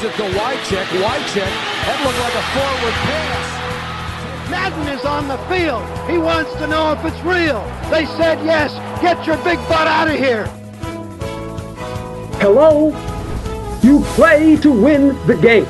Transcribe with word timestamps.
gives 0.00 0.14
it 0.14 0.16
to 0.16 0.38
Wycheck. 0.38 0.86
Wycheck, 1.02 1.52
that 1.84 1.98
looked 2.04 2.20
like 2.20 2.34
a 2.34 2.44
forward 2.54 2.96
pass. 3.06 4.50
Madden 4.50 4.88
is 4.88 5.04
on 5.04 5.28
the 5.28 5.38
field. 5.48 5.84
He 6.08 6.18
wants 6.18 6.52
to 6.54 6.66
know 6.66 6.92
if 6.92 7.04
it's 7.04 7.22
real. 7.24 7.60
They 7.90 8.06
said 8.06 8.38
yes. 8.44 8.72
Get 9.02 9.26
your 9.26 9.36
big 9.44 9.58
butt 9.68 9.86
out 9.86 10.08
of 10.08 10.18
here. 10.18 10.46
Hello? 12.40 12.92
You 13.82 14.02
play 14.16 14.56
to 14.56 14.70
win 14.72 15.16
the 15.26 15.34
game. 15.34 15.66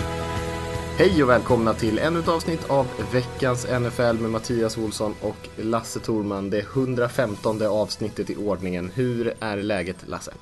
Hej 0.99 1.23
och 1.23 1.29
välkomna 1.29 1.75
till 1.75 1.99
ännu 1.99 2.19
ett 2.19 2.29
avsnitt 2.29 2.71
av 2.71 2.87
veckans 3.13 3.67
NFL 3.81 4.23
med 4.23 4.31
Mattias 4.31 4.79
Olsson 4.79 5.15
och 5.21 5.49
Lasse 5.57 6.01
Thorman. 6.01 6.51
Det 6.51 6.59
115 6.59 7.63
avsnittet 7.63 8.31
i 8.31 8.37
ordningen. 8.37 8.91
Hur 8.95 9.35
är 9.41 9.57
läget 9.57 10.09
Lasse? 10.09 10.33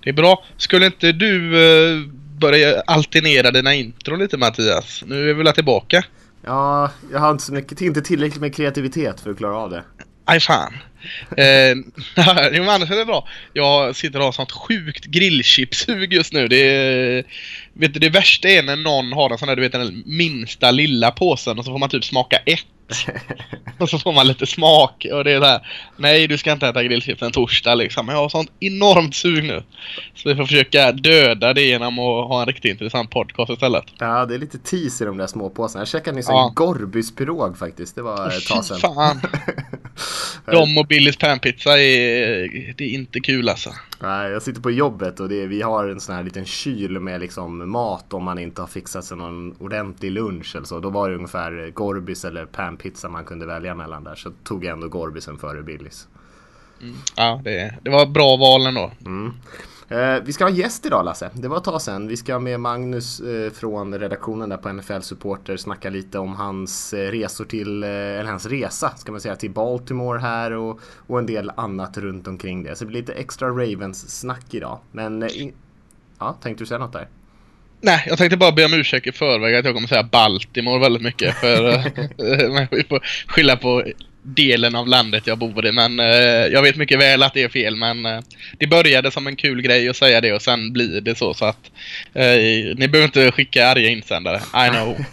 Det 0.00 0.10
är 0.10 0.14
bra. 0.14 0.44
Skulle 0.56 0.86
inte 0.86 1.12
du 1.12 1.54
uh, 1.56 2.08
börja 2.40 2.80
alternera 2.80 3.50
dina 3.50 3.74
intron 3.74 4.18
lite 4.18 4.36
Mattias? 4.36 5.02
Nu 5.06 5.30
är 5.30 5.34
vi 5.34 5.42
väl 5.42 5.54
tillbaka? 5.54 6.04
Ja, 6.44 6.90
jag 7.12 7.18
har 7.18 7.30
inte, 7.30 7.44
så 7.44 7.52
mycket, 7.52 7.80
inte 7.80 8.02
tillräckligt 8.02 8.40
med 8.40 8.54
kreativitet 8.54 9.20
för 9.20 9.30
att 9.30 9.38
klara 9.38 9.56
av 9.56 9.70
det. 9.70 9.84
Aj 10.24 10.40
fan. 10.40 10.72
eh, 11.36 11.70
jo 12.52 12.62
men 12.62 12.68
annars 12.68 12.90
är 12.90 12.96
det 12.96 13.04
bra. 13.04 13.28
Jag 13.52 13.96
sitter 13.96 14.18
och 14.18 14.24
har 14.24 14.32
sånt 14.32 14.52
sjukt 14.52 15.04
grillchipsug 15.04 16.12
just 16.12 16.32
nu. 16.32 16.48
Det 16.48 16.56
är, 16.56 17.24
vet 17.72 17.94
du, 17.94 18.00
det 18.00 18.08
värsta 18.08 18.48
är 18.48 18.62
när 18.62 18.76
någon 18.76 19.12
har 19.12 19.30
en 19.30 19.38
sån 19.38 19.48
där, 19.48 19.56
du 19.56 19.62
vet 19.62 19.72
den 19.72 20.02
minsta 20.06 20.70
lilla 20.70 21.10
påsen 21.10 21.58
och 21.58 21.64
så 21.64 21.70
får 21.70 21.78
man 21.78 21.88
typ 21.88 22.04
smaka 22.04 22.36
ett. 22.36 22.66
och 23.78 23.90
så 23.90 23.98
får 23.98 24.12
man 24.12 24.26
lite 24.26 24.46
smak 24.46 25.06
och 25.12 25.24
det 25.24 25.32
är 25.32 25.40
där. 25.40 25.60
Nej, 25.96 26.26
du 26.26 26.38
ska 26.38 26.52
inte 26.52 26.68
äta 26.68 26.84
grillchips 26.84 27.22
en 27.22 27.32
torsdag 27.32 27.74
liksom. 27.74 28.06
Men 28.06 28.14
jag 28.14 28.22
har 28.22 28.28
sånt 28.28 28.50
enormt 28.60 29.14
sug 29.14 29.44
nu. 29.44 29.62
Så 30.14 30.28
vi 30.28 30.36
får 30.36 30.44
försöka 30.44 30.92
döda 30.92 31.54
det 31.54 31.62
genom 31.62 31.98
att 31.98 32.28
ha 32.28 32.40
en 32.40 32.46
riktigt 32.46 32.70
intressant 32.70 33.10
podcast 33.10 33.50
istället. 33.50 33.84
Ja, 33.98 34.26
det 34.26 34.34
är 34.34 34.38
lite 34.38 34.58
tease 34.58 35.04
i 35.04 35.06
de 35.06 35.16
där 35.16 35.26
små 35.26 35.50
påsarna. 35.50 35.80
Jag 35.80 35.88
käkade 35.88 36.16
nyss 36.16 36.26
ja. 36.28 36.48
en 36.48 36.54
Gorbys 36.54 37.14
pirog 37.14 37.58
faktiskt. 37.58 37.94
Det 37.94 38.02
var 38.02 38.28
ett 38.28 38.46
tag 38.46 38.64
sedan. 38.64 38.78
fan. 38.80 39.20
de 40.52 40.78
och 40.78 40.86
Billys 40.86 41.16
panpizza 41.16 41.78
är, 41.80 42.74
det 42.76 42.84
är 42.84 42.88
inte 42.88 43.20
kul 43.20 43.48
alltså. 43.48 43.70
Nej, 44.00 44.30
jag 44.30 44.42
sitter 44.42 44.60
på 44.60 44.70
jobbet 44.70 45.20
och 45.20 45.28
det, 45.28 45.46
vi 45.46 45.62
har 45.62 45.88
en 45.88 46.00
sån 46.00 46.14
här 46.14 46.22
liten 46.22 46.44
kyl 46.44 47.00
med 47.00 47.20
liksom 47.20 47.70
mat 47.70 48.14
om 48.14 48.24
man 48.24 48.38
inte 48.38 48.60
har 48.60 48.68
fixat 48.68 49.04
sig 49.04 49.16
någon 49.16 49.56
ordentlig 49.58 50.12
lunch 50.12 50.56
eller 50.56 50.66
så. 50.66 50.80
Då 50.80 50.90
var 50.90 51.10
det 51.10 51.16
ungefär 51.16 51.70
Gorbis 51.70 52.24
eller 52.24 52.46
panpizza 52.46 52.77
man 53.08 53.24
kunde 53.24 53.46
välja 53.46 53.74
mellan 53.74 54.04
där. 54.04 54.14
Så 54.14 54.30
tog 54.44 54.64
jag 54.64 54.72
ändå 54.72 54.88
Gorbisen 54.88 55.38
före 55.38 55.62
Billys. 55.62 56.08
Mm. 56.80 56.94
Ja, 57.16 57.40
det, 57.44 57.74
det 57.82 57.90
var 57.90 58.06
bra 58.06 58.36
val 58.36 58.66
ändå. 58.66 58.90
Mm. 59.06 59.32
Eh, 59.88 60.22
vi 60.24 60.32
ska 60.32 60.44
ha 60.44 60.50
gäst 60.50 60.86
idag 60.86 61.04
Lasse. 61.04 61.30
Det 61.34 61.48
var 61.48 61.56
ett 61.56 61.64
tag 61.64 61.82
sedan. 61.82 62.08
Vi 62.08 62.16
ska 62.16 62.38
med 62.38 62.60
Magnus 62.60 63.20
eh, 63.20 63.50
från 63.52 63.98
redaktionen 63.98 64.48
där 64.48 64.56
på 64.56 64.72
NFL 64.72 65.00
Supporter 65.00 65.56
snacka 65.56 65.90
lite 65.90 66.18
om 66.18 66.36
hans 66.36 66.94
eh, 66.94 67.10
resor 67.10 67.44
till, 67.44 67.82
eh, 67.82 67.88
eller 67.90 68.30
hans 68.30 68.46
resa 68.46 68.90
ska 68.96 69.12
man 69.12 69.20
säga, 69.20 69.36
till 69.36 69.50
Baltimore 69.50 70.18
här 70.18 70.52
och, 70.52 70.80
och 71.06 71.18
en 71.18 71.26
del 71.26 71.52
annat 71.56 71.98
runt 71.98 72.28
omkring 72.28 72.62
det. 72.62 72.76
Så 72.76 72.84
det 72.84 72.88
blir 72.88 73.00
lite 73.00 73.12
extra 73.12 73.48
Ravens-snack 73.48 74.54
idag. 74.54 74.78
Men, 74.92 75.22
eh, 75.22 75.28
ja, 76.18 76.32
tänkte 76.42 76.62
du 76.64 76.66
säga 76.66 76.78
något 76.78 76.92
där? 76.92 77.08
Nej, 77.80 78.04
jag 78.06 78.18
tänkte 78.18 78.36
bara 78.36 78.52
be 78.52 78.64
om 78.64 78.74
ursäkt 78.74 79.06
i 79.06 79.12
förväg 79.12 79.54
att 79.54 79.64
jag 79.64 79.74
kommer 79.74 79.88
säga 79.88 80.02
Baltimore 80.02 80.78
väldigt 80.78 81.02
mycket. 81.02 81.34
För 81.34 81.68
eh, 81.74 82.66
vi 82.70 82.84
får 82.84 83.00
skylla 83.26 83.56
på 83.56 83.84
delen 84.22 84.74
av 84.74 84.88
landet 84.88 85.26
jag 85.26 85.38
bor 85.38 85.66
i. 85.66 85.72
Men 85.72 86.00
eh, 86.00 86.06
jag 86.52 86.62
vet 86.62 86.76
mycket 86.76 87.00
väl 87.00 87.22
att 87.22 87.34
det 87.34 87.42
är 87.42 87.48
fel. 87.48 87.76
Men 87.76 88.06
eh, 88.06 88.20
det 88.58 88.66
började 88.66 89.10
som 89.10 89.26
en 89.26 89.36
kul 89.36 89.62
grej 89.62 89.88
att 89.88 89.96
säga 89.96 90.20
det 90.20 90.32
och 90.32 90.42
sen 90.42 90.72
blir 90.72 91.00
det 91.00 91.14
så. 91.14 91.34
Så 91.34 91.44
att 91.44 91.70
eh, 92.12 92.36
ni 92.76 92.88
behöver 92.88 93.04
inte 93.04 93.32
skicka 93.32 93.68
arga 93.68 93.88
insändare. 93.88 94.66
I 94.66 94.70
know. 94.70 94.96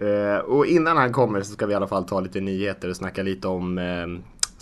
Eh, 0.00 0.38
och 0.38 0.66
innan 0.66 0.96
han 0.96 1.12
kommer 1.12 1.42
så 1.42 1.52
ska 1.52 1.66
vi 1.66 1.72
i 1.72 1.76
alla 1.76 1.88
fall 1.88 2.04
ta 2.04 2.20
lite 2.20 2.40
nyheter 2.40 2.90
och 2.90 2.96
snacka 2.96 3.22
lite 3.22 3.48
om 3.48 3.78
eh, 3.78 4.06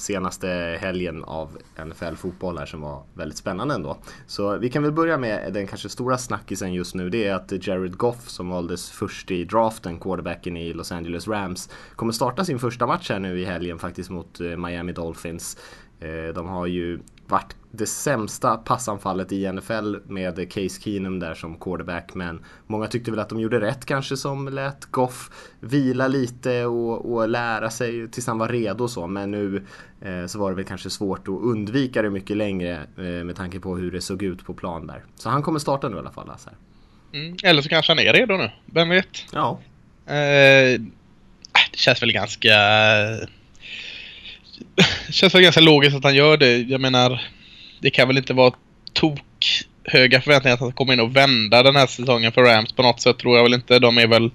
senaste 0.02 0.78
helgen 0.80 1.24
av 1.24 1.58
NFL 1.86 2.14
fotboll 2.14 2.58
här 2.58 2.66
som 2.66 2.80
var 2.80 3.02
väldigt 3.14 3.38
spännande 3.38 3.74
ändå. 3.74 3.96
Så 4.26 4.58
vi 4.58 4.70
kan 4.70 4.82
väl 4.82 4.92
börja 4.92 5.18
med 5.18 5.52
den 5.52 5.66
kanske 5.66 5.88
stora 5.88 6.18
snackisen 6.18 6.74
just 6.74 6.94
nu. 6.94 7.10
Det 7.10 7.26
är 7.26 7.34
att 7.34 7.66
Jared 7.66 7.96
Goff 7.96 8.28
som 8.28 8.48
valdes 8.48 8.90
först 8.90 9.30
i 9.30 9.44
draften, 9.44 9.98
quarterbacken 9.98 10.56
i 10.56 10.72
Los 10.72 10.92
Angeles 10.92 11.28
Rams, 11.28 11.70
kommer 11.96 12.12
starta 12.12 12.44
sin 12.44 12.58
första 12.58 12.86
match 12.86 13.10
här 13.10 13.18
nu 13.18 13.40
i 13.40 13.44
helgen 13.44 13.78
faktiskt 13.78 14.10
mot 14.10 14.40
eh, 14.40 14.56
Miami 14.56 14.92
Dolphins. 14.92 15.58
Eh, 16.00 16.34
de 16.34 16.48
har 16.48 16.66
ju 16.66 17.00
varit 17.32 17.56
det 17.70 17.86
sämsta 17.86 18.56
passanfallet 18.56 19.32
i 19.32 19.52
NFL 19.52 19.96
med 20.04 20.52
Case 20.52 20.82
Keenum 20.82 21.18
där 21.18 21.34
som 21.34 21.58
quarterback. 21.58 22.14
Men 22.14 22.44
många 22.66 22.86
tyckte 22.86 23.10
väl 23.10 23.20
att 23.20 23.28
de 23.28 23.40
gjorde 23.40 23.60
rätt 23.60 23.86
kanske 23.86 24.16
som 24.16 24.48
lät 24.48 24.86
Goff 24.86 25.30
vila 25.60 26.08
lite 26.08 26.64
och, 26.64 27.12
och 27.12 27.28
lära 27.28 27.70
sig 27.70 28.08
tills 28.08 28.26
han 28.26 28.38
var 28.38 28.48
redo 28.48 28.84
och 28.84 28.90
så. 28.90 29.06
Men 29.06 29.30
nu 29.30 29.66
eh, 30.00 30.26
så 30.26 30.38
var 30.38 30.50
det 30.50 30.56
väl 30.56 30.64
kanske 30.64 30.90
svårt 30.90 31.28
att 31.28 31.28
undvika 31.42 32.02
det 32.02 32.10
mycket 32.10 32.36
längre 32.36 32.80
eh, 32.96 33.04
med 33.04 33.36
tanke 33.36 33.60
på 33.60 33.76
hur 33.76 33.90
det 33.90 34.00
såg 34.00 34.22
ut 34.22 34.44
på 34.44 34.54
plan 34.54 34.86
där. 34.86 35.04
Så 35.16 35.28
han 35.28 35.42
kommer 35.42 35.58
starta 35.58 35.88
nu 35.88 35.96
i 35.96 35.98
alla 35.98 36.12
fall. 36.12 36.30
Alltså. 36.30 36.50
Mm, 37.12 37.36
eller 37.42 37.62
så 37.62 37.68
kanske 37.68 37.92
han 37.92 37.98
är 37.98 38.12
redo 38.12 38.36
nu. 38.36 38.50
Vem 38.66 38.88
vet? 38.88 39.24
Ja. 39.32 39.58
Eh, 40.06 40.80
det 41.70 41.78
känns 41.78 42.02
väl 42.02 42.12
ganska... 42.12 42.54
Det 45.06 45.12
känns 45.12 45.34
väl 45.34 45.42
ganska 45.42 45.60
logiskt 45.60 45.96
att 45.96 46.04
han 46.04 46.14
gör 46.14 46.36
det. 46.36 46.58
Jag 46.58 46.80
menar 46.80 47.22
det 47.80 47.90
kan 47.90 48.08
väl 48.08 48.18
inte 48.18 48.34
vara 48.34 48.52
tok 48.92 49.20
höga 49.84 50.20
förväntningar 50.20 50.54
att 50.54 50.60
han 50.60 50.68
ska 50.68 50.76
komma 50.76 50.92
in 50.92 51.00
och 51.00 51.16
vända 51.16 51.62
den 51.62 51.76
här 51.76 51.86
säsongen 51.86 52.32
för 52.32 52.42
Rams 52.42 52.72
på 52.72 52.82
något 52.82 53.00
sätt 53.00 53.18
tror 53.18 53.36
jag 53.36 53.44
väl 53.44 53.54
inte. 53.54 53.78
De 53.78 53.98
är 53.98 54.06
väl 54.06 54.30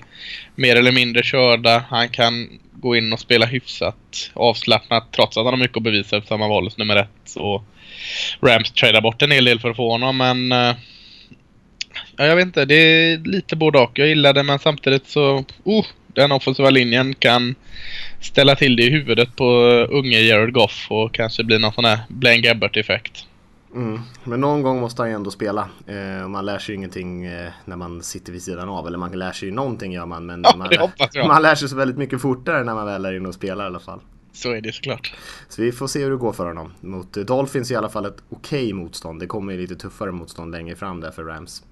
mer 0.56 0.76
eller 0.76 0.92
mindre 0.92 1.24
körda. 1.24 1.84
Han 1.90 2.10
kan 2.10 2.60
gå 2.74 2.96
in 2.96 3.14
och 3.14 3.20
spela 3.20 3.46
hyfsat 3.46 4.32
avslappnat 4.34 5.12
trots 5.12 5.38
att 5.38 5.46
han 5.46 5.54
har 5.54 5.60
mycket 5.60 5.78
att 5.78 5.84
bevisa 5.84 6.18
eftersom 6.18 6.42
han 6.42 6.50
valdes 6.50 6.78
nummer 6.78 6.96
ett. 6.96 7.36
Och 7.36 7.64
Rams 8.42 8.72
tradar 8.72 9.02
bort 9.02 9.22
en 9.22 9.32
hel 9.32 9.46
del 9.46 9.60
för 9.60 9.70
att 9.70 9.76
få 9.76 9.92
honom 9.92 10.18
men 10.18 10.52
eh, 10.52 10.76
ja, 12.18 12.26
jag 12.26 12.36
vet 12.36 12.46
inte. 12.46 12.66
Det 12.66 12.76
är 12.76 13.18
lite 13.18 13.56
både 13.56 13.80
och. 13.80 14.00
Jag 14.00 14.08
gillar 14.08 14.34
det 14.34 14.44
men 14.44 14.60
samtidigt 14.60 15.08
så 15.08 15.46
Oh, 15.64 15.86
den 16.18 16.32
offensiva 16.32 16.70
linjen 16.70 17.16
kan 17.16 17.56
ställa 18.22 18.56
till 18.56 18.76
det 18.76 18.84
i 18.84 18.90
huvudet 18.90 19.36
på 19.36 19.46
unge 19.90 20.20
Jared 20.20 20.54
Goff 20.54 20.88
och 20.90 21.14
kanske 21.14 21.44
bli 21.44 21.60
någon 21.60 21.74
sån 21.74 21.86
här 21.86 22.00
Blaine 22.10 22.42
Gabbert-effekt. 22.42 23.26
Mm. 23.76 24.00
Men 24.24 24.42
någon 24.42 24.62
gång 24.62 24.80
måste 24.80 25.02
han 25.02 25.10
ju 25.10 25.16
ändå 25.16 25.32
spela. 25.32 25.70
Eh, 25.88 26.28
man 26.28 26.46
lär 26.46 26.60
sig 26.60 26.74
ju 26.74 26.78
ingenting 26.78 27.26
eh, 27.26 27.52
när 27.66 27.76
man 27.76 28.04
sitter 28.04 28.32
vid 28.32 28.44
sidan 28.44 28.70
av. 28.70 28.88
Eller 28.88 28.98
man 28.98 29.12
lär 29.12 29.32
sig 29.32 29.50
ju 29.50 29.56
någonting 29.56 29.94
gör 29.94 30.06
man. 30.06 30.26
Men 30.26 30.42
ja, 30.44 30.56
man, 30.58 30.70
lär, 30.70 31.28
man 31.28 31.42
lär 31.42 31.56
sig 31.56 31.70
så 31.70 31.76
väldigt 31.76 31.98
mycket 31.98 32.22
fortare 32.22 32.64
när 32.64 32.74
man 32.74 32.86
väl 32.86 33.06
är 33.06 33.14
inne 33.14 33.28
och 33.28 33.34
spelar 33.34 33.64
i 33.64 33.68
alla 33.68 33.80
fall. 33.80 34.00
Så 34.34 34.52
är 34.52 34.62
det 34.62 34.72
såklart. 34.72 35.14
Så 35.50 35.62
vi 35.62 35.72
får 35.72 35.88
se 35.88 36.04
hur 36.04 36.12
det 36.12 36.18
går 36.18 36.34
för 36.34 36.46
honom. 36.46 36.74
Mot 36.82 37.14
Dolphins 37.14 37.72
i 37.72 37.76
alla 37.76 37.90
fall 37.90 38.06
ett 38.06 38.24
okej 38.30 38.64
okay 38.64 38.74
motstånd. 38.74 39.20
Det 39.20 39.28
kommer 39.28 39.54
ju 39.54 39.60
lite 39.60 39.76
tuffare 39.76 40.12
motstånd 40.12 40.52
längre 40.52 40.76
fram 40.76 41.02
där 41.02 41.12
för 41.12 41.24
Rams. 41.24 41.64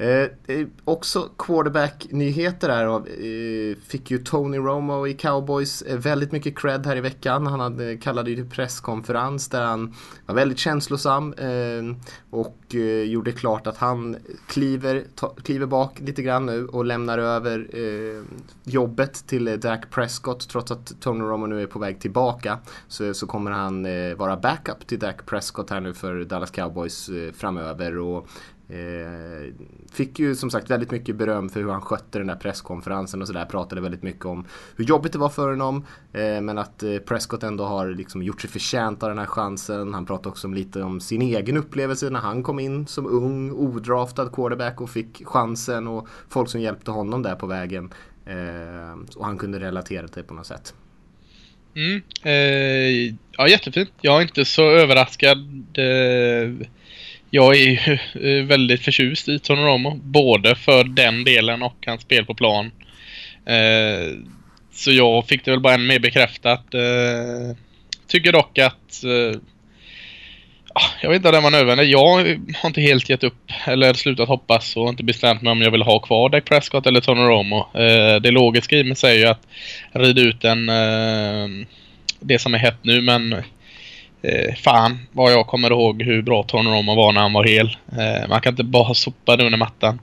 Eh, 0.00 0.56
eh, 0.56 0.66
också 0.84 1.28
quarterback-nyheter 1.38 2.68
här. 2.68 2.86
Eh, 2.86 3.76
fick 3.88 4.10
ju 4.10 4.18
Tony 4.18 4.58
Romo 4.58 5.06
i 5.06 5.14
Cowboys 5.14 5.82
eh, 5.82 5.98
väldigt 5.98 6.32
mycket 6.32 6.58
cred 6.58 6.86
här 6.86 6.96
i 6.96 7.00
veckan. 7.00 7.46
Han 7.46 7.60
hade, 7.60 7.96
kallade 7.96 8.30
ju 8.30 8.36
till 8.36 8.50
presskonferens 8.50 9.48
där 9.48 9.62
han 9.62 9.94
var 10.26 10.34
väldigt 10.34 10.58
känslosam 10.58 11.32
eh, 11.32 11.96
och 12.30 12.74
eh, 12.74 13.02
gjorde 13.02 13.32
klart 13.32 13.66
att 13.66 13.76
han 13.76 14.16
kliver, 14.46 15.04
ta, 15.14 15.34
kliver 15.34 15.66
bak 15.66 16.00
lite 16.00 16.22
grann 16.22 16.46
nu 16.46 16.66
och 16.66 16.84
lämnar 16.84 17.18
över 17.18 17.68
eh, 17.72 18.22
jobbet 18.64 19.26
till 19.26 19.48
eh, 19.48 19.54
Dak 19.54 19.90
Prescott. 19.90 20.48
Trots 20.48 20.70
att 20.70 21.00
Tony 21.00 21.24
Romo 21.24 21.46
nu 21.46 21.62
är 21.62 21.66
på 21.66 21.78
väg 21.78 22.00
tillbaka 22.00 22.58
så, 22.88 23.14
så 23.14 23.26
kommer 23.26 23.50
han 23.50 23.86
eh, 23.86 24.14
vara 24.14 24.36
backup 24.36 24.86
till 24.86 24.98
Dak 24.98 25.26
Prescott 25.26 25.70
här 25.70 25.80
nu 25.80 25.94
för 25.94 26.24
Dallas 26.24 26.50
Cowboys 26.50 27.10
framöver. 27.34 27.98
Och 27.98 28.28
Eh, 28.72 29.52
fick 29.92 30.18
ju 30.18 30.34
som 30.34 30.50
sagt 30.50 30.70
väldigt 30.70 30.90
mycket 30.90 31.16
beröm 31.16 31.48
för 31.48 31.60
hur 31.60 31.70
han 31.70 31.80
skötte 31.80 32.18
den 32.18 32.26
där 32.26 32.36
presskonferensen 32.36 33.22
och 33.22 33.26
sådär. 33.26 33.44
Pratade 33.44 33.80
väldigt 33.80 34.02
mycket 34.02 34.24
om 34.24 34.44
hur 34.76 34.84
jobbigt 34.84 35.12
det 35.12 35.18
var 35.18 35.28
för 35.28 35.50
honom. 35.50 35.86
Eh, 36.12 36.40
men 36.40 36.58
att 36.58 36.82
eh, 36.82 36.96
Prescott 36.96 37.42
ändå 37.42 37.64
har 37.64 37.88
liksom 37.88 38.22
gjort 38.22 38.40
sig 38.40 38.50
förtjänt 38.50 39.02
av 39.02 39.08
den 39.08 39.18
här 39.18 39.26
chansen. 39.26 39.94
Han 39.94 40.06
pratade 40.06 40.28
också 40.28 40.48
lite 40.48 40.82
om 40.82 41.00
sin 41.00 41.22
egen 41.22 41.56
upplevelse 41.56 42.10
när 42.10 42.20
han 42.20 42.42
kom 42.42 42.60
in 42.60 42.86
som 42.86 43.06
ung, 43.06 43.52
odraftad 43.52 44.28
quarterback 44.28 44.80
och 44.80 44.90
fick 44.90 45.26
chansen 45.26 45.88
och 45.88 46.08
folk 46.28 46.48
som 46.50 46.60
hjälpte 46.60 46.90
honom 46.90 47.22
där 47.22 47.34
på 47.34 47.46
vägen. 47.46 47.92
Eh, 48.26 49.16
och 49.16 49.24
han 49.24 49.38
kunde 49.38 49.60
relatera 49.60 50.08
till 50.08 50.22
det 50.22 50.28
på 50.28 50.34
något 50.34 50.46
sätt. 50.46 50.74
Mm, 51.74 52.02
eh, 52.22 53.14
ja, 53.36 53.48
jättefint. 53.48 53.90
Jag 54.00 54.18
är 54.18 54.22
inte 54.22 54.44
så 54.44 54.70
överraskad. 54.70 55.38
Eh, 55.78 56.66
jag 57.30 57.56
är 57.56 57.60
ju 57.60 57.98
eh, 58.40 58.44
väldigt 58.44 58.84
förtjust 58.84 59.28
i 59.28 59.38
Tony 59.38 59.62
Romo. 59.62 60.00
Både 60.04 60.54
för 60.54 60.84
den 60.84 61.24
delen 61.24 61.62
och 61.62 61.76
hans 61.86 62.02
spel 62.02 62.24
på 62.24 62.34
plan. 62.34 62.70
Eh, 63.46 64.14
så 64.72 64.92
jag 64.92 65.26
fick 65.26 65.44
det 65.44 65.50
väl 65.50 65.60
bara 65.60 65.74
än 65.74 65.86
mer 65.86 65.98
bekräftat. 65.98 66.74
Eh, 66.74 67.56
tycker 68.06 68.32
dock 68.32 68.58
att... 68.58 69.04
Eh, 69.04 69.40
ah, 70.74 70.90
Jag 71.02 71.10
vet 71.10 71.16
inte 71.16 71.28
om 71.28 71.34
den 71.34 71.42
var 71.42 71.50
nödvändig. 71.50 71.90
Jag 71.90 72.08
har 72.54 72.66
inte 72.66 72.80
helt 72.80 73.08
gett 73.08 73.24
upp 73.24 73.52
eller 73.66 73.94
slutat 73.94 74.28
hoppas 74.28 74.76
och 74.76 74.88
inte 74.88 75.04
bestämt 75.04 75.42
mig 75.42 75.50
om 75.50 75.62
jag 75.62 75.70
vill 75.70 75.82
ha 75.82 75.98
kvar 75.98 76.28
Dak 76.28 76.44
Prescott 76.44 76.86
eller 76.86 77.00
Tony 77.00 77.20
Romo. 77.20 77.58
Eh, 77.74 78.20
det 78.20 78.30
logiska 78.30 78.76
i 78.76 78.84
mig 78.84 78.96
säger 78.96 79.26
ju 79.26 79.26
att 79.26 79.46
rida 79.92 80.20
ut 80.20 80.40
den, 80.40 80.68
eh, 80.68 81.66
det 82.20 82.38
som 82.38 82.54
är 82.54 82.58
hett 82.58 82.78
nu 82.82 83.00
men 83.00 83.42
eh, 84.22 84.54
fan 84.54 84.98
vad 85.12 85.32
jag 85.32 85.46
kommer 85.46 85.70
ihåg 85.70 86.02
hur 86.02 86.22
bra 86.22 86.42
Tony 86.42 86.70
Romo 86.70 86.94
var 86.94 87.12
när 87.12 87.20
han 87.20 87.32
var 87.32 87.44
hel. 87.44 87.76
Eh, 87.92 88.28
man 88.28 88.40
kan 88.40 88.52
inte 88.52 88.64
bara 88.64 88.94
sopa 88.94 89.36
det 89.36 89.44
under 89.44 89.58
mattan. 89.58 90.00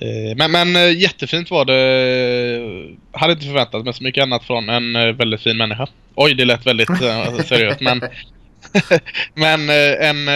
Eh, 0.00 0.36
men, 0.36 0.50
men 0.52 0.76
eh, 0.76 0.98
jättefint 0.98 1.50
var 1.50 1.64
det. 1.64 2.96
Hade 3.12 3.32
inte 3.32 3.46
förväntat 3.46 3.84
mig 3.84 3.94
så 3.94 4.02
mycket 4.02 4.22
annat 4.22 4.44
från 4.44 4.68
en 4.68 4.96
eh, 4.96 5.12
väldigt 5.12 5.42
fin 5.42 5.56
människa. 5.56 5.86
Oj, 6.14 6.34
det 6.34 6.44
lät 6.44 6.66
väldigt 6.66 6.90
eh, 6.90 7.36
seriöst 7.44 7.80
men 7.80 8.02
Men 9.34 9.70
en 10.00 10.26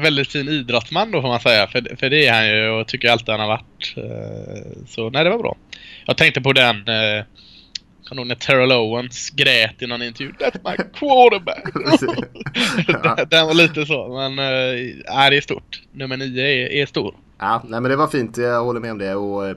väldigt 0.00 0.32
fin 0.32 0.48
idrottsman 0.48 1.10
då 1.10 1.22
får 1.22 1.28
man 1.28 1.40
säga. 1.40 1.66
För, 1.66 1.96
för 1.96 2.10
det 2.10 2.26
är 2.26 2.32
han 2.32 2.48
ju 2.48 2.68
och 2.68 2.88
tycker 2.88 3.10
alltid 3.10 3.28
han 3.28 3.40
har 3.40 3.46
varit. 3.46 3.94
Så 4.88 5.10
nej, 5.10 5.24
det 5.24 5.30
var 5.30 5.38
bra. 5.38 5.56
Jag 6.06 6.16
tänkte 6.16 6.40
på 6.40 6.52
den... 6.52 6.84
Nog 8.12 8.26
när 8.26 8.34
Terrell 8.34 8.72
Owens 8.72 9.30
grät 9.30 9.82
i 9.82 9.86
någon 9.86 10.02
intervju. 10.02 10.32
That's 10.32 10.70
my 10.70 10.76
quarterback! 10.94 11.72
Ja. 12.88 13.24
den, 13.30 13.46
var 13.46 13.54
lite 13.54 13.86
så. 13.86 14.08
Men 14.08 14.36
nej, 14.36 15.02
det 15.30 15.36
är 15.36 15.40
stort. 15.40 15.82
Nummer 15.92 16.16
nio 16.16 16.42
är, 16.42 16.72
är 16.72 16.86
stor. 16.86 17.14
Ja, 17.38 17.62
nej 17.68 17.80
men 17.80 17.90
det 17.90 17.96
var 17.96 18.06
fint. 18.06 18.36
Jag 18.36 18.64
håller 18.64 18.80
med 18.80 18.90
om 18.90 18.98
det. 18.98 19.14
Och, 19.14 19.46
eh, 19.46 19.56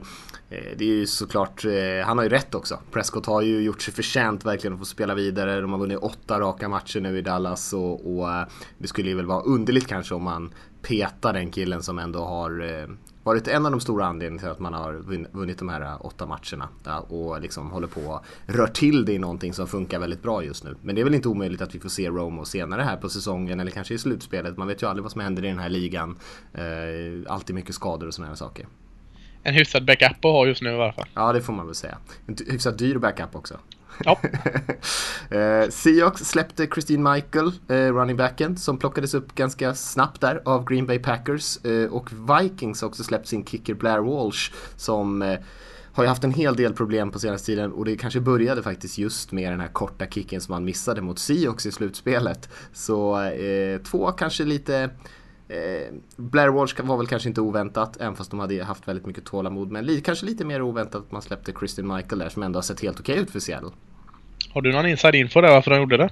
det 0.76 0.84
är 0.84 0.88
ju 0.88 1.06
såklart, 1.06 1.64
eh, 1.64 2.06
han 2.06 2.18
har 2.18 2.24
ju 2.24 2.30
rätt 2.30 2.54
också. 2.54 2.78
Prescott 2.92 3.26
har 3.26 3.42
ju 3.42 3.60
gjort 3.60 3.82
sig 3.82 3.94
förtjänt 3.94 4.44
verkligen 4.44 4.74
att 4.74 4.78
få 4.78 4.84
spela 4.84 5.14
vidare. 5.14 5.60
De 5.60 5.72
har 5.72 5.78
vunnit 5.78 5.98
åtta 5.98 6.40
raka 6.40 6.68
matcher 6.68 7.00
nu 7.00 7.18
i 7.18 7.22
Dallas 7.22 7.72
och, 7.72 8.18
och 8.18 8.28
det 8.78 8.88
skulle 8.88 9.08
ju 9.08 9.16
väl 9.16 9.26
vara 9.26 9.42
underligt 9.42 9.86
kanske 9.86 10.14
om 10.14 10.22
man 10.22 10.52
petar 10.88 11.32
den 11.32 11.50
killen 11.50 11.82
som 11.82 11.98
ändå 11.98 12.24
har 12.24 12.80
eh, 12.80 12.88
varit 13.22 13.48
en 13.48 13.66
av 13.66 13.70
de 13.72 13.80
stora 13.80 14.06
anledningarna 14.06 14.40
till 14.40 14.50
att 14.50 14.58
man 14.58 14.74
har 14.74 14.92
vunn- 14.94 15.26
vunnit 15.32 15.58
de 15.58 15.68
här 15.68 15.80
eh, 15.80 16.06
åtta 16.06 16.26
matcherna. 16.26 16.68
Och 17.08 17.40
liksom 17.40 17.70
håller 17.70 17.86
på 17.86 18.00
och 18.00 18.24
rör 18.46 18.66
till 18.66 19.04
det 19.04 19.12
i 19.12 19.18
någonting 19.18 19.52
som 19.52 19.66
funkar 19.68 19.98
väldigt 19.98 20.22
bra 20.22 20.44
just 20.44 20.64
nu. 20.64 20.76
Men 20.82 20.94
det 20.94 21.00
är 21.00 21.04
väl 21.04 21.14
inte 21.14 21.28
omöjligt 21.28 21.60
att 21.62 21.74
vi 21.74 21.80
får 21.80 21.88
se 21.88 22.08
Romo 22.08 22.44
senare 22.44 22.82
här 22.82 22.96
på 22.96 23.08
säsongen 23.08 23.60
eller 23.60 23.70
kanske 23.70 23.94
i 23.94 23.98
slutspelet. 23.98 24.56
Man 24.56 24.68
vet 24.68 24.82
ju 24.82 24.86
aldrig 24.86 25.02
vad 25.02 25.12
som 25.12 25.20
händer 25.20 25.44
i 25.44 25.48
den 25.48 25.58
här 25.58 25.68
ligan. 25.68 26.18
Eh, 26.52 27.32
alltid 27.32 27.54
mycket 27.54 27.74
skador 27.74 28.06
och 28.06 28.14
sådana 28.14 28.28
här 28.28 28.36
saker. 28.36 28.66
En 29.42 29.54
hyfsad 29.54 29.84
backup 29.86 30.16
att 30.24 30.32
ha 30.32 30.46
just 30.46 30.62
nu 30.62 30.70
i 30.70 30.74
alla 30.74 30.92
fall. 30.92 31.08
Ja, 31.14 31.32
det 31.32 31.40
får 31.40 31.52
man 31.52 31.66
väl 31.66 31.74
säga. 31.74 31.98
En 32.26 32.36
hyfsat 32.46 32.78
dyr 32.78 32.98
backup 32.98 33.36
också. 33.36 33.58
Ja. 34.04 34.20
eh, 35.36 35.68
Seahawks 35.70 36.24
släppte 36.24 36.66
Christine 36.66 37.12
Michael, 37.12 37.52
eh, 37.68 37.74
running 37.74 38.16
backen, 38.16 38.56
som 38.56 38.78
plockades 38.78 39.14
upp 39.14 39.34
ganska 39.34 39.74
snabbt 39.74 40.20
där 40.20 40.42
av 40.44 40.64
Green 40.64 40.86
Bay 40.86 40.98
Packers. 40.98 41.64
Eh, 41.64 41.92
och 41.92 42.10
Vikings 42.12 42.80
har 42.80 42.88
också 42.88 43.04
släppt 43.04 43.28
sin 43.28 43.44
kicker 43.44 43.74
Blair 43.74 43.98
Walsh 43.98 44.52
som 44.76 45.22
eh, 45.22 45.38
har 45.92 46.04
ju 46.04 46.08
haft 46.08 46.24
en 46.24 46.32
hel 46.32 46.56
del 46.56 46.74
problem 46.74 47.10
på 47.10 47.18
senaste 47.18 47.46
tiden 47.46 47.72
och 47.72 47.84
det 47.84 47.96
kanske 47.96 48.20
började 48.20 48.62
faktiskt 48.62 48.98
just 48.98 49.32
med 49.32 49.52
den 49.52 49.60
här 49.60 49.68
korta 49.68 50.06
kicken 50.06 50.40
som 50.40 50.54
han 50.54 50.64
missade 50.64 51.00
mot 51.00 51.18
Seahawks 51.18 51.66
i 51.66 51.72
slutspelet. 51.72 52.48
Så 52.72 53.22
eh, 53.22 53.78
två 53.78 54.12
kanske 54.12 54.44
lite 54.44 54.90
Eh, 55.54 55.92
Blair 56.16 56.48
Walsh 56.48 56.80
var 56.82 56.96
väl 56.96 57.06
kanske 57.06 57.28
inte 57.28 57.40
oväntat, 57.40 57.96
även 58.00 58.16
fast 58.16 58.30
de 58.30 58.40
hade 58.40 58.64
haft 58.64 58.88
väldigt 58.88 59.06
mycket 59.06 59.24
tålamod. 59.24 59.70
Men 59.70 59.84
li- 59.86 60.00
kanske 60.00 60.26
lite 60.26 60.44
mer 60.44 60.62
oväntat 60.62 61.02
att 61.02 61.12
man 61.12 61.22
släppte 61.22 61.52
Christian 61.58 61.94
Michael 61.96 62.18
där, 62.18 62.28
som 62.28 62.42
ändå 62.42 62.56
har 62.56 62.62
sett 62.62 62.80
helt 62.80 63.00
okej 63.00 63.18
ut 63.18 63.30
för 63.30 63.40
Seattle. 63.40 63.70
Har 64.54 64.62
du 64.62 64.72
någon 64.72 64.86
inside 64.86 65.14
info 65.14 65.40
där 65.40 65.50
varför 65.50 65.70
de 65.70 65.80
gjorde 65.80 65.96
det? 65.96 66.10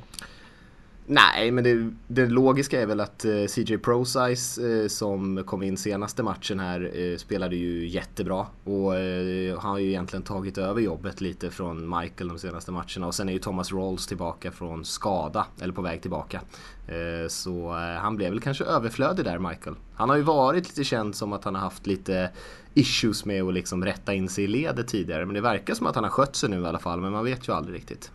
Nej, 1.06 1.50
men 1.50 1.64
det, 1.64 1.90
det 2.08 2.26
logiska 2.26 2.82
är 2.82 2.86
väl 2.86 3.00
att 3.00 3.24
eh, 3.24 3.46
CJ 3.46 3.78
Prosize 3.78 4.82
eh, 4.82 4.88
som 4.88 5.44
kom 5.44 5.62
in 5.62 5.76
senaste 5.76 6.22
matchen 6.22 6.60
här 6.60 6.90
eh, 6.94 7.16
spelade 7.16 7.56
ju 7.56 7.88
jättebra. 7.88 8.46
Och 8.64 8.96
eh, 8.96 9.58
han 9.58 9.70
har 9.70 9.78
ju 9.78 9.88
egentligen 9.88 10.22
tagit 10.22 10.58
över 10.58 10.80
jobbet 10.80 11.20
lite 11.20 11.50
från 11.50 11.98
Michael 11.98 12.28
de 12.28 12.38
senaste 12.38 12.72
matcherna. 12.72 13.06
Och 13.06 13.14
sen 13.14 13.28
är 13.28 13.32
ju 13.32 13.38
Thomas 13.38 13.72
Rolls 13.72 14.06
tillbaka 14.06 14.52
från 14.52 14.84
skada, 14.84 15.46
eller 15.60 15.72
på 15.72 15.82
väg 15.82 16.02
tillbaka. 16.02 16.40
Eh, 16.88 17.28
så 17.28 17.68
eh, 17.68 18.00
han 18.00 18.16
blev 18.16 18.30
väl 18.30 18.40
kanske 18.40 18.64
överflödig 18.64 19.24
där, 19.24 19.38
Michael. 19.38 19.76
Han 19.94 20.08
har 20.08 20.16
ju 20.16 20.22
varit 20.22 20.68
lite 20.68 20.84
känd 20.84 21.14
som 21.14 21.32
att 21.32 21.44
han 21.44 21.54
har 21.54 21.62
haft 21.62 21.86
lite 21.86 22.30
issues 22.74 23.24
med 23.24 23.42
att 23.42 23.54
liksom 23.54 23.84
rätta 23.84 24.14
in 24.14 24.28
sig 24.28 24.44
i 24.44 24.46
ledet 24.46 24.88
tidigare. 24.88 25.26
Men 25.26 25.34
det 25.34 25.40
verkar 25.40 25.74
som 25.74 25.86
att 25.86 25.94
han 25.94 26.04
har 26.04 26.10
skött 26.10 26.36
sig 26.36 26.50
nu 26.50 26.60
i 26.60 26.66
alla 26.66 26.78
fall, 26.78 27.00
men 27.00 27.12
man 27.12 27.24
vet 27.24 27.48
ju 27.48 27.52
aldrig 27.52 27.76
riktigt. 27.76 28.10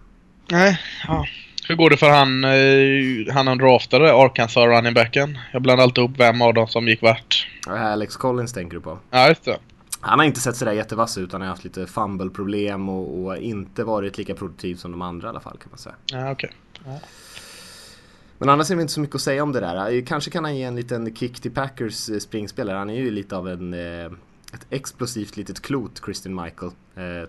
Nej, 0.51 0.79
ja. 1.07 1.25
Hur 1.67 1.75
går 1.75 1.89
det 1.89 1.97
för 1.97 2.09
han, 2.09 2.43
eh, 2.43 3.33
han 3.33 3.47
han 3.47 3.57
draftade, 3.57 4.13
Arkansas 4.13 4.65
running 4.65 4.93
backen? 4.93 5.37
Jag 5.53 5.61
blandar 5.61 5.83
alltid 5.83 5.97
ihop 5.97 6.19
vem 6.19 6.41
av 6.41 6.53
dem 6.53 6.67
som 6.67 6.87
gick 6.87 7.01
vart. 7.01 7.47
Alex 7.67 8.17
Collins 8.17 8.53
tänker 8.53 8.75
du 8.75 8.81
på? 8.81 8.99
Ja, 9.11 9.27
just 9.27 9.45
det. 9.45 9.57
Han 9.99 10.19
har 10.19 10.25
inte 10.25 10.39
sett 10.39 10.55
sådär 10.55 10.71
jättevass 10.71 11.17
ut, 11.17 11.31
han 11.31 11.41
har 11.41 11.47
haft 11.47 11.63
lite 11.63 11.87
fumble-problem 11.87 12.89
och, 12.89 13.25
och 13.25 13.37
inte 13.37 13.83
varit 13.83 14.17
lika 14.17 14.35
produktiv 14.35 14.75
som 14.75 14.91
de 14.91 15.01
andra 15.01 15.27
i 15.27 15.29
alla 15.29 15.39
fall 15.39 15.57
kan 15.57 15.69
man 15.69 15.77
säga. 15.77 15.95
Ja, 16.05 16.31
okej. 16.31 16.51
Men 18.37 18.49
annars 18.49 18.71
är 18.71 18.75
det 18.75 18.81
inte 18.81 18.93
så 18.93 18.99
mycket 18.99 19.15
att 19.15 19.21
säga 19.21 19.43
om 19.43 19.51
det 19.51 19.59
där. 19.59 20.05
Kanske 20.05 20.31
kan 20.31 20.43
han 20.43 20.57
ge 20.57 20.63
en 20.63 20.75
liten 20.75 21.15
kick 21.15 21.39
till 21.39 21.51
Packers 21.51 22.09
eh, 22.09 22.19
springspelare. 22.19 22.77
Han 22.77 22.89
är 22.89 22.95
ju 22.95 23.11
lite 23.11 23.37
av 23.37 23.47
en, 23.49 23.73
eh, 23.73 24.05
ett 24.53 24.65
explosivt 24.69 25.37
litet 25.37 25.61
klot, 25.61 26.01
Christian 26.05 26.43
Michael. 26.43 26.71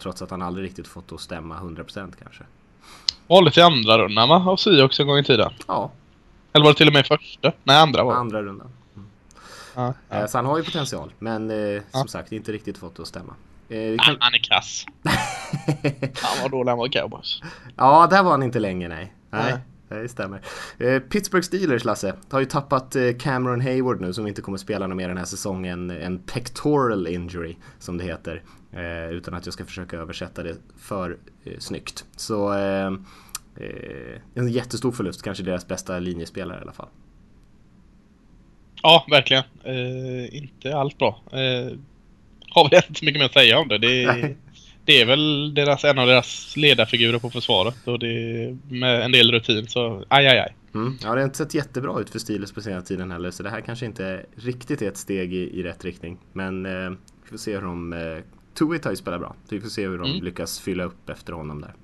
Trots 0.02 0.22
att 0.22 0.30
han 0.30 0.42
aldrig 0.42 0.66
riktigt 0.66 0.88
fått 0.88 1.12
att 1.12 1.20
stämma 1.20 1.56
100% 1.60 2.12
kanske. 2.22 2.44
Valdes 3.28 3.58
i 3.58 3.60
andra 3.60 3.98
rundan 3.98 4.28
va? 4.28 4.44
Av 4.46 4.56
Seahawks 4.56 5.00
en 5.00 5.06
gång 5.06 5.18
i 5.18 5.24
tiden. 5.24 5.50
Ja, 5.66 5.90
Eller 6.52 6.64
var 6.64 6.72
det 6.72 6.76
till 6.78 6.86
och 6.86 6.92
med 6.92 7.06
första? 7.06 7.52
Nej, 7.64 7.76
andra 7.76 8.04
var 8.04 8.14
andra 8.14 8.42
rundan. 8.42 8.68
Ja, 9.74 9.94
Eh, 10.10 10.26
så 10.26 10.38
han 10.38 10.46
har 10.46 10.58
ju 10.58 10.64
potential, 10.64 11.12
men 11.18 11.50
eh, 11.50 11.56
Ja. 11.56 11.80
som 11.90 12.08
sagt 12.08 12.32
inte 12.32 12.52
riktigt 12.52 12.78
fått 12.78 12.96
det 12.96 13.02
att 13.02 13.08
stämma. 13.08 13.34
Eh, 13.68 13.96
kan... 13.98 14.16
han 14.20 14.34
är 14.34 14.38
kass. 14.42 14.84
Han 16.22 16.42
var 16.42 16.48
dålig 16.48 16.70
han 16.70 16.78
var 16.78 16.88
Cowboys. 16.88 17.40
Ja, 17.76 18.06
där 18.10 18.22
var 18.22 18.30
han 18.30 18.42
inte 18.42 18.58
länge 18.58 18.88
nej. 18.88 19.12
Nej. 19.30 19.54
Nej, 19.88 20.02
det 20.02 20.08
stämmer. 20.08 20.40
Eh, 20.78 20.98
Pittsburgh 20.98 21.44
Steelers, 21.46 21.84
Lasse, 21.84 22.14
har 22.30 22.40
ju 22.40 22.46
tappat 22.46 22.96
eh, 22.96 23.02
Cameron 23.20 23.60
Hayward 23.60 24.00
nu 24.00 24.12
som 24.12 24.26
inte 24.26 24.42
kommer 24.42 24.58
spela 24.58 24.86
något 24.86 24.96
mer 24.96 25.08
den 25.08 25.16
här 25.16 25.24
säsongen. 25.24 25.90
En 25.90 26.18
pectoral 26.18 27.06
injury, 27.06 27.56
som 27.78 27.98
det 27.98 28.04
heter. 28.04 28.42
Eh, 28.72 29.10
utan 29.10 29.34
att 29.34 29.46
jag 29.46 29.52
ska 29.52 29.64
försöka 29.64 29.96
översätta 29.96 30.42
det 30.42 30.56
för 30.78 31.16
eh, 31.44 31.58
snyggt. 31.58 32.04
Så 32.16 32.52
eh, 32.54 32.92
eh, 33.56 34.20
en 34.34 34.48
jättestor 34.48 34.92
förlust, 34.92 35.22
kanske 35.22 35.42
deras 35.44 35.68
bästa 35.68 35.98
linjespelare 35.98 36.58
i 36.58 36.62
alla 36.62 36.72
fall. 36.72 36.88
Ja, 38.82 39.06
verkligen. 39.10 39.44
Eh, 39.64 40.36
inte 40.36 40.76
alls 40.76 40.98
bra. 40.98 41.22
Eh, 41.32 41.78
har 42.50 42.70
väl 42.70 42.82
inte 42.88 42.98
så 42.98 43.04
mycket 43.04 43.20
mer 43.20 43.26
att 43.26 43.32
säga 43.32 43.58
om 43.58 43.68
det. 43.68 43.78
Det 43.78 44.04
är, 44.04 44.36
det 44.84 45.00
är 45.00 45.06
väl 45.06 45.54
deras, 45.54 45.84
en 45.84 45.98
av 45.98 46.06
deras 46.06 46.56
ledarfigurer 46.56 47.18
på 47.18 47.30
försvaret 47.30 47.88
och 47.88 47.98
det 47.98 48.56
med 48.68 49.02
en 49.02 49.12
del 49.12 49.32
rutin 49.32 49.66
så 49.66 50.04
aj, 50.08 50.26
aj, 50.26 50.38
aj. 50.38 50.54
Mm. 50.74 50.98
Ja, 51.02 51.14
det 51.14 51.20
har 51.20 51.24
inte 51.24 51.38
sett 51.38 51.54
jättebra 51.54 52.00
ut 52.00 52.10
för 52.10 52.18
Steelers 52.18 52.52
på 52.52 52.60
senaste 52.60 52.88
tiden 52.88 53.10
heller. 53.10 53.30
Så 53.30 53.42
det 53.42 53.50
här 53.50 53.60
kanske 53.60 53.86
inte 53.86 54.26
riktigt 54.36 54.82
är 54.82 54.88
ett 54.88 54.96
steg 54.96 55.34
i, 55.34 55.60
i 55.60 55.62
rätt 55.62 55.84
riktning. 55.84 56.18
Men 56.32 56.62
vi 57.22 57.30
får 57.30 57.36
se 57.36 57.54
hur 57.54 57.62
de... 57.62 57.94
Tuit 58.58 58.84
har 58.84 58.92
ju 58.92 58.96
spelat 58.96 59.20
bra. 59.20 59.36
Så 59.44 59.54
vi 59.54 59.60
får 59.60 59.68
se 59.68 59.88
hur 59.88 59.98
de 59.98 60.10
Mm. 60.10 60.24
lyckas 60.24 60.60
fylla 60.60 60.84
upp 60.84 61.08
efter 61.10 61.32
honom 61.32 61.60
där. 61.60 61.74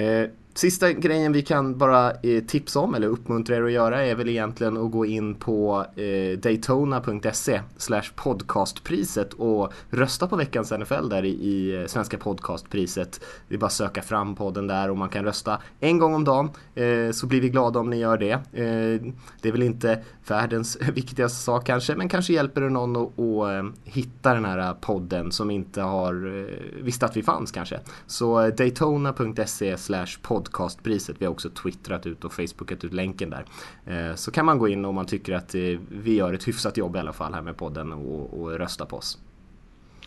Eh, 0.00 0.30
sista 0.58 0.92
grejen 0.92 1.32
vi 1.32 1.42
kan 1.42 1.78
bara 1.78 2.10
eh, 2.10 2.44
tipsa 2.44 2.80
om 2.80 2.94
eller 2.94 3.08
uppmuntra 3.08 3.56
er 3.56 3.62
att 3.62 3.72
göra 3.72 4.04
är 4.04 4.14
väl 4.14 4.28
egentligen 4.28 4.76
att 4.76 4.90
gå 4.90 5.06
in 5.06 5.34
på 5.34 5.86
eh, 5.96 6.38
daytona.se 6.38 7.60
slash 7.76 8.02
podcastpriset 8.16 9.32
och 9.32 9.72
rösta 9.90 10.26
på 10.26 10.36
veckans 10.36 10.70
NFL 10.70 11.08
där 11.08 11.24
i, 11.24 11.28
i 11.28 11.80
eh, 11.80 11.86
svenska 11.86 12.18
podcastpriset. 12.18 13.20
Det 13.48 13.54
är 13.54 13.58
bara 13.58 13.66
att 13.66 13.72
söka 13.72 14.02
fram 14.02 14.34
podden 14.34 14.66
där 14.66 14.90
och 14.90 14.96
man 14.96 15.08
kan 15.08 15.24
rösta 15.24 15.58
en 15.80 15.98
gång 15.98 16.14
om 16.14 16.24
dagen 16.24 16.50
eh, 16.74 17.10
så 17.12 17.26
blir 17.26 17.40
vi 17.40 17.48
glada 17.48 17.80
om 17.80 17.90
ni 17.90 17.96
gör 17.96 18.18
det. 18.18 18.32
Eh, 18.32 19.12
det 19.42 19.48
är 19.48 19.52
väl 19.52 19.62
inte 19.62 20.02
världens 20.28 20.78
viktigaste 20.94 21.42
sak 21.42 21.66
kanske 21.66 21.94
men 21.94 22.08
kanske 22.08 22.32
hjälper 22.32 22.60
det 22.60 22.70
någon 22.70 22.96
att, 22.96 23.18
att 23.18 23.64
eh, 23.64 23.70
hitta 23.84 24.34
den 24.34 24.44
här 24.44 24.58
eh, 24.58 24.72
podden 24.72 25.32
som 25.32 25.50
inte 25.50 25.82
har 25.82 26.48
visste 26.82 27.06
att 27.06 27.16
vi 27.16 27.22
fanns 27.22 27.52
kanske. 27.52 27.80
Så 28.06 28.50
daytona.se 28.50 29.78
slash 29.78 30.06
podcastpriset. 30.52 31.16
Vi 31.18 31.24
har 31.24 31.32
också 31.32 31.50
twittrat 31.50 32.06
ut 32.06 32.24
och 32.24 32.32
facebookat 32.32 32.84
ut 32.84 32.92
länken 32.92 33.30
där. 33.30 33.44
Eh, 33.86 34.14
Så 34.14 34.30
kan 34.30 34.46
man 34.46 34.58
gå 34.58 34.68
in 34.68 34.84
om 34.84 34.94
man 34.94 35.06
tycker 35.06 35.34
att 35.34 35.54
eh, 35.54 35.60
vi 35.88 36.14
gör 36.14 36.32
ett 36.34 36.48
hyfsat 36.48 36.76
jobb 36.76 36.96
i 36.96 36.98
alla 36.98 37.12
fall 37.12 37.34
här 37.34 37.42
med 37.42 37.56
podden 37.56 37.92
och, 37.92 38.40
och 38.40 38.50
rösta 38.58 38.86
på 38.86 38.96
oss. 38.96 39.18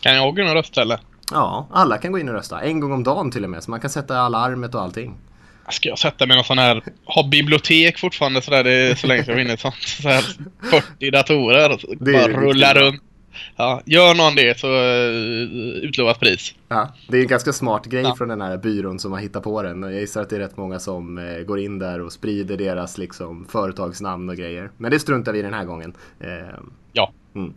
Kan 0.00 0.14
jag 0.16 0.34
gå 0.36 0.42
in 0.42 0.48
och 0.48 0.54
rösta 0.54 0.82
eller? 0.82 1.00
Ja, 1.30 1.68
alla 1.70 1.98
kan 1.98 2.12
gå 2.12 2.18
in 2.18 2.28
och 2.28 2.34
rösta. 2.34 2.60
En 2.60 2.80
gång 2.80 2.92
om 2.92 3.02
dagen 3.04 3.30
till 3.30 3.44
och 3.44 3.50
med. 3.50 3.62
Så 3.62 3.70
man 3.70 3.80
kan 3.80 3.90
sätta 3.90 4.18
alarmet 4.18 4.74
och 4.74 4.82
allting. 4.82 5.14
Ska 5.70 5.88
jag 5.88 5.98
sätta 5.98 6.26
mig 6.26 6.34
i 6.34 6.36
någon 6.36 6.44
sån 6.44 6.58
här... 6.58 6.84
Ha 7.04 7.28
bibliotek 7.28 7.98
fortfarande 7.98 8.42
sådär 8.42 8.64
det 8.64 8.72
är 8.72 8.94
så 8.94 9.06
länge 9.06 9.24
jag 9.26 9.34
vinner 9.36 9.54
ett 9.54 9.60
sånt. 9.60 9.74
Så 9.74 10.08
här 10.08 10.24
40 10.70 11.10
datorer. 11.10 11.80
bara 12.12 12.40
rulla 12.40 12.74
runt. 12.74 13.02
Ja, 13.56 13.82
gör 13.86 14.14
någon 14.14 14.34
det 14.34 14.58
så 14.58 14.66
uh, 14.66 15.84
utlovas 15.84 16.18
pris. 16.18 16.54
Ja, 16.68 16.94
det 17.08 17.16
är 17.16 17.22
en 17.22 17.28
ganska 17.28 17.52
smart 17.52 17.86
grej 17.86 18.02
ja. 18.02 18.16
från 18.16 18.28
den 18.28 18.40
här 18.40 18.56
byrån 18.56 18.98
som 18.98 19.12
har 19.12 19.18
hittat 19.18 19.42
på 19.42 19.62
den. 19.62 19.82
Jag 19.82 19.92
gissar 19.92 20.22
att 20.22 20.30
det 20.30 20.36
är 20.36 20.40
rätt 20.40 20.56
många 20.56 20.78
som 20.78 21.18
uh, 21.18 21.42
går 21.42 21.58
in 21.58 21.78
där 21.78 22.00
och 22.00 22.12
sprider 22.12 22.56
deras 22.56 22.98
liksom, 22.98 23.46
företagsnamn 23.48 24.28
och 24.28 24.36
grejer. 24.36 24.70
Men 24.76 24.90
det 24.90 24.98
struntar 24.98 25.32
vi 25.32 25.42
den 25.42 25.54
här 25.54 25.64
gången. 25.64 25.94
Uh, 26.24 26.28
ja. 26.92 27.12
Mm. 27.34 27.54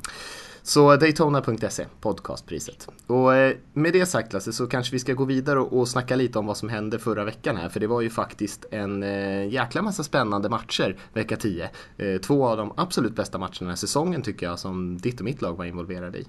Så 0.67 0.95
Daytona.se, 0.95 1.85
podcastpriset. 2.01 2.87
Och 3.07 3.35
eh, 3.35 3.55
med 3.73 3.93
det 3.93 4.05
sagt 4.05 4.33
Lasse 4.33 4.53
så 4.53 4.67
kanske 4.67 4.91
vi 4.91 4.99
ska 4.99 5.13
gå 5.13 5.25
vidare 5.25 5.59
och, 5.59 5.79
och 5.79 5.87
snacka 5.87 6.15
lite 6.15 6.39
om 6.39 6.45
vad 6.45 6.57
som 6.57 6.69
hände 6.69 6.99
förra 6.99 7.23
veckan 7.23 7.57
här. 7.57 7.69
För 7.69 7.79
det 7.79 7.87
var 7.87 8.01
ju 8.01 8.09
faktiskt 8.09 8.65
en 8.71 9.03
eh, 9.03 9.47
jäkla 9.47 9.81
massa 9.81 10.03
spännande 10.03 10.49
matcher 10.49 10.97
vecka 11.13 11.37
10. 11.37 11.69
Eh, 11.97 12.21
två 12.21 12.47
av 12.47 12.57
de 12.57 12.73
absolut 12.77 13.15
bästa 13.15 13.37
matcherna 13.37 13.55
den 13.59 13.69
här 13.69 13.75
säsongen 13.75 14.21
tycker 14.21 14.45
jag 14.45 14.59
som 14.59 14.97
ditt 14.97 15.19
och 15.19 15.25
mitt 15.25 15.41
lag 15.41 15.57
var 15.57 15.65
involverade 15.65 16.17
i. 16.17 16.27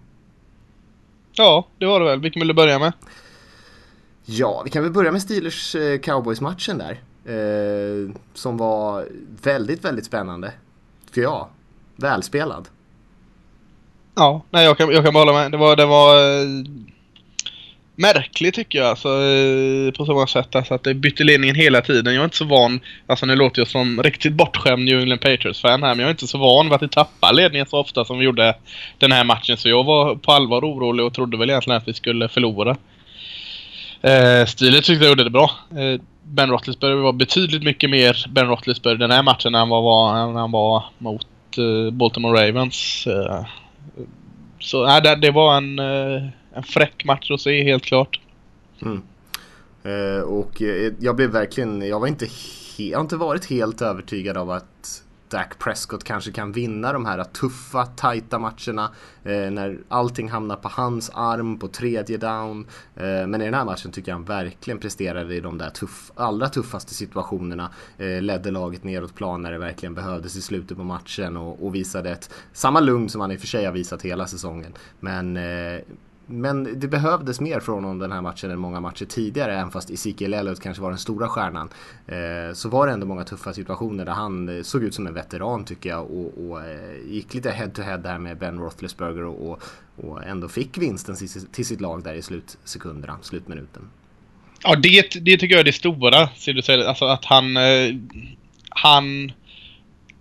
Ja, 1.32 1.68
det 1.78 1.86
var 1.86 2.00
det 2.00 2.06
väl. 2.06 2.20
Vilken 2.20 2.40
vill 2.40 2.48
du 2.48 2.54
börja 2.54 2.78
med? 2.78 2.92
Ja, 4.24 4.62
vi 4.64 4.70
kan 4.70 4.82
väl 4.82 4.92
börja 4.92 5.12
med 5.12 5.22
Steelers 5.22 5.76
Cowboys-matchen 6.02 6.78
där. 6.78 7.00
Eh, 7.34 8.10
som 8.34 8.56
var 8.56 9.08
väldigt, 9.42 9.84
väldigt 9.84 10.06
spännande. 10.06 10.52
För 11.10 11.20
jag. 11.20 11.48
Välspelad. 11.96 12.68
Ja, 14.16 14.42
nej 14.50 14.64
jag 14.64 14.78
kan, 14.78 14.90
jag 14.90 15.04
kan 15.04 15.14
bara 15.14 15.24
hålla 15.24 15.42
med. 15.42 15.52
Det 15.52 15.56
var, 15.56 15.76
det 15.76 15.86
var 15.86 16.16
äh, 16.16 16.46
märkligt 17.94 18.54
tycker 18.54 18.78
jag. 18.78 18.88
Alltså, 18.88 19.08
äh, 19.08 19.92
på 19.92 20.06
så 20.06 20.12
många 20.12 20.26
sätt. 20.26 20.56
Alltså, 20.56 20.74
att 20.74 20.84
det 20.84 20.94
bytte 20.94 21.24
ledningen 21.24 21.56
hela 21.56 21.80
tiden. 21.80 22.14
Jag 22.14 22.20
är 22.20 22.24
inte 22.24 22.36
så 22.36 22.44
van. 22.44 22.80
Alltså 23.06 23.26
nu 23.26 23.36
låter 23.36 23.60
jag 23.60 23.68
som 23.68 24.02
riktigt 24.02 24.32
bortskämd 24.32 24.84
New 24.84 25.00
England 25.00 25.18
Patriots-fan 25.18 25.82
här. 25.82 25.94
Men 25.94 25.98
jag 25.98 26.06
är 26.06 26.10
inte 26.10 26.26
så 26.26 26.38
van 26.38 26.66
vid 26.66 26.74
att 26.74 26.82
vi 26.82 26.88
tappar 26.88 27.32
ledningen 27.32 27.66
så 27.66 27.78
ofta 27.78 28.04
som 28.04 28.18
vi 28.18 28.24
gjorde 28.24 28.54
den 28.98 29.12
här 29.12 29.24
matchen. 29.24 29.56
Så 29.56 29.68
jag 29.68 29.84
var 29.84 30.14
på 30.14 30.32
allvar 30.32 30.62
orolig 30.62 31.06
och 31.06 31.14
trodde 31.14 31.36
väl 31.36 31.50
egentligen 31.50 31.76
att 31.76 31.88
vi 31.88 31.94
skulle 31.94 32.28
förlora. 32.28 32.76
Eh, 34.02 34.46
Stilet 34.46 34.84
tyckte 34.84 35.04
jag 35.04 35.10
gjorde 35.10 35.24
det 35.24 35.30
bra. 35.30 35.50
Eh, 35.70 36.00
ben 36.22 36.50
Roethlisberger 36.50 36.96
var 36.96 37.12
betydligt 37.12 37.62
mycket 37.62 37.90
mer 37.90 38.26
Ben 38.28 38.46
Roethlisberger 38.46 38.98
den 38.98 39.10
här 39.10 39.22
matchen 39.22 39.54
än 39.54 39.58
han 39.58 39.68
var, 39.68 40.18
än 40.18 40.36
han 40.36 40.50
var 40.50 40.84
mot 40.98 41.26
eh, 41.58 41.90
Baltimore 41.92 42.48
Ravens. 42.48 43.06
Eh, 43.06 43.44
så 44.58 44.86
nej, 44.86 45.02
det, 45.02 45.16
det 45.16 45.30
var 45.30 45.56
en, 45.56 45.78
eh, 45.78 46.28
en 46.52 46.62
fräck 46.62 47.04
match 47.04 47.30
att 47.30 47.40
se 47.40 47.62
helt 47.62 47.84
klart. 47.84 48.20
Mm. 48.82 49.02
Eh, 49.82 50.22
och 50.22 50.62
eh, 50.62 50.92
jag 51.00 51.16
blev 51.16 51.30
verkligen, 51.30 51.82
jag 51.82 52.00
var 52.00 52.06
inte, 52.06 52.26
jag 52.76 52.98
har 52.98 53.02
inte 53.02 53.16
varit 53.16 53.50
helt 53.50 53.82
övertygad 53.82 54.36
av 54.36 54.50
att 54.50 55.02
Dak 55.28 55.58
Prescott 55.58 56.04
kanske 56.04 56.32
kan 56.32 56.52
vinna 56.52 56.92
de 56.92 57.06
här 57.06 57.24
tuffa, 57.24 57.86
tajta 57.86 58.38
matcherna 58.38 58.90
eh, 59.24 59.50
när 59.50 59.78
allting 59.88 60.28
hamnar 60.28 60.56
på 60.56 60.68
hans 60.68 61.10
arm 61.14 61.58
på 61.58 61.68
tredje 61.68 62.16
down. 62.16 62.66
Eh, 62.94 63.26
men 63.26 63.34
i 63.34 63.44
den 63.44 63.54
här 63.54 63.64
matchen 63.64 63.92
tycker 63.92 64.10
jag 64.12 64.16
han 64.16 64.24
verkligen 64.24 64.78
presterade 64.78 65.34
i 65.34 65.40
de 65.40 65.58
där 65.58 65.70
tuff, 65.70 66.12
allra 66.14 66.48
tuffaste 66.48 66.94
situationerna. 66.94 67.70
Eh, 67.98 68.22
ledde 68.22 68.50
laget 68.50 68.84
neråt 68.84 69.14
plan 69.14 69.42
när 69.42 69.52
det 69.52 69.58
verkligen 69.58 69.94
behövdes 69.94 70.36
i 70.36 70.42
slutet 70.42 70.76
på 70.76 70.84
matchen 70.84 71.36
och, 71.36 71.66
och 71.66 71.74
visade 71.74 72.10
ett 72.10 72.30
samma 72.52 72.80
lugn 72.80 73.08
som 73.08 73.20
han 73.20 73.32
i 73.32 73.36
och 73.36 73.40
för 73.40 73.46
sig 73.46 73.64
har 73.64 73.72
visat 73.72 74.02
hela 74.02 74.26
säsongen. 74.26 74.72
Men 75.00 75.36
eh, 75.36 75.80
men 76.26 76.80
det 76.80 76.88
behövdes 76.88 77.40
mer 77.40 77.60
från 77.60 77.84
honom 77.84 77.98
den 77.98 78.12
här 78.12 78.20
matchen 78.20 78.50
än 78.50 78.58
många 78.58 78.80
matcher 78.80 79.04
tidigare. 79.04 79.54
Även 79.54 79.70
fast 79.70 79.90
Ezekiel 79.90 80.34
Elliot 80.34 80.60
kanske 80.60 80.82
var 80.82 80.90
den 80.90 80.98
stora 80.98 81.28
stjärnan. 81.28 81.68
Eh, 82.06 82.54
så 82.54 82.68
var 82.68 82.86
det 82.86 82.92
ändå 82.92 83.06
många 83.06 83.24
tuffa 83.24 83.52
situationer 83.52 84.04
där 84.04 84.12
han 84.12 84.56
eh, 84.56 84.62
såg 84.62 84.82
ut 84.82 84.94
som 84.94 85.06
en 85.06 85.14
veteran 85.14 85.64
tycker 85.64 85.90
jag. 85.90 86.10
Och, 86.10 86.50
och 86.50 86.60
eh, 86.64 86.96
gick 87.06 87.34
lite 87.34 87.50
head 87.50 87.68
to 87.68 87.82
head 87.82 87.98
där 87.98 88.18
med 88.18 88.38
Ben 88.38 88.58
Roethlisberger 88.58 89.24
och, 89.24 89.50
och, 89.50 89.62
och 89.96 90.24
ändå 90.24 90.48
fick 90.48 90.78
vinsten 90.78 91.16
till, 91.16 91.46
till 91.46 91.66
sitt 91.66 91.80
lag 91.80 92.04
där 92.04 92.14
i 92.14 92.22
slutsekunderna, 92.22 93.18
slutminuten. 93.22 93.82
Ja, 94.62 94.76
det, 94.76 95.02
det 95.20 95.36
tycker 95.36 95.54
jag 95.54 95.60
är 95.60 95.64
det 95.64 95.72
stora. 95.72 96.28
Ser 96.28 96.52
du 96.52 96.62
säga. 96.62 96.88
Alltså 96.88 97.04
att 97.04 97.24
han... 97.24 97.56
Eh, 97.56 97.94
han 98.70 99.32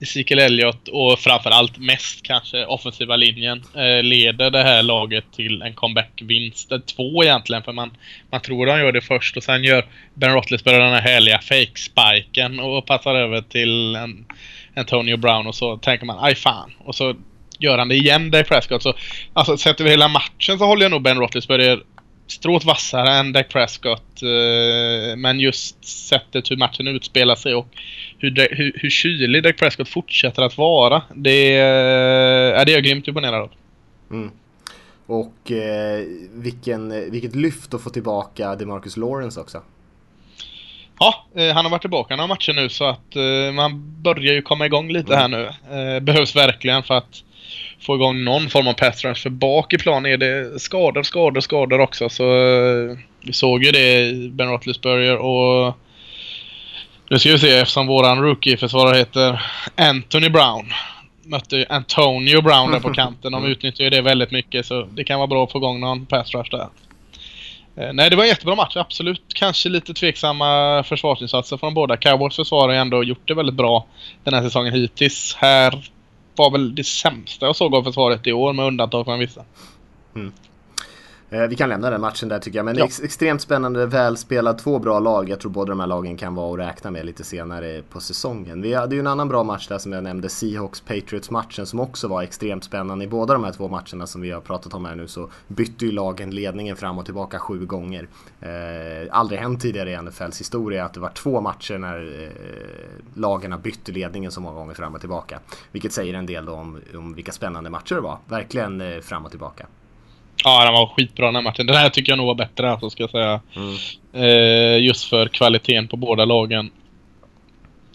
Ezekiel 0.02 0.40
Elliott 0.40 0.88
och 0.88 1.20
framförallt 1.20 1.78
mest 1.78 2.24
kanske 2.24 2.66
offensiva 2.66 3.16
linjen 3.16 3.64
eh, 3.76 4.04
leder 4.04 4.52
det 4.52 4.64
här 4.64 4.84
laget 4.84 5.26
till 5.36 5.62
en 5.62 5.74
comeback-vinst. 5.74 6.72
Två 6.96 7.24
egentligen, 7.24 7.64
för 7.64 7.72
man, 7.72 7.98
man 8.32 8.42
tror 8.42 8.68
han 8.68 8.80
gör 8.80 8.92
det 8.92 9.02
först 9.02 9.38
och 9.38 9.44
sen 9.44 9.64
gör 9.64 9.86
Ben 10.14 10.34
Roethlisberger 10.34 10.80
den 10.80 10.94
här 10.94 11.02
härliga 11.02 11.40
fake-spiken 11.40 12.60
och 12.60 12.86
passar 12.86 13.16
över 13.16 13.42
till 13.42 13.96
en 13.96 14.26
Antonio 14.76 15.18
Brown 15.18 15.48
och 15.48 15.56
så 15.56 15.78
tänker 15.78 16.06
man 16.06 16.24
aj 16.24 16.36
fan. 16.36 16.72
Och 16.80 16.96
så 16.96 17.16
gör 17.60 17.78
han 17.78 17.88
det 17.88 17.96
igen, 17.96 18.32
Dave 18.32 18.44
Prescott. 18.44 18.84
Så, 18.84 18.94
alltså, 19.34 19.58
sätter 19.58 19.84
vi 19.84 19.90
hela 19.90 20.08
matchen 20.08 20.58
så 20.58 20.66
håller 20.66 20.84
jag 20.84 20.92
nog 20.92 21.02
Ben 21.02 21.18
Roethlisberger 21.18 21.82
strået 22.28 22.66
vassare 22.66 23.14
än 23.14 23.34
Dak 23.34 23.50
Prescott. 23.50 24.22
Eh, 24.22 25.16
men 25.18 25.40
just 25.40 25.86
sättet 25.86 26.52
hur 26.52 26.58
matchen 26.58 26.88
utspelar 26.88 27.36
sig 27.36 27.56
och 27.56 27.68
hur, 28.18 28.48
hur, 28.56 28.72
hur 28.76 28.90
kylig 28.90 29.44
Dak 29.44 29.58
Prescott 29.58 29.90
fortsätter 29.90 30.42
att 30.42 30.58
vara. 30.58 31.02
Det, 31.16 31.58
är 31.58 32.66
det 32.66 32.72
är 32.72 32.76
jag 32.76 32.84
grymt 32.84 33.08
imponerad 33.08 33.42
av. 33.42 33.52
Mm. 34.12 34.32
Och 35.08 35.52
eh, 35.52 36.06
vilken, 36.34 37.12
vilket 37.12 37.36
lyft 37.36 37.74
att 37.74 37.82
få 37.84 37.90
tillbaka 37.90 38.56
DeMarcus 38.56 38.98
Lawrence 38.98 39.40
också. 39.40 39.62
Ja, 41.00 41.26
eh, 41.36 41.54
han 41.54 41.66
har 41.66 41.70
varit 41.72 41.82
tillbaka 41.82 42.16
några 42.16 42.28
matcher 42.28 42.54
nu 42.54 42.70
så 42.70 42.86
att 42.86 43.16
eh, 43.16 43.54
man 43.54 44.02
börjar 44.02 44.34
ju 44.34 44.42
komma 44.42 44.66
igång 44.66 44.92
lite 44.92 45.16
mm. 45.16 45.20
här 45.20 45.28
nu. 45.28 45.76
Eh, 45.78 46.00
behövs 46.00 46.36
verkligen 46.36 46.84
för 46.84 46.94
att 46.94 47.24
få 47.86 47.96
igång 47.96 48.24
någon 48.24 48.50
form 48.50 48.68
av 48.68 48.74
pass. 48.74 49.02
För 49.02 49.30
bak 49.30 49.74
i 49.74 49.78
plan 49.78 50.06
är 50.06 50.18
det 50.18 50.60
skador, 50.60 51.04
skador, 51.04 51.42
skador 51.42 51.80
också. 51.80 52.10
Så 52.10 52.24
eh, 52.24 52.98
vi 53.22 53.34
såg 53.34 53.64
ju 53.64 53.72
det 53.72 54.06
i 54.06 54.30
Ben 54.30 54.48
Roethlisberger 54.48 55.18
och 55.18 55.74
nu 57.10 57.20
ska 57.20 57.32
vi 57.32 57.40
se 57.40 57.58
eftersom 57.58 57.88
våran 57.88 58.22
rookie-försvarare 58.22 58.98
heter 58.98 59.42
Anthony 59.76 60.30
Brown. 60.30 60.66
Mötte 61.24 61.66
Antonio 61.70 62.42
Brown 62.42 62.72
där 62.72 62.80
på 62.80 62.90
kanten. 62.94 63.32
De 63.32 63.46
utnyttjar 63.46 63.84
ju 63.84 63.90
det 63.90 64.02
väldigt 64.02 64.32
mycket 64.32 64.66
så 64.66 64.84
det 64.84 65.04
kan 65.04 65.20
vara 65.20 65.28
bra 65.28 65.44
att 65.44 65.52
få 65.52 65.58
igång 65.58 65.80
någon 65.80 66.06
pass 66.06 66.32
där. 66.32 66.68
Eh, 67.78 67.94
nej, 67.94 68.10
det 68.10 68.16
var 68.16 68.24
en 68.24 68.30
jättebra 68.30 68.56
match. 68.56 68.76
Absolut 68.76 69.22
kanske 69.34 69.70
lite 69.70 69.94
tveksamma 69.94 70.84
försvarsinsatser 70.84 71.58
från 71.58 71.74
båda. 71.74 71.98
Cowboys 71.98 72.36
försvar 72.36 72.70
har 72.70 72.76
ändå 72.76 73.04
gjort 73.04 73.28
det 73.28 73.34
väldigt 73.34 73.56
bra 73.56 73.86
den 74.24 74.34
här 74.34 74.42
säsongen 74.42 74.74
hittills. 74.74 75.36
Här 75.40 75.90
var 76.36 76.52
väl 76.52 76.76
det 76.76 76.84
sämsta 76.84 77.46
jag 77.46 77.56
såg 77.56 77.76
av 77.76 77.84
försvaret 77.84 78.28
i 78.28 78.34
år 78.34 78.54
med 78.54 78.66
undantag 78.66 79.06
från 79.06 79.20
vissa. 79.20 79.46
Mm. 80.16 80.34
Eh, 81.36 81.48
vi 81.48 81.56
kan 81.56 81.70
lämna 81.70 81.90
den 81.90 82.02
matchen 82.02 82.30
där 82.30 82.40
tycker 82.40 82.60
jag. 82.60 82.66
Men 82.66 82.78
ja. 82.78 82.86
ex 82.86 83.02
extremt 83.02 83.42
spännande, 83.42 83.86
välspelad, 83.86 84.58
två 84.58 84.80
bra 84.80 85.00
lag. 85.00 85.30
Jag 85.30 85.40
tror 85.40 85.52
båda 85.52 85.70
de 85.70 85.80
här 85.80 85.88
lagen 85.88 86.18
kan 86.18 86.36
vara 86.36 86.64
att 86.64 86.70
räkna 86.70 86.92
med 86.92 87.06
lite 87.06 87.24
senare 87.24 87.82
på 87.90 88.00
säsongen. 88.00 88.62
Vi 88.62 88.74
hade 88.74 88.96
ju 88.96 89.00
en 89.00 89.08
annan 89.08 89.28
bra 89.28 89.44
match 89.44 89.68
där 89.68 89.78
som 89.78 89.92
jag 89.92 90.04
nämnde, 90.04 90.28
Seahawks-Patriots-matchen 90.28 91.66
som 91.66 91.80
också 91.80 92.08
var 92.08 92.22
extremt 92.22 92.64
spännande. 92.64 93.06
I 93.06 93.08
båda 93.08 93.34
de 93.34 93.44
här 93.44 93.52
två 93.52 93.68
matcherna 93.68 94.08
som 94.08 94.22
vi 94.22 94.32
har 94.32 94.42
pratat 94.42 94.74
om 94.74 94.86
här 94.86 94.96
nu 94.96 95.08
så 95.08 95.30
bytte 95.48 95.86
ju 95.86 95.92
lagen 95.92 96.32
ledningen 96.32 96.76
fram 96.76 96.98
och 96.98 97.06
tillbaka 97.06 97.40
sju 97.40 97.66
gånger. 97.66 98.08
Eh, 98.42 98.50
aldrig 99.12 99.40
hänt 99.40 99.62
tidigare 99.62 99.92
i 99.92 100.02
NFLs 100.02 100.40
historia 100.40 100.86
att 100.86 100.94
det 100.94 101.00
var 101.00 101.10
två 101.10 101.42
matcher 101.42 101.78
när 101.78 102.24
eh, 102.24 103.20
lagen 103.20 103.62
bytte 103.62 103.92
ledningen 103.92 104.32
så 104.32 104.42
många 104.42 104.56
gånger 104.56 104.74
fram 104.74 104.94
och 104.94 105.00
tillbaka. 105.00 105.40
Vilket 105.72 105.92
säger 105.92 106.14
en 106.14 106.26
del 106.26 106.46
då 106.46 106.54
om, 106.54 106.82
om 106.96 107.14
vilka 107.14 107.32
spännande 107.32 107.70
matcher 107.70 107.96
det 107.96 108.02
var. 108.02 108.18
Verkligen 108.28 108.82
eh, 108.82 109.00
fram 109.00 109.26
och 109.26 109.32
tillbaka. 109.32 109.66
Ja, 110.44 110.64
den 110.64 110.74
var 110.74 110.88
skitbra 110.88 111.26
den 111.26 111.36
här 111.36 111.42
matchen. 111.42 111.68
Den 111.68 111.76
här 111.76 111.90
tycker 111.90 112.12
jag 112.12 112.18
nog 112.18 112.28
var 112.28 112.36
bättre 112.36 112.72
alltså, 112.72 112.90
ska 112.90 113.04
jag 113.04 113.10
säga. 113.10 113.42
Mm. 113.56 113.76
Eh, 114.14 114.84
just 114.84 115.04
för 115.04 115.28
kvaliteten 115.28 115.88
på 115.88 115.98
båda 115.98 116.26
lagen. 116.26 116.72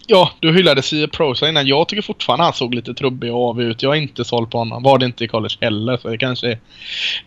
Ja, 0.07 0.31
du 0.41 0.53
hyllade 0.53 0.83
C. 0.83 1.09
Prosa 1.09 1.49
innan. 1.49 1.67
Jag 1.67 1.89
tycker 1.89 2.03
fortfarande 2.03 2.45
han 2.45 2.53
såg 2.53 2.75
lite 2.75 2.95
trubbig 2.95 3.35
och 3.35 3.49
avig 3.49 3.65
ut. 3.65 3.83
Jag 3.83 3.97
är 3.97 4.01
inte 4.01 4.25
såld 4.25 4.51
på 4.51 4.59
honom. 4.59 4.83
Var 4.83 4.99
det 4.99 5.07
inte 5.07 5.25
i 5.25 5.29
college 5.29 5.55
heller. 5.61 5.97
Så 5.97 6.09
det 6.09 6.19
kanske 6.19 6.49
är 6.51 6.59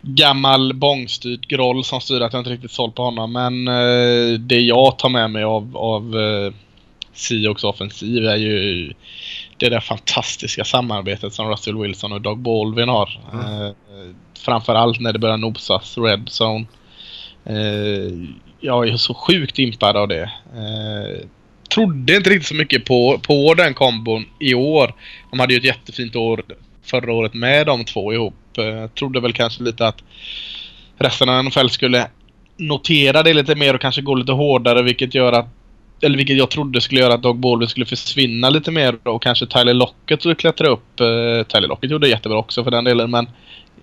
gammal 0.02 0.74
bångstyrd 0.74 1.48
groll 1.48 1.84
som 1.84 2.00
styr 2.00 2.20
att 2.20 2.32
jag 2.32 2.40
inte 2.40 2.50
riktigt 2.50 2.70
såld 2.70 2.94
på 2.94 3.02
honom. 3.02 3.32
Men 3.32 3.68
eh, 3.68 4.38
det 4.38 4.60
jag 4.60 4.98
tar 4.98 5.08
med 5.08 5.30
mig 5.30 5.44
av, 5.44 5.76
av 5.76 6.20
eh, 6.20 6.52
Seahawks 7.12 7.64
offensiv 7.64 8.26
är 8.26 8.36
ju 8.36 8.92
det 9.58 9.68
där 9.68 9.80
fantastiska 9.80 10.64
samarbetet 10.64 11.32
som 11.32 11.48
Russell 11.48 11.78
Wilson 11.78 12.12
och 12.12 12.20
Doug 12.20 12.38
Baldwin 12.38 12.88
har. 12.88 13.20
Mm. 13.32 13.66
Eh, 13.66 13.72
framförallt 14.38 15.00
när 15.00 15.12
det 15.12 15.18
börjar 15.18 15.36
nosas 15.36 15.98
red 15.98 16.28
zone. 16.28 16.66
Eh, 17.44 18.28
jag 18.60 18.88
är 18.88 18.96
så 18.96 19.14
sjukt 19.14 19.58
impad 19.58 19.96
av 19.96 20.08
det. 20.08 20.22
Eh, 20.54 21.26
trodde 21.74 22.16
inte 22.16 22.30
riktigt 22.30 22.48
så 22.48 22.54
mycket 22.54 22.84
på, 22.84 23.20
på 23.22 23.54
den 23.54 23.74
kombon 23.74 24.24
i 24.40 24.54
år. 24.54 24.94
De 25.30 25.40
hade 25.40 25.54
ju 25.54 25.58
ett 25.58 25.64
jättefint 25.64 26.16
år 26.16 26.42
förra 26.82 27.12
året 27.12 27.34
med 27.34 27.66
de 27.66 27.84
två 27.84 28.12
ihop. 28.12 28.58
Eh, 28.58 28.90
trodde 28.90 29.20
väl 29.20 29.32
kanske 29.32 29.62
lite 29.62 29.86
att 29.86 30.02
resten 30.98 31.28
av 31.28 31.44
NFL 31.44 31.68
skulle 31.68 32.06
notera 32.56 33.22
det 33.22 33.34
lite 33.34 33.54
mer 33.54 33.74
och 33.74 33.80
kanske 33.80 34.02
gå 34.02 34.14
lite 34.14 34.32
hårdare 34.32 34.82
vilket 34.82 35.14
gör 35.14 35.32
att 35.32 35.48
eller 36.04 36.16
vilket 36.16 36.36
jag 36.36 36.50
trodde 36.50 36.80
skulle 36.80 37.00
göra 37.00 37.14
att 37.14 37.22
Doug 37.22 37.36
Baldwin 37.36 37.68
skulle 37.68 37.86
försvinna 37.86 38.50
lite 38.50 38.70
mer 38.70 39.08
och 39.08 39.22
kanske 39.22 39.46
Tyler 39.46 39.74
Lockett 39.74 40.20
skulle 40.20 40.34
klättra 40.34 40.68
upp. 40.68 41.00
Uh, 41.00 41.42
Tyler 41.42 41.68
Lockett 41.68 41.90
gjorde 41.90 42.06
det 42.06 42.10
jättebra 42.10 42.38
också 42.38 42.64
för 42.64 42.70
den 42.70 42.84
delen 42.84 43.10
men 43.10 43.26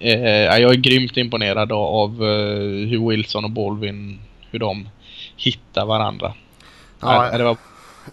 uh, 0.03 0.59
jag 0.59 0.71
är 0.71 0.75
grymt 0.75 1.17
imponerad 1.17 1.71
av 1.71 2.23
uh, 2.23 2.87
hur 2.87 3.09
Wilson 3.09 3.43
och 3.43 3.51
Baldwin, 3.51 4.19
hur 4.51 4.59
de 4.59 4.89
hittar 5.37 5.85
varandra. 5.85 6.33
Ja, 6.99 7.37
det 7.37 7.43
var 7.43 7.57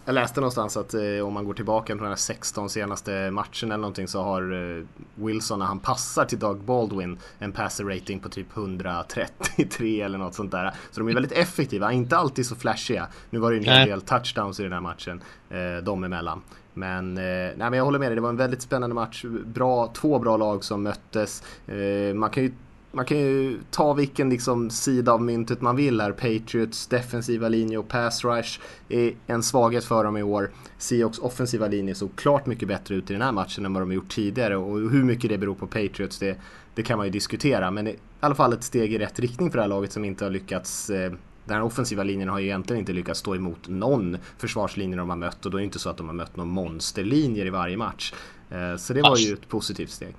jag 0.04 0.14
läste 0.14 0.40
någonstans 0.40 0.76
att 0.76 0.94
eh, 0.94 1.26
om 1.26 1.32
man 1.32 1.44
går 1.44 1.54
tillbaka 1.54 1.86
till 1.86 2.02
de 2.02 2.08
här 2.08 2.16
16 2.16 2.70
senaste 2.70 3.30
matcherna 3.30 3.46
eller 3.62 3.76
någonting 3.76 4.08
så 4.08 4.22
har 4.22 4.42
eh, 4.78 4.84
Wilson 5.14 5.58
när 5.58 5.66
han 5.66 5.78
passar 5.78 6.24
till 6.24 6.38
Doug 6.38 6.58
Baldwin 6.58 7.18
en 7.38 7.52
passer 7.52 7.84
rating 7.84 8.20
på 8.20 8.28
typ 8.28 8.56
133 8.56 10.00
eller 10.02 10.18
något 10.18 10.34
sånt 10.34 10.50
där. 10.50 10.74
Så 10.90 11.00
de 11.00 11.08
är 11.08 11.14
väldigt 11.14 11.32
effektiva, 11.32 11.92
inte 11.92 12.16
alltid 12.16 12.46
så 12.46 12.56
flashiga. 12.56 13.08
Nu 13.30 13.38
var 13.38 13.50
det 13.50 13.56
ju 13.56 13.62
en 13.62 13.78
hel 13.78 13.88
del 13.88 14.00
touchdowns 14.00 14.60
i 14.60 14.62
den 14.62 14.72
här 14.72 14.80
matchen, 14.80 15.22
eh, 15.50 15.84
dem 15.84 16.04
emellan. 16.04 16.42
Men, 16.74 17.18
eh, 17.18 17.22
nej, 17.22 17.56
men 17.56 17.72
jag 17.72 17.84
håller 17.84 17.98
med 17.98 18.08
dig, 18.08 18.14
det 18.14 18.20
var 18.20 18.28
en 18.28 18.36
väldigt 18.36 18.62
spännande 18.62 18.94
match. 18.94 19.24
Bra, 19.44 19.92
två 19.94 20.18
bra 20.18 20.36
lag 20.36 20.64
som 20.64 20.82
möttes. 20.82 21.42
Eh, 21.66 22.14
man 22.14 22.30
kan 22.30 22.42
ju 22.42 22.52
man 22.92 23.04
kan 23.04 23.18
ju 23.18 23.58
ta 23.70 23.92
vilken 23.94 24.30
liksom 24.30 24.70
sida 24.70 25.12
av 25.12 25.22
myntet 25.22 25.60
man 25.60 25.76
vill 25.76 26.00
här. 26.00 26.12
Patriots 26.12 26.86
defensiva 26.86 27.48
linje 27.48 27.78
och 27.78 27.88
pass 27.88 28.24
rush 28.24 28.60
är 28.88 29.12
en 29.26 29.42
svaghet 29.42 29.84
för 29.84 30.04
dem 30.04 30.16
i 30.16 30.22
år. 30.22 30.50
Seahawks 30.78 31.18
offensiva 31.18 31.66
linje 31.66 31.94
såg 31.94 32.16
klart 32.16 32.46
mycket 32.46 32.68
bättre 32.68 32.94
ut 32.94 33.10
i 33.10 33.12
den 33.12 33.22
här 33.22 33.32
matchen 33.32 33.66
än 33.66 33.72
vad 33.72 33.82
de 33.82 33.92
gjort 33.92 34.08
tidigare 34.08 34.56
och 34.56 34.90
hur 34.90 35.04
mycket 35.04 35.30
det 35.30 35.38
beror 35.38 35.54
på 35.54 35.66
Patriots 35.66 36.18
det, 36.18 36.38
det 36.74 36.82
kan 36.82 36.98
man 36.98 37.06
ju 37.06 37.10
diskutera. 37.10 37.70
Men 37.70 37.88
i 37.88 37.96
alla 38.20 38.34
fall 38.34 38.52
ett 38.52 38.64
steg 38.64 38.94
i 38.94 38.98
rätt 38.98 39.18
riktning 39.18 39.50
för 39.50 39.58
det 39.58 39.62
här 39.62 39.68
laget 39.68 39.92
som 39.92 40.04
inte 40.04 40.24
har 40.24 40.30
lyckats 40.30 40.90
eh, 40.90 41.12
den 41.44 41.56
här 41.56 41.62
offensiva 41.62 42.02
linjen 42.02 42.28
har 42.28 42.38
ju 42.38 42.46
egentligen 42.46 42.80
inte 42.80 42.92
lyckats 42.92 43.20
stå 43.20 43.34
emot 43.34 43.68
någon 43.68 44.18
försvarslinje 44.38 44.96
de 44.96 45.08
har 45.08 45.16
mött 45.16 45.46
och 45.46 45.50
då 45.50 45.56
är 45.56 45.60
det 45.60 45.64
inte 45.64 45.78
så 45.78 45.90
att 45.90 45.96
de 45.96 46.06
har 46.06 46.14
mött 46.14 46.36
någon 46.36 46.48
monsterlinjer 46.48 47.46
i 47.46 47.50
varje 47.50 47.76
match. 47.76 48.14
Eh, 48.50 48.76
så 48.76 48.92
det 48.92 49.02
var 49.02 49.16
ju 49.16 49.32
ett 49.32 49.48
positivt 49.48 49.90
steg 49.90 50.14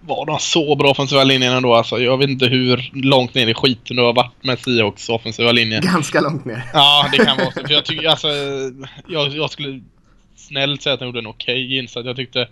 var 0.00 0.26
de 0.26 0.38
så 0.38 0.74
bra 0.76 0.90
offensiva 0.90 1.24
linjen 1.24 1.52
ändå 1.52 1.74
alltså. 1.74 1.98
Jag 1.98 2.18
vet 2.18 2.30
inte 2.30 2.46
hur 2.46 2.90
långt 2.92 3.34
ner 3.34 3.46
i 3.46 3.54
skiten 3.54 3.96
du 3.96 4.02
har 4.02 4.12
varit 4.12 4.44
med 4.44 4.58
Seahawks 4.58 5.08
offensiva 5.08 5.52
linje. 5.52 5.80
Ganska 5.80 6.20
långt 6.20 6.44
ner. 6.44 6.64
Ja, 6.72 7.08
det 7.12 7.24
kan 7.24 7.36
vara 7.36 7.52
så. 7.52 7.60
För 7.60 7.72
jag 7.72 7.84
tycker 7.84 8.08
alltså, 8.08 8.28
jag, 9.06 9.28
jag 9.28 9.50
skulle 9.50 9.80
snällt 10.36 10.82
säga 10.82 10.94
att 10.94 11.00
han 11.00 11.08
gjorde 11.08 11.18
en 11.18 11.26
okej 11.26 11.64
okay 11.64 11.78
insats. 11.78 12.06
Jag 12.06 12.16
tyckte 12.16 12.48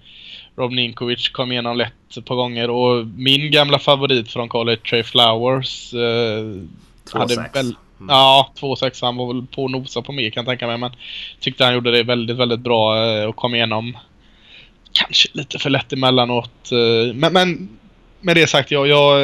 Rob 0.57 0.73
Ninkovic 0.73 1.29
kom 1.29 1.53
igenom 1.53 1.77
lätt 1.77 2.25
på 2.25 2.35
gånger 2.35 2.71
och 2.71 3.07
min 3.07 3.51
gamla 3.51 3.79
favorit 3.79 4.31
från 4.31 4.49
college, 4.49 4.81
Trey 4.91 5.03
Flowers, 5.03 5.95
eh, 5.95 7.19
hade 7.19 7.49
väl... 7.53 7.75
Mm. 8.01 8.09
Ja, 8.09 8.53
2-6. 8.61 8.99
Han 9.03 9.17
var 9.17 9.35
väl 9.35 9.47
på 9.47 9.65
och 9.65 9.71
nosa 9.71 10.03
på 10.03 10.13
mer 10.13 10.31
kan 10.31 10.41
jag 10.41 10.47
tänka 10.47 10.67
mig. 10.67 10.79
Men 10.79 10.91
tyckte 11.41 11.65
han 11.65 11.75
gjorde 11.75 11.91
det 11.91 12.03
väldigt, 12.03 12.37
väldigt 12.37 12.61
bra 12.61 13.07
eh, 13.07 13.25
och 13.25 13.37
kom 13.37 13.55
igenom 13.55 13.97
kanske 14.93 15.29
lite 15.33 15.59
för 15.59 15.71
lätt 15.71 15.93
emellanåt. 15.93 16.73
Eh, 16.73 17.15
men, 17.15 17.33
men 17.33 17.69
med 18.21 18.37
det 18.37 18.47
sagt, 18.47 18.71
jag, 18.71 18.87
jag, 18.89 19.21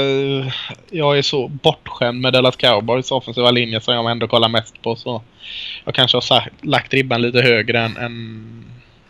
jag 0.91 1.19
är 1.19 1.23
så 1.23 1.49
bortskämd 1.49 2.21
med 2.21 2.33
Dallas 2.33 2.57
Cowboys 2.57 3.11
offensiva 3.11 3.51
linje 3.51 3.81
som 3.81 3.95
jag 3.95 4.11
ändå 4.11 4.29
kollar 4.29 4.49
mest 4.49 4.83
på. 4.83 4.97
Så 4.97 5.23
jag 5.85 5.95
kanske 5.95 6.17
har 6.17 6.23
sagt, 6.23 6.65
lagt 6.65 6.95
ribban 6.95 7.23
lite 7.23 7.41
högre 7.41 7.81
än, 7.81 7.97
än 7.97 8.65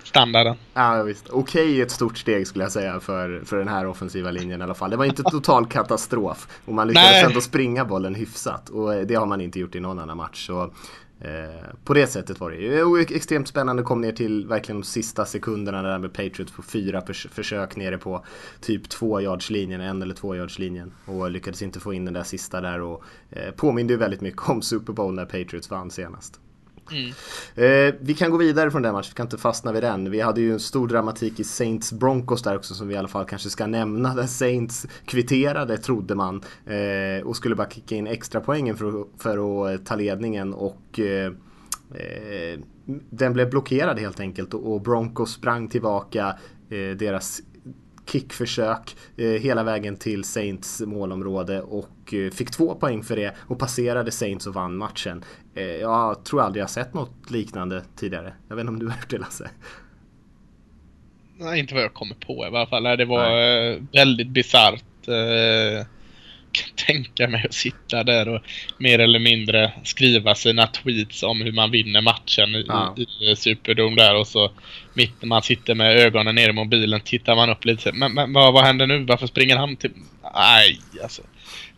standarden. 0.04 0.56
Ja 0.74 1.02
visst. 1.02 1.28
Okej 1.28 1.64
okay, 1.64 1.80
ett 1.80 1.90
stort 1.90 2.18
steg 2.18 2.46
skulle 2.46 2.64
jag 2.64 2.72
säga 2.72 3.00
för, 3.00 3.42
för 3.44 3.56
den 3.56 3.68
här 3.68 3.86
offensiva 3.86 4.30
linjen 4.30 4.60
i 4.60 4.64
alla 4.64 4.74
fall. 4.74 4.90
Det 4.90 4.96
var 4.96 5.04
inte 5.04 5.22
total 5.30 5.66
katastrof. 5.66 6.48
Och 6.64 6.74
man 6.74 6.88
lyckades 6.88 7.10
Nej. 7.10 7.24
ändå 7.24 7.40
springa 7.40 7.84
bollen 7.84 8.14
hyfsat. 8.14 8.68
Och 8.68 9.06
det 9.06 9.14
har 9.14 9.26
man 9.26 9.40
inte 9.40 9.58
gjort 9.58 9.74
i 9.74 9.80
någon 9.80 9.98
annan 9.98 10.16
match. 10.16 10.46
Så 10.46 10.62
Eh, 10.62 10.70
Eh, 11.24 11.74
på 11.84 11.94
det 11.94 12.06
sättet 12.06 12.40
var 12.40 12.50
det 12.50 12.56
ju. 12.56 13.00
Extremt 13.00 13.48
spännande, 13.48 13.82
kom 13.82 14.00
ner 14.00 14.12
till 14.12 14.46
verkligen 14.46 14.80
de 14.80 14.86
sista 14.86 15.24
sekunderna 15.24 15.82
där 15.82 15.98
med 15.98 16.12
Patriots 16.12 16.52
på 16.52 16.62
fyra 16.62 17.00
förs 17.00 17.26
försök 17.30 17.76
nere 17.76 17.98
på 17.98 18.24
typ 18.60 18.88
två 18.88 19.20
linjen 19.50 19.80
en 19.80 20.02
eller 20.02 20.14
två 20.14 20.34
linjen. 20.58 20.92
Och 21.04 21.30
lyckades 21.30 21.62
inte 21.62 21.80
få 21.80 21.94
in 21.94 22.04
den 22.04 22.14
där 22.14 22.22
sista 22.22 22.60
där. 22.60 22.80
Och 22.80 23.04
eh, 23.30 23.50
påminde 23.50 23.92
ju 23.92 23.98
väldigt 23.98 24.20
mycket 24.20 24.48
om 24.48 24.62
Super 24.62 24.92
Bowl 24.92 25.14
när 25.14 25.24
Patriots 25.24 25.70
vann 25.70 25.90
senast. 25.90 26.40
Mm. 26.92 27.10
Eh, 27.54 27.94
vi 28.00 28.14
kan 28.14 28.30
gå 28.30 28.36
vidare 28.36 28.70
från 28.70 28.82
den 28.82 28.92
matchen, 28.92 29.10
vi 29.10 29.16
kan 29.16 29.26
inte 29.26 29.38
fastna 29.38 29.72
vid 29.72 29.82
den. 29.82 30.10
Vi 30.10 30.20
hade 30.20 30.40
ju 30.40 30.52
en 30.52 30.60
stor 30.60 30.88
dramatik 30.88 31.40
i 31.40 31.44
Saints 31.44 31.92
Broncos 31.92 32.42
där 32.42 32.56
också 32.56 32.74
som 32.74 32.88
vi 32.88 32.94
i 32.94 32.96
alla 32.96 33.08
fall 33.08 33.24
kanske 33.24 33.50
ska 33.50 33.66
nämna. 33.66 34.14
Där 34.14 34.26
Saints 34.26 34.86
kvitterade 35.04 35.78
trodde 35.78 36.14
man 36.14 36.42
eh, 36.66 37.26
och 37.26 37.36
skulle 37.36 37.54
bara 37.54 37.70
kicka 37.70 37.94
in 37.94 38.06
extra 38.06 38.40
poängen 38.40 38.76
för, 38.76 39.04
för 39.18 39.74
att 39.74 39.86
ta 39.86 39.96
ledningen 39.96 40.54
och 40.54 41.00
eh, 41.00 41.32
eh, 41.94 42.60
den 43.10 43.32
blev 43.32 43.50
blockerad 43.50 43.98
helt 43.98 44.20
enkelt 44.20 44.54
och 44.54 44.80
Broncos 44.80 45.32
sprang 45.32 45.68
tillbaka. 45.68 46.38
Eh, 46.70 46.96
deras 46.96 47.40
kickförsök 48.06 48.96
eh, 49.16 49.26
hela 49.26 49.62
vägen 49.62 49.96
till 49.96 50.24
Saints 50.24 50.80
målområde 50.80 51.62
och 51.62 52.14
eh, 52.14 52.30
fick 52.30 52.50
två 52.50 52.74
poäng 52.74 53.02
för 53.02 53.16
det 53.16 53.34
och 53.40 53.58
passerade 53.58 54.10
Saints 54.10 54.46
och 54.46 54.54
vann 54.54 54.76
matchen. 54.76 55.24
Eh, 55.54 55.64
jag 55.64 56.24
tror 56.24 56.42
aldrig 56.42 56.62
jag 56.62 56.70
sett 56.70 56.94
något 56.94 57.30
liknande 57.30 57.82
tidigare. 57.96 58.32
Jag 58.48 58.56
vet 58.56 58.62
inte 58.62 58.72
om 58.72 58.78
du 58.78 58.86
har 58.86 58.92
hört 58.92 59.10
det 59.10 59.18
Lasse? 59.18 59.50
Nej, 61.36 61.60
inte 61.60 61.74
vad 61.74 61.82
jag 61.82 61.94
kommer 61.94 62.14
på 62.14 62.44
i 62.44 62.46
alla 62.46 62.66
fall. 62.66 62.82
Det 62.82 63.04
var 63.04 63.28
Nej. 63.28 63.82
väldigt 63.92 64.28
bisarrt 64.28 64.84
kan 66.54 66.70
tänka 66.86 67.28
mig 67.28 67.44
att 67.44 67.54
sitta 67.54 68.04
där 68.04 68.28
och 68.28 68.42
mer 68.78 68.98
eller 68.98 69.18
mindre 69.18 69.72
skriva 69.82 70.34
sina 70.34 70.66
tweets 70.66 71.22
om 71.22 71.40
hur 71.42 71.52
man 71.52 71.70
vinner 71.70 72.00
matchen 72.00 72.54
i, 72.54 72.64
ja. 72.68 72.96
i 73.20 73.36
Superdome 73.36 73.96
där 73.96 74.16
och 74.16 74.26
så 74.26 74.50
mitt 74.94 75.22
när 75.22 75.28
man 75.28 75.42
sitter 75.42 75.74
med 75.74 75.96
ögonen 75.96 76.34
ner 76.34 76.48
i 76.48 76.52
mobilen 76.52 77.00
tittar 77.00 77.36
man 77.36 77.50
upp 77.50 77.64
lite. 77.64 77.92
Men, 77.92 78.12
men 78.12 78.32
vad, 78.32 78.52
vad 78.52 78.64
händer 78.64 78.86
nu? 78.86 79.04
Varför 79.04 79.26
springer 79.26 79.56
han 79.56 79.76
till... 79.76 79.90
Nej, 80.34 80.80
alltså. 81.02 81.22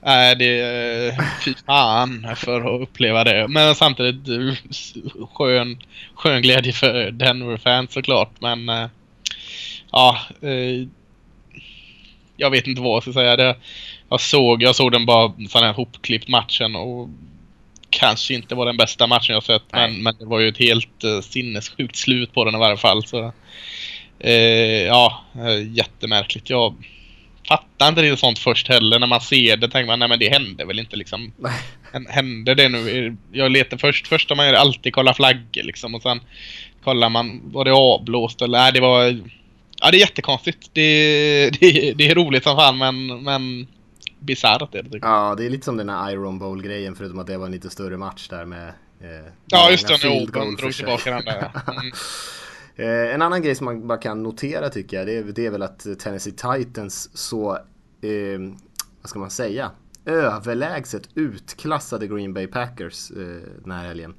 Nej, 0.03 0.37
det... 0.37 1.19
Fy 1.45 1.55
fan 1.67 2.37
för 2.37 2.61
att 2.61 2.83
uppleva 2.83 3.25
det. 3.25 3.49
Men 3.49 3.75
samtidigt 3.75 4.29
skön, 5.33 5.79
skön 6.15 6.43
glädje 6.43 6.73
för 6.73 7.11
Denver-fans 7.11 7.93
såklart. 7.93 8.31
Men 8.39 8.69
äh, 8.69 8.89
ja, 9.93 10.19
äh, 10.43 10.87
jag 12.37 12.51
vet 12.51 12.67
inte 12.67 12.81
vad 12.81 12.97
jag 12.97 13.03
ska 13.03 13.13
säga. 13.13 13.37
Det, 13.37 13.57
jag 14.09 14.21
såg, 14.21 14.63
jag 14.63 14.77
såg 14.77 14.93
den 14.93 15.07
bara 15.07 15.33
sån 15.49 15.63
här 15.63 15.73
hopklippt 15.73 16.29
matchen 16.29 16.77
och 16.77 17.09
kanske 17.91 18.35
inte 18.35 18.55
var 18.55 18.67
den 18.67 18.77
bästa 18.77 19.07
matchen 19.07 19.35
jag 19.35 19.43
sett 19.43 19.63
men, 19.73 20.03
men 20.03 20.15
det 20.19 20.25
var 20.25 20.41
ju 20.41 20.49
ett 20.49 20.59
helt 20.59 21.05
uh, 21.05 21.21
sinnessjukt 21.21 21.97
slut 21.97 22.33
på 22.33 22.45
den 22.45 22.55
i 22.55 22.59
varje 22.59 22.77
fall. 22.77 23.07
Så, 23.07 23.33
uh, 24.25 24.33
ja, 24.87 25.25
uh, 25.37 25.77
jättemärkligt. 25.77 26.51
Jag 26.51 26.75
fattar 27.49 27.89
inte 27.89 28.03
det 28.03 28.17
sånt 28.17 28.39
först 28.39 28.69
heller. 28.69 28.99
När 28.99 29.07
man 29.07 29.21
ser 29.21 29.57
det 29.57 29.69
tänker 29.69 29.87
man 29.87 29.99
nej 29.99 30.09
men 30.09 30.19
det 30.19 30.29
hände 30.29 30.65
väl 30.65 30.79
inte 30.79 30.97
liksom. 30.97 31.33
Hände 32.09 32.55
det 32.55 32.69
nu? 32.69 33.17
Jag 33.33 33.51
letar 33.51 33.77
först, 33.77 34.07
först 34.07 34.29
har 34.29 34.37
man 34.37 34.55
alltid 34.55 34.93
kolla 34.93 35.15
flaggor 35.15 35.63
liksom 35.63 35.95
och 35.95 36.03
sen 36.03 36.21
kollar 36.85 37.09
man, 37.09 37.41
var 37.45 37.65
det 37.65 37.73
avblåst 37.73 38.43
eller? 38.43 38.59
Nej 38.59 38.73
det 38.73 38.81
var 38.81 39.21
Ja 39.81 39.91
det 39.91 39.97
är 39.97 40.01
jättekonstigt. 40.01 40.71
Det, 40.73 41.51
det, 41.61 41.93
det 41.93 42.11
är 42.11 42.15
roligt 42.15 42.45
som 42.45 42.57
fan 42.57 42.79
men, 42.79 43.23
men 43.23 43.67
bisarrt 44.27 44.75
är 44.75 44.83
det 44.83 44.91
tycker 44.91 45.07
jag. 45.09 45.31
Ja, 45.31 45.35
det 45.35 45.47
är 45.47 45.51
lite 45.51 45.65
som 45.65 45.77
den 45.77 45.89
här 45.89 46.11
Iron 46.11 46.39
Bowl-grejen 46.39 46.95
förutom 46.95 47.19
att 47.19 47.27
det 47.27 47.37
var 47.39 47.47
en 47.47 47.53
lite 47.53 47.71
större 47.71 47.97
match 47.97 48.29
där 48.29 48.45
med 48.45 48.69
eh, 49.01 49.33
Ja, 49.47 49.71
just 49.71 49.89
det. 49.89 50.09
Oban 50.23 50.55
drog 50.57 50.73
tillbaka 50.75 51.11
den 51.11 51.25
där. 51.25 51.51
Mm. 52.79 53.07
eh, 53.09 53.15
en 53.15 53.23
annan 53.23 53.43
grej 53.43 53.55
som 53.55 53.65
man 53.65 53.87
bara 53.87 53.99
kan 53.99 54.23
notera 54.23 54.69
tycker 54.69 54.97
jag, 54.97 55.07
det 55.07 55.17
är, 55.17 55.23
det 55.23 55.47
är 55.47 55.51
väl 55.51 55.63
att 55.63 55.87
Tennessee 55.99 56.33
Titans 56.33 57.11
så, 57.19 57.55
eh, 58.01 58.41
vad 59.03 59.11
ska 59.11 59.19
man 59.19 59.31
säga, 59.31 59.71
överlägset 60.05 61.09
utklassade 61.15 62.07
Green 62.07 62.35
Bay 62.35 62.47
Packers 62.47 63.11
eh, 63.11 63.17
den 63.63 63.71
här 63.71 63.87
helgen. 63.87 64.15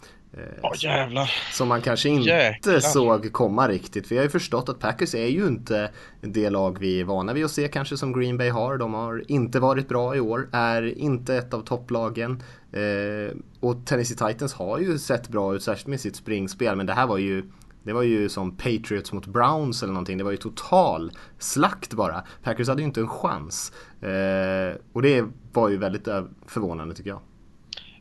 Ja 0.61 0.69
oh, 0.69 0.83
jävlar. 0.83 1.31
Som 1.51 1.67
man 1.67 1.81
kanske 1.81 2.09
inte 2.09 2.29
jävlar. 2.29 2.79
såg 2.79 3.31
komma 3.31 3.67
riktigt. 3.67 4.07
För 4.07 4.15
jag 4.15 4.21
har 4.21 4.25
ju 4.25 4.31
förstått 4.31 4.69
att 4.69 4.79
Packers 4.79 5.15
är 5.15 5.27
ju 5.27 5.47
inte 5.47 5.91
det 6.21 6.49
lag 6.49 6.77
vi 6.79 6.99
är 6.99 7.03
vana 7.03 7.33
vid 7.33 7.45
att 7.45 7.51
se 7.51 7.67
kanske 7.67 7.97
som 7.97 8.19
Green 8.19 8.37
Bay 8.37 8.49
har. 8.49 8.77
De 8.77 8.93
har 8.93 9.31
inte 9.31 9.59
varit 9.59 9.87
bra 9.87 10.15
i 10.15 10.19
år, 10.19 10.49
är 10.51 10.97
inte 10.97 11.35
ett 11.35 11.53
av 11.53 11.61
topplagen. 11.61 12.43
Eh, 12.71 13.37
och 13.59 13.85
Tennessee 13.85 14.27
Titans 14.27 14.53
har 14.53 14.79
ju 14.79 14.97
sett 14.97 15.29
bra 15.29 15.55
ut, 15.55 15.63
särskilt 15.63 15.87
med 15.87 15.99
sitt 15.99 16.15
springspel. 16.15 16.75
Men 16.75 16.85
det 16.85 16.93
här 16.93 17.07
var 17.07 17.17
ju 17.17 17.43
det 17.83 17.93
var 17.93 18.03
ju 18.03 18.29
som 18.29 18.57
Patriots 18.57 19.13
mot 19.13 19.25
Browns 19.25 19.83
eller 19.83 19.93
någonting. 19.93 20.17
Det 20.17 20.23
var 20.23 20.31
ju 20.31 20.37
total 20.37 21.11
slakt 21.37 21.93
bara. 21.93 22.23
Packers 22.43 22.67
hade 22.67 22.81
ju 22.81 22.87
inte 22.87 22.99
en 22.99 23.07
chans. 23.07 23.71
Eh, 24.01 24.77
och 24.93 25.01
det 25.01 25.25
var 25.53 25.69
ju 25.69 25.77
väldigt 25.77 26.07
förvånande 26.47 26.95
tycker 26.95 27.09
jag. 27.09 27.19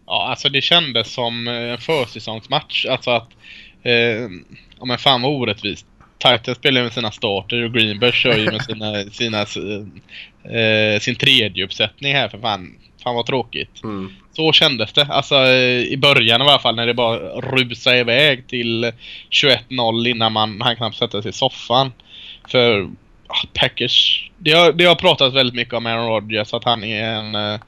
Ja, 0.06 0.28
alltså 0.28 0.48
det 0.48 0.60
kändes 0.60 1.12
som 1.12 1.48
en 1.48 1.78
försäsongsmatch. 1.78 2.86
Alltså 2.86 3.10
att, 3.10 3.28
eh, 3.82 3.92
ja 4.78 4.84
men 4.84 4.98
fan 4.98 5.22
vad 5.22 5.32
orättvist. 5.32 5.86
Titans 6.18 6.58
spelar 6.58 6.82
med 6.82 6.92
sina 6.92 7.10
starter 7.10 7.64
och 7.64 7.74
Greenberg 7.74 8.12
kör 8.12 8.36
ju 8.36 8.50
med 8.50 8.62
sina, 8.62 9.04
sina, 9.10 9.40
eh, 9.40 11.00
sin 11.00 11.14
tredje 11.14 11.64
uppsättning 11.64 12.14
här 12.14 12.28
för 12.28 12.38
fan. 12.38 12.76
fan 13.02 13.14
vad 13.14 13.26
tråkigt. 13.26 13.82
Mm. 13.84 14.12
Så 14.32 14.52
kändes 14.52 14.92
det. 14.92 15.06
Alltså 15.10 15.34
eh, 15.34 15.82
i 15.82 15.96
början 15.96 16.40
i 16.40 16.44
alla 16.44 16.58
fall 16.58 16.76
när 16.76 16.86
det 16.86 16.94
bara 16.94 17.18
rusade 17.40 17.98
iväg 17.98 18.46
till 18.46 18.92
21-0 19.30 20.08
innan 20.08 20.32
man 20.32 20.60
han 20.60 20.76
knappt 20.76 20.96
sätta 20.96 21.22
sig 21.22 21.28
i 21.28 21.32
soffan. 21.32 21.92
För 22.48 22.90
ah, 23.26 23.46
Packers, 23.54 24.30
det 24.38 24.52
har, 24.52 24.72
det 24.72 24.84
har 24.84 24.94
pratats 24.94 25.36
väldigt 25.36 25.54
mycket 25.54 25.74
om 25.74 25.86
Aaron 25.86 26.08
Rodgers 26.08 26.54
att 26.54 26.64
han 26.64 26.84
är 26.84 27.04
en 27.04 27.34
eh, 27.34 27.60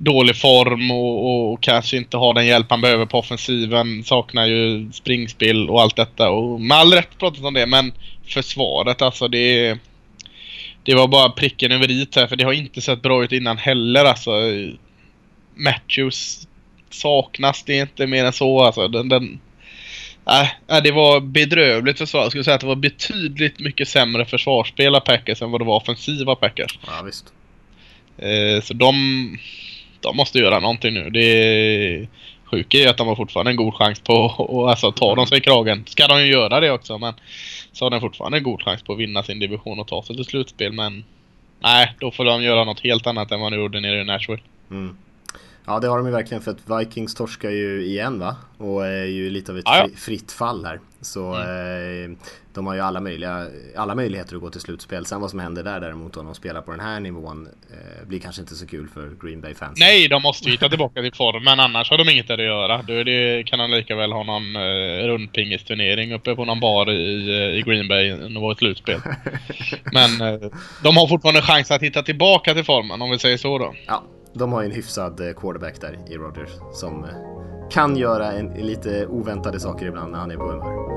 dålig 0.00 0.36
form 0.36 0.90
och, 0.90 1.52
och 1.52 1.62
kanske 1.62 1.96
inte 1.96 2.16
har 2.16 2.34
den 2.34 2.46
hjälp 2.46 2.66
han 2.70 2.80
behöver 2.80 3.06
på 3.06 3.18
offensiven. 3.18 4.04
Saknar 4.04 4.46
ju 4.46 4.92
springspel 4.92 5.70
och 5.70 5.82
allt 5.82 5.96
detta. 5.96 6.30
Och 6.30 6.60
med 6.60 6.78
all 6.78 6.92
rätt 6.92 7.18
pratat 7.18 7.44
om 7.44 7.54
det 7.54 7.66
men 7.66 7.92
försvaret 8.26 9.02
alltså 9.02 9.28
det 9.28 9.78
det 10.82 10.94
var 10.94 11.08
bara 11.08 11.30
pricken 11.30 11.72
över 11.72 11.90
i 11.90 12.06
här 12.16 12.26
för 12.26 12.36
det 12.36 12.44
har 12.44 12.52
inte 12.52 12.80
sett 12.80 13.02
bra 13.02 13.24
ut 13.24 13.32
innan 13.32 13.58
heller 13.58 14.04
alltså. 14.04 14.30
Matthews 15.54 16.48
saknas 16.90 17.62
det 17.62 17.78
är 17.78 17.82
inte 17.82 18.06
mer 18.06 18.24
än 18.24 18.32
så 18.32 18.60
alltså. 18.60 18.88
Den, 18.88 19.08
den, 19.08 19.40
äh, 20.68 20.82
det 20.82 20.90
var 20.90 21.20
bedrövligt 21.20 21.98
försvar. 21.98 22.20
Jag 22.20 22.30
skulle 22.30 22.44
säga 22.44 22.54
att 22.54 22.60
det 22.60 22.66
var 22.66 22.76
betydligt 22.76 23.60
mycket 23.60 23.88
sämre 23.88 24.24
försvarsspel 24.24 24.94
av 24.94 25.00
Packers 25.00 25.42
än 25.42 25.50
vad 25.50 25.60
det 25.60 25.64
var 25.64 25.76
offensiva 25.76 26.34
Packers. 26.34 26.78
Ja, 26.86 27.02
visst. 27.02 27.32
Eh, 28.18 28.62
så 28.62 28.74
de, 28.74 29.38
de 30.00 30.16
måste 30.16 30.38
göra 30.38 30.60
någonting 30.60 30.94
nu. 30.94 31.10
Det 31.10 32.08
sjuka 32.44 32.78
är 32.78 32.88
att 32.88 32.96
de 32.96 33.08
har 33.08 33.16
fortfarande 33.16 33.50
en 33.50 33.56
god 33.56 33.74
chans 33.74 34.00
på 34.00 34.24
att 34.24 34.70
alltså, 34.70 34.92
ta 34.92 35.14
dem 35.14 35.26
sig 35.26 35.38
i 35.38 35.40
kragen. 35.40 35.84
Ska 35.86 36.06
de 36.06 36.20
ju 36.20 36.32
göra 36.32 36.60
det 36.60 36.70
också 36.70 36.98
men 36.98 37.14
så 37.72 37.84
har 37.84 37.90
de 37.90 38.00
fortfarande 38.00 38.38
en 38.38 38.44
god 38.44 38.62
chans 38.62 38.82
på 38.82 38.92
att 38.92 38.98
vinna 38.98 39.22
sin 39.22 39.38
division 39.38 39.80
och 39.80 39.88
ta 39.88 40.02
sig 40.02 40.16
till 40.16 40.24
slutspel 40.24 40.72
men 40.72 41.04
nej, 41.60 41.92
då 42.00 42.10
får 42.10 42.24
de 42.24 42.42
göra 42.42 42.64
något 42.64 42.80
helt 42.80 43.06
annat 43.06 43.32
än 43.32 43.40
vad 43.40 43.52
de 43.52 43.58
gjorde 43.58 43.80
nere 43.80 44.00
i 44.00 44.04
Nashville. 44.04 44.42
Mm. 44.70 44.96
Ja 45.66 45.80
det 45.80 45.88
har 45.88 45.96
de 45.96 46.06
ju 46.06 46.12
verkligen 46.12 46.42
för 46.42 46.50
att 46.50 46.80
Vikings 46.80 47.14
torskar 47.14 47.50
ju 47.50 47.84
igen 47.86 48.18
va? 48.18 48.36
Och 48.58 48.86
är 48.86 49.04
ju 49.04 49.30
lite 49.30 49.52
av 49.52 49.58
ett 49.58 49.64
fri- 49.68 49.96
fritt 49.96 50.32
fall 50.32 50.64
här. 50.64 50.80
Så 51.00 51.34
eh, 51.34 52.10
de 52.54 52.66
har 52.66 52.74
ju 52.74 52.80
alla, 52.80 53.00
möjliga, 53.00 53.46
alla 53.76 53.94
möjligheter 53.94 54.34
att 54.36 54.42
gå 54.42 54.50
till 54.50 54.60
slutspel. 54.60 55.06
Sen 55.06 55.20
vad 55.20 55.30
som 55.30 55.38
händer 55.38 55.62
där 55.62 55.80
däremot 55.80 56.16
om 56.16 56.26
de 56.26 56.34
spelar 56.34 56.60
på 56.62 56.70
den 56.70 56.80
här 56.80 57.00
nivån 57.00 57.48
eh, 57.70 58.06
blir 58.08 58.20
kanske 58.20 58.40
inte 58.42 58.54
så 58.54 58.66
kul 58.66 58.88
för 58.88 59.26
Green 59.26 59.40
Bay 59.40 59.54
fans. 59.54 59.78
Nej, 59.80 60.08
de 60.08 60.22
måste 60.22 60.44
ju 60.44 60.50
hitta 60.52 60.68
tillbaka 60.68 61.02
till 61.02 61.14
form 61.14 61.44
men 61.44 61.60
annars 61.60 61.90
har 61.90 61.98
de 61.98 62.08
inget 62.08 62.28
där 62.28 62.38
att 62.38 62.44
göra. 62.44 62.82
Då 62.82 63.02
det, 63.04 63.46
kan 63.46 63.58
de 63.58 63.70
lika 63.70 63.96
väl 63.96 64.12
ha 64.12 64.22
någon 64.24 64.56
eh, 64.56 65.06
rundpingisturnering 65.06 66.12
uppe 66.14 66.34
på 66.34 66.44
någon 66.44 66.60
bar 66.60 66.90
i, 66.90 67.28
eh, 67.28 67.58
i 67.58 67.62
Green 67.66 67.88
Bay 67.88 68.08
än 68.08 68.36
att 68.36 68.42
vara 68.42 68.52
ett 68.52 68.58
slutspel. 68.58 69.00
Men 69.92 70.20
eh, 70.20 70.50
de 70.82 70.96
har 70.96 71.06
fortfarande 71.08 71.42
chans 71.42 71.70
att 71.70 71.82
hitta 71.82 72.02
tillbaka 72.02 72.54
till 72.54 72.64
formen 72.64 73.02
om 73.02 73.10
vi 73.10 73.18
säger 73.18 73.36
så 73.36 73.58
då. 73.58 73.74
Ja, 73.86 74.02
de 74.32 74.52
har 74.52 74.62
ju 74.62 74.66
en 74.66 74.74
hyfsad 74.74 75.20
eh, 75.20 75.32
quarterback 75.34 75.80
där 75.80 75.98
i 76.06 76.16
Rodgers 76.16 76.50
som 76.72 77.04
eh, 77.04 77.10
kan 77.70 77.96
göra 77.96 78.32
en, 78.32 78.48
lite 78.48 79.06
oväntade 79.06 79.60
saker 79.60 79.86
ibland 79.86 80.12
när 80.12 80.18
han 80.18 80.30
är 80.30 80.36
på 80.36 80.50
humör. 80.50 80.90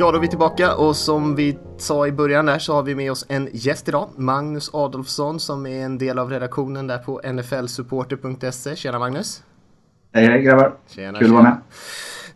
Ja, 0.00 0.10
då 0.10 0.16
är 0.16 0.20
vi 0.20 0.28
tillbaka 0.28 0.74
och 0.74 0.96
som 0.96 1.34
vi 1.34 1.58
sa 1.76 2.06
i 2.06 2.12
början 2.12 2.46
där 2.46 2.58
så 2.58 2.74
har 2.74 2.82
vi 2.82 2.94
med 2.94 3.12
oss 3.12 3.26
en 3.28 3.48
gäst 3.52 3.88
idag, 3.88 4.08
Magnus 4.16 4.70
Adolfsson 4.72 5.40
som 5.40 5.66
är 5.66 5.84
en 5.84 5.98
del 5.98 6.18
av 6.18 6.30
redaktionen 6.30 6.86
där 6.86 6.98
på 6.98 7.20
nflsupporter.se. 7.32 8.76
Tjena 8.76 8.98
Magnus! 8.98 9.42
Hej 10.12 10.26
hej 10.26 10.42
grabbar! 10.42 10.74
Tjena, 10.86 11.18
Kul 11.18 11.26
att 11.26 11.32
vara 11.32 11.42
med. 11.42 11.56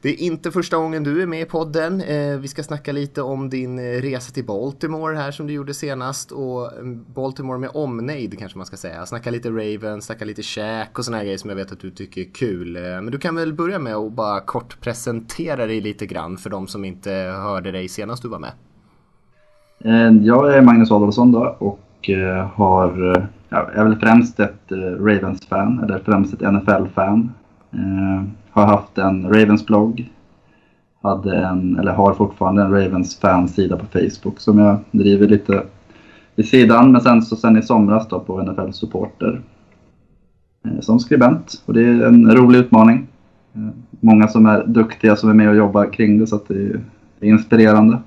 Det 0.02 0.08
är 0.08 0.26
inte 0.26 0.50
första 0.50 0.76
gången 0.76 1.04
du 1.04 1.22
är 1.22 1.26
med 1.26 1.40
i 1.40 1.44
podden. 1.44 2.00
Eh, 2.00 2.38
vi 2.38 2.48
ska 2.48 2.62
snacka 2.62 2.92
lite 2.92 3.22
om 3.22 3.50
din 3.50 3.78
eh, 3.78 3.82
resa 3.82 4.32
till 4.32 4.44
Baltimore 4.44 5.16
här 5.16 5.30
som 5.30 5.46
du 5.46 5.52
gjorde 5.52 5.74
senast 5.74 6.32
och 6.32 6.64
eh, 6.64 6.84
Baltimore 7.14 7.58
med 7.58 7.70
omnejd 7.74 8.38
kanske 8.38 8.58
man 8.58 8.66
ska 8.66 8.76
säga. 8.76 9.06
Snacka 9.06 9.30
lite 9.30 9.50
Ravens, 9.50 10.04
snacka 10.04 10.24
lite 10.24 10.42
käk 10.42 10.98
och 10.98 11.04
såna 11.04 11.16
här 11.16 11.24
grejer 11.24 11.38
som 11.38 11.50
jag 11.50 11.56
vet 11.56 11.72
att 11.72 11.80
du 11.80 11.90
tycker 11.90 12.20
är 12.20 12.34
kul. 12.34 12.72
Men 12.72 13.06
du 13.06 13.18
kan 13.18 13.34
väl 13.34 13.52
börja 13.52 13.78
med 13.78 13.94
att 13.94 14.12
bara 14.12 14.40
kort 14.40 14.80
presentera 14.80 15.66
dig 15.66 15.80
lite 15.80 16.06
grann 16.06 16.36
för 16.36 16.50
de 16.50 16.66
som 16.66 16.84
inte 16.84 17.10
hörde 17.42 17.72
dig 17.72 17.88
senast 17.88 18.22
du 18.22 18.28
var 18.28 18.38
med. 18.38 18.52
Jag 20.24 20.54
är 20.54 20.62
Magnus 20.62 20.90
Adolfsson 20.90 21.32
då 21.32 21.56
och 21.58 22.10
har, 22.54 23.28
jag 23.48 23.76
är 23.76 23.84
väl 23.84 23.96
främst 23.96 24.40
ett 24.40 24.72
Ravens-fan, 24.98 25.84
eller 25.84 25.98
främst 25.98 26.34
ett 26.34 26.52
NFL-fan. 26.52 27.30
Har 28.52 28.66
haft 28.66 28.98
en 28.98 29.26
Ravens-blogg. 29.34 30.10
Hade 31.02 31.36
en, 31.36 31.78
eller 31.78 31.92
har 31.92 32.14
fortfarande 32.14 32.62
en 32.62 32.70
Ravens-fansida 32.70 33.76
på 33.76 33.86
Facebook 33.86 34.40
som 34.40 34.58
jag 34.58 34.78
driver 34.90 35.28
lite 35.28 35.62
vid 36.34 36.48
sidan. 36.48 36.92
Men 36.92 37.00
sen, 37.00 37.22
så 37.22 37.36
sen 37.36 37.58
i 37.58 37.62
somras 37.62 38.08
då 38.08 38.20
på 38.20 38.42
NFL 38.42 38.72
Supporter. 38.72 39.40
eh, 40.64 40.80
Som 40.80 41.00
skribent 41.00 41.62
och 41.66 41.74
det 41.74 41.80
är 41.80 42.02
en 42.06 42.30
rolig 42.36 42.58
utmaning. 42.58 43.06
Eh, 43.54 43.60
Många 44.00 44.28
som 44.28 44.46
är 44.46 44.64
duktiga 44.66 45.16
som 45.16 45.30
är 45.30 45.34
med 45.34 45.48
och 45.48 45.56
jobbar 45.56 45.92
kring 45.92 46.18
det 46.18 46.26
så 46.26 46.36
att 46.36 46.48
det 46.48 46.54
är 46.54 46.80
det 47.20 47.26
är 47.26 47.30
inspirerande. 47.30 47.98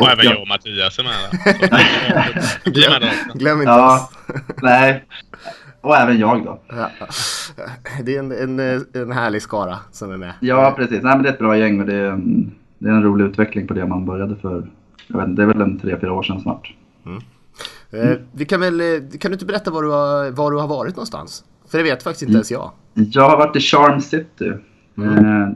Och 0.00 0.08
även 0.08 0.24
ja. 0.24 0.30
jag 0.32 0.42
och 0.42 0.48
Mattias 0.48 0.98
är 0.98 1.02
med 1.02 1.12
också. 1.28 2.70
Glöm 3.38 3.58
inte 3.58 3.70
Ja, 3.70 3.94
oss. 3.96 4.34
nej. 4.62 5.04
Och 5.84 5.96
även 5.96 6.18
jag 6.18 6.44
då. 6.44 6.58
Ja. 6.68 6.90
Det 8.04 8.16
är 8.16 8.18
en, 8.18 8.32
en, 8.32 8.84
en 8.92 9.12
härlig 9.12 9.42
skara 9.42 9.78
som 9.92 10.12
är 10.12 10.16
med. 10.16 10.32
Ja, 10.40 10.74
precis. 10.76 11.02
Nej, 11.02 11.14
men 11.14 11.22
det 11.22 11.28
är 11.28 11.32
ett 11.32 11.38
bra 11.38 11.56
gäng 11.58 11.80
och 11.80 11.86
det 11.86 11.94
är 11.94 12.10
en, 12.10 12.52
det 12.78 12.88
är 12.88 12.92
en 12.92 13.02
rolig 13.02 13.24
utveckling 13.24 13.66
på 13.66 13.74
det 13.74 13.86
man 13.86 14.04
började 14.06 14.36
för. 14.36 14.66
Jag 15.06 15.18
vet, 15.18 15.28
inte, 15.28 15.42
det 15.42 15.50
är 15.50 15.54
väl 15.54 15.60
en 15.60 15.78
tre, 15.78 15.96
fyra 16.00 16.12
år 16.12 16.22
sedan 16.22 16.40
snart. 16.40 16.74
Eh, 17.90 18.10
Vi 18.32 18.44
kan 18.44 18.60
väl, 18.60 18.80
eh, 18.80 18.86
kan 19.20 19.30
du 19.30 19.32
inte 19.32 19.44
berätta 19.46 19.70
var 19.70 19.82
du 19.82 19.90
har, 19.90 20.30
var 20.30 20.50
du 20.50 20.58
har 20.58 20.68
varit 20.68 20.96
någonstans? 20.96 21.44
För 21.68 21.78
det 21.78 21.84
vet 21.84 22.02
faktiskt 22.02 22.22
inte 22.22 22.34
ens 22.34 22.50
jag. 22.50 22.70
Jag 22.94 23.30
har 23.30 23.36
varit 23.36 23.56
i 23.56 23.60
Charm 23.60 24.00
City. 24.00 24.48
Eh, 24.98 25.48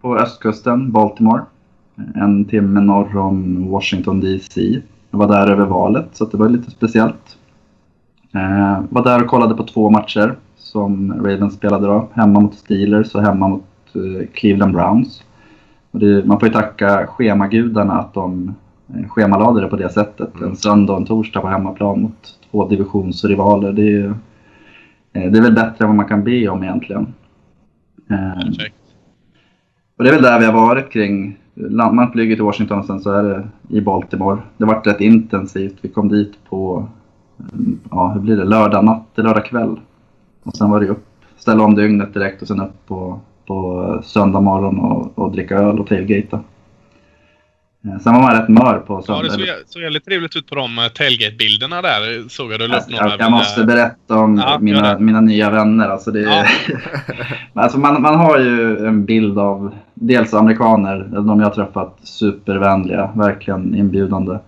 på 0.00 0.16
östkusten, 0.18 0.92
Baltimore. 0.92 1.42
En 2.14 2.44
timme 2.44 2.80
norr 2.80 3.16
om 3.16 3.68
Washington 3.70 4.20
DC. 4.20 4.80
Jag 5.10 5.18
var 5.18 5.28
där 5.28 5.50
över 5.50 5.64
valet 5.66 6.06
så 6.12 6.24
det 6.24 6.36
var 6.36 6.48
lite 6.48 6.70
speciellt. 6.70 7.36
Eh, 8.34 8.80
var 8.90 9.04
där 9.04 9.22
och 9.22 9.28
kollade 9.28 9.54
på 9.54 9.64
två 9.64 9.90
matcher 9.90 10.34
som 10.56 11.12
Ravens 11.24 11.54
spelade 11.54 11.86
då. 11.86 12.08
Hemma 12.12 12.40
mot 12.40 12.54
Steelers 12.54 13.14
och 13.14 13.22
hemma 13.22 13.48
mot 13.48 13.64
eh, 13.94 14.26
Cleveland 14.32 14.74
Browns. 14.74 15.22
Och 15.90 15.98
det, 15.98 16.24
man 16.26 16.40
får 16.40 16.48
ju 16.48 16.54
tacka 16.54 17.06
schemagudarna 17.06 17.92
att 17.92 18.14
de 18.14 18.54
eh, 18.94 19.08
schemalade 19.08 19.60
det 19.60 19.68
på 19.68 19.76
det 19.76 19.92
sättet. 19.92 20.40
En 20.40 20.56
söndag 20.56 20.92
och 20.92 20.98
en 20.98 21.06
torsdag 21.06 21.40
på 21.40 21.48
hemmaplan 21.48 22.02
mot 22.02 22.38
två 22.50 22.68
divisionsrivaler. 22.68 23.72
Det 23.72 23.92
är, 23.92 24.04
eh, 25.12 25.30
det 25.30 25.38
är 25.38 25.42
väl 25.42 25.54
bättre 25.54 25.84
än 25.84 25.88
vad 25.88 25.96
man 25.96 26.08
kan 26.08 26.24
be 26.24 26.48
om 26.48 26.62
egentligen. 26.62 27.06
Eh, 28.10 28.44
Perfekt. 28.44 28.76
och 29.96 30.04
det 30.04 30.10
är 30.10 30.14
väl 30.14 30.22
där 30.22 30.38
vi 30.38 30.46
har 30.46 30.52
varit 30.52 30.92
kring. 30.92 31.38
Man 31.70 32.12
flyger 32.12 32.36
till 32.36 32.44
Washington 32.44 32.78
och 32.78 32.84
sen 32.84 33.00
så 33.00 33.12
är 33.12 33.22
det 33.22 33.48
i 33.68 33.80
Baltimore. 33.80 34.38
Det 34.56 34.64
varit 34.64 34.86
rätt 34.86 35.00
intensivt. 35.00 35.76
Vi 35.80 35.88
kom 35.88 36.08
dit 36.08 36.32
på, 36.48 36.76
mm, 36.78 36.88
ja 37.90 38.08
hur 38.08 38.20
blir 38.20 38.36
det, 38.36 38.44
lördag 38.44 38.84
natt 38.84 39.14
till 39.14 39.24
lördag 39.24 39.44
kväll. 39.44 39.76
Och 40.42 40.56
sen 40.56 40.70
var 40.70 40.80
det 40.80 40.88
upp, 40.88 41.06
ställa 41.38 41.64
om 41.64 41.74
dygnet 41.74 42.14
direkt 42.14 42.42
och 42.42 42.48
sen 42.48 42.60
upp 42.60 42.86
på, 42.86 43.20
på 43.46 44.00
söndag 44.04 44.40
morgon 44.40 44.78
och, 44.80 45.18
och 45.18 45.32
dricka 45.32 45.54
öl 45.54 45.78
och 45.80 45.86
tailgata. 45.86 46.40
Eh, 47.84 47.98
Sen 48.00 48.14
var 48.14 48.22
man 48.22 48.32
rätt 48.40 48.48
mör 48.48 48.78
på 48.78 48.94
Ja, 48.94 49.02
söndag. 49.02 49.22
det 49.22 49.30
såg, 49.30 49.46
såg 49.66 49.82
jävligt 49.82 50.04
trevligt 50.04 50.36
ut 50.36 50.46
på 50.48 50.54
de 50.54 50.78
eh, 50.78 50.84
tailgate-bilderna 50.88 51.82
där. 51.82 52.28
Såg 52.28 52.52
jag 52.52 52.60
du 52.60 52.74
Alltså, 52.74 52.90
jag, 52.90 53.12
jag 53.20 53.30
måste 53.30 53.64
berätta 53.64 54.18
om 54.18 54.36
Ja, 54.38 54.58
mina, 54.60 54.98
mina 54.98 55.20
nya 55.20 55.50
vänner. 55.50 55.88
Alltså 55.88 56.10
det, 56.10 56.20
Ja. 56.20 56.44
alltså 57.62 57.78
man, 57.78 58.02
man 58.02 58.14
har 58.16 58.38
ju 58.38 58.86
en 58.86 59.04
bild 59.04 59.38
av 59.38 59.74
dels 59.94 60.34
amerikaner, 60.34 61.08
de 61.12 61.40
jag 61.40 61.54
träffat, 61.54 61.98
supervänliga, 62.02 63.10
verkligen 63.14 63.74
inbjudande. 63.74 64.38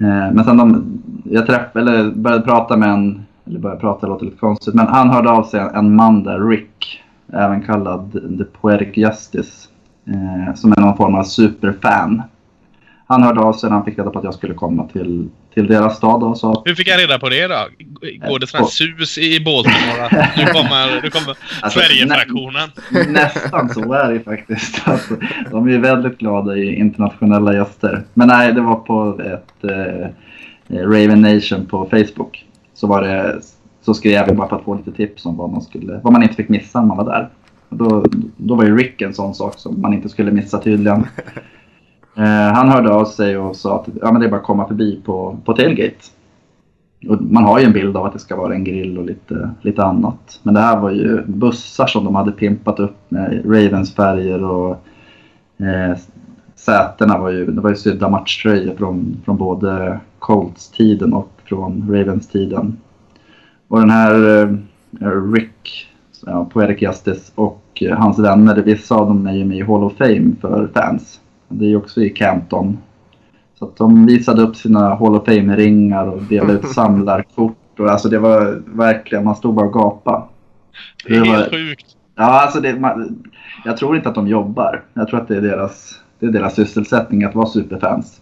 Eh, 0.00 0.32
men 0.32 0.44
sen 0.44 0.56
de, 0.56 0.98
jag 1.24 1.46
träff, 1.46 1.76
eller 1.76 2.10
började 2.10 2.42
prata 2.42 2.76
med 2.76 2.88
en, 2.88 3.24
eller 3.46 3.58
började 3.58 3.80
prata 3.80 4.06
låter 4.06 4.24
lite 4.24 4.38
konstigt, 4.38 4.74
men 4.74 4.86
han 4.86 5.10
hörde 5.10 5.30
av 5.30 5.44
sig 5.44 5.60
en 5.74 5.94
man 5.94 6.24
där, 6.24 6.48
Rick, 6.48 7.02
även 7.32 7.62
kallad 7.62 8.12
The 8.12 8.44
Poetic 8.44 8.96
Justice, 8.96 9.68
eh, 10.06 10.54
som 10.54 10.72
är 10.72 10.80
någon 10.80 10.96
form 10.96 11.14
av 11.14 11.22
superfan. 11.22 12.22
Han 13.06 13.22
hörde 13.22 13.40
av 13.40 13.52
sig 13.52 13.70
när 13.70 13.76
han 13.76 13.84
fick 13.84 13.98
reda 13.98 14.10
på 14.10 14.18
att 14.18 14.24
jag 14.24 14.34
skulle 14.34 14.54
komma 14.54 14.88
till, 14.88 15.28
till 15.54 15.66
deras 15.66 15.96
stad 15.96 16.22
och 16.22 16.32
att 16.32 16.62
Hur 16.64 16.74
fick 16.74 16.88
jag 16.88 17.00
reda 17.00 17.18
på 17.18 17.28
det 17.28 17.46
då? 17.46 17.66
Går 18.28 18.38
det 18.38 18.46
sån 18.46 18.60
här 18.60 18.66
sus 18.66 19.18
i 19.18 19.40
Baltimore 19.44 20.28
nu 20.36 20.46
kommer, 20.46 21.02
nu 21.02 21.10
kommer 21.10 21.36
Alltså, 21.60 21.80
Sverigefraktionen? 21.80 22.70
Nästan 23.08 23.68
så 23.68 23.92
är 23.92 24.12
det 24.12 24.20
faktiskt. 24.20 24.88
Alltså, 24.88 25.16
de 25.50 25.68
är 25.68 25.78
väldigt 25.78 26.18
glada 26.18 26.56
i 26.56 26.74
internationella 26.74 27.54
gäster. 27.54 28.02
Men 28.14 28.28
nej, 28.28 28.52
det 28.52 28.60
var 28.60 28.76
på 28.76 29.20
ett 29.20 29.64
eh, 29.70 30.08
Raven 30.68 31.20
Nation 31.20 31.66
på 31.66 31.88
Facebook. 31.90 32.44
Så, 32.74 32.86
var 32.86 33.02
det, 33.02 33.40
så 33.84 33.94
skrev 33.94 34.12
jag 34.12 34.36
bara 34.36 34.48
för 34.48 34.56
att 34.56 34.64
få 34.64 34.74
lite 34.74 34.92
tips 34.92 35.26
om 35.26 35.36
vad 35.36 35.50
man, 35.50 35.62
skulle, 35.62 36.00
vad 36.02 36.12
man 36.12 36.22
inte 36.22 36.34
fick 36.34 36.48
missa 36.48 36.80
när 36.80 36.86
man 36.86 36.96
var 36.96 37.04
där. 37.04 37.28
Och 37.68 37.76
då, 37.76 38.04
då 38.36 38.54
var 38.54 38.64
ju 38.64 38.76
Rick 38.76 39.02
en 39.02 39.14
sån 39.14 39.34
sak 39.34 39.54
som 39.58 39.80
man 39.80 39.94
inte 39.94 40.08
skulle 40.08 40.30
missa 40.30 40.58
tydligen. 40.58 41.06
Eh, 42.16 42.54
han 42.54 42.68
hörde 42.68 42.94
av 42.94 43.04
sig 43.04 43.38
och 43.38 43.56
sa 43.56 43.80
att 43.80 43.88
ja, 44.02 44.12
men 44.12 44.20
det 44.20 44.26
är 44.26 44.30
bara 44.30 44.40
att 44.40 44.46
komma 44.46 44.68
förbi 44.68 45.00
på, 45.04 45.38
på 45.44 45.52
tailgate. 45.52 45.96
Och 47.08 47.22
man 47.22 47.44
har 47.44 47.58
ju 47.58 47.64
en 47.64 47.72
bild 47.72 47.96
av 47.96 48.06
att 48.06 48.12
det 48.12 48.18
ska 48.18 48.36
vara 48.36 48.54
en 48.54 48.64
grill 48.64 48.98
och 48.98 49.04
lite, 49.04 49.50
lite 49.62 49.84
annat. 49.84 50.40
Men 50.42 50.54
det 50.54 50.60
här 50.60 50.80
var 50.80 50.90
ju 50.90 51.22
bussar 51.26 51.86
som 51.86 52.04
de 52.04 52.14
hade 52.14 52.32
pimpat 52.32 52.80
upp 52.80 52.96
med 53.08 53.42
Ravens 53.44 53.94
färger 53.94 54.44
och 54.44 54.70
eh, 55.58 55.96
sätena 56.54 57.18
var 57.18 57.30
ju, 57.30 57.46
det 57.46 57.60
var 57.60 57.70
ju 57.70 57.76
sydda 57.76 58.08
matchtröjor 58.08 58.74
från, 58.74 59.22
från 59.24 59.36
både 59.36 60.00
Colts-tiden 60.18 61.12
och 61.12 61.30
från 61.44 61.88
Ravens-tiden. 61.90 62.76
Och 63.68 63.80
den 63.80 63.90
här 63.90 64.42
eh, 65.00 65.32
Rick, 65.32 65.88
ja, 66.26 66.44
Poetic 66.44 66.82
Justice 66.82 67.32
och 67.34 67.62
eh, 67.80 67.98
hans 67.98 68.18
vänner, 68.18 68.56
vissa 68.56 68.94
av 68.94 69.06
dem 69.06 69.26
är 69.26 69.32
ju 69.32 69.44
med 69.44 69.58
i 69.58 69.62
Hall 69.62 69.84
of 69.84 69.96
Fame 69.96 70.32
för 70.40 70.68
fans. 70.74 71.20
Det 71.58 71.72
är 71.72 71.76
också 71.76 72.02
i 72.02 72.10
Campton. 72.10 72.78
Så 73.58 73.64
att 73.64 73.76
de 73.76 74.06
visade 74.06 74.42
upp 74.42 74.56
sina 74.56 74.94
Hall 74.94 75.14
of 75.16 75.24
Fame-ringar 75.26 76.06
och 76.06 76.22
delade 76.22 76.52
ut 76.52 76.68
samlarkort. 76.74 77.56
Och 77.78 77.88
alltså 77.90 78.08
det 78.08 78.18
var 78.18 78.62
verkligen, 78.66 79.24
man 79.24 79.36
stod 79.36 79.54
bara 79.54 79.66
och 79.66 79.72
gapade. 79.74 80.22
Det 81.06 81.14
är 81.16 81.20
Det 81.20 81.28
var- 81.30 81.36
helt 81.36 81.50
sjukt. 81.50 81.86
Ja, 82.16 82.42
alltså 82.42 82.60
det, 82.60 82.80
man, 82.80 83.22
jag 83.64 83.76
tror 83.76 83.96
inte 83.96 84.08
att 84.08 84.14
de 84.14 84.28
jobbar. 84.28 84.82
Jag 84.94 85.08
tror 85.08 85.20
att 85.20 85.28
det 85.28 85.36
är 85.36 85.40
deras, 85.40 86.00
det 86.18 86.26
är 86.26 86.30
deras 86.30 86.54
sysselsättning 86.54 87.24
att 87.24 87.34
vara 87.34 87.46
superfans. 87.46 88.20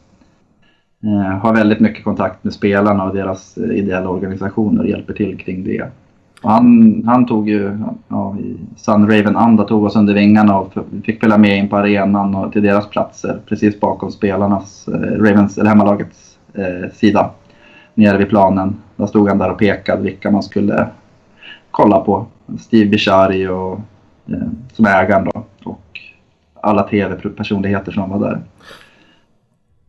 Eh, 1.05 1.39
har 1.39 1.55
väldigt 1.55 1.81
mycket 1.81 2.05
kontakt 2.05 2.45
med 2.45 2.53
spelarna 2.53 3.05
och 3.05 3.15
deras 3.15 3.57
eh, 3.59 3.71
ideella 3.71 4.09
organisationer 4.09 4.83
och 4.83 4.89
hjälper 4.89 5.13
till 5.15 5.39
kring 5.39 5.65
det. 5.65 5.91
Han, 6.43 7.03
han 7.07 7.27
tog 7.27 7.49
ju, 7.49 7.79
ja, 8.09 8.37
i 8.39 8.57
Sun 8.77 9.11
Raven 9.11 9.37
Anda 9.37 9.65
tog 9.65 9.85
oss 9.85 9.97
under 9.97 10.15
vingarna 10.15 10.59
och 10.59 10.73
fick 11.05 11.21
följa 11.21 11.39
med 11.39 11.59
in 11.59 11.69
på 11.69 11.77
arenan 11.77 12.35
och 12.35 12.53
till 12.53 12.63
deras 12.63 12.89
platser 12.89 13.41
precis 13.47 13.81
bakom 13.81 14.11
spelarnas, 14.11 14.89
eh, 14.89 15.23
Ravens, 15.23 15.59
eller 15.59 15.69
hemmalagets 15.69 16.39
eh, 16.55 16.91
sida. 16.95 17.31
Nere 17.95 18.19
vid 18.19 18.29
planen. 18.29 18.77
Där 18.97 19.07
stod 19.07 19.29
han 19.29 19.39
där 19.39 19.51
och 19.51 19.59
pekade 19.59 20.03
vilka 20.03 20.31
man 20.31 20.43
skulle 20.43 20.89
kolla 21.71 22.01
på. 22.01 22.27
Steve 22.59 22.91
Bishari 22.91 23.49
och, 23.49 23.81
eh, 24.27 24.49
som 24.73 24.85
är 24.85 25.05
ägaren 25.05 25.25
då. 25.25 25.45
Och 25.65 26.01
alla 26.61 26.83
tv-personligheter 26.83 27.93
som 27.93 28.11
var 28.11 28.29
där. 28.29 28.41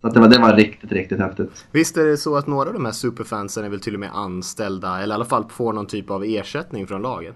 Så 0.04 0.08
att 0.08 0.14
det, 0.14 0.20
var, 0.20 0.28
det 0.28 0.40
var 0.40 0.54
riktigt, 0.54 0.92
riktigt 0.92 1.20
häftigt. 1.20 1.66
Visst 1.72 1.98
är 1.98 2.06
det 2.06 2.18
så 2.18 2.36
att 2.36 2.48
några 2.48 2.68
av 2.70 2.74
de 2.74 2.86
här 2.86 2.92
superfansen 2.92 3.66
är 3.66 3.70
väl 3.70 3.80
till 3.80 3.94
och 3.94 4.00
med 4.00 4.10
anställda 4.14 5.02
eller 5.02 5.14
i 5.14 5.16
alla 5.16 5.26
fall 5.26 5.46
får 5.50 5.74
någon 5.74 5.86
typ 5.86 6.12
av 6.12 6.24
ersättning 6.24 6.88
från 6.88 7.02
laget? 7.02 7.36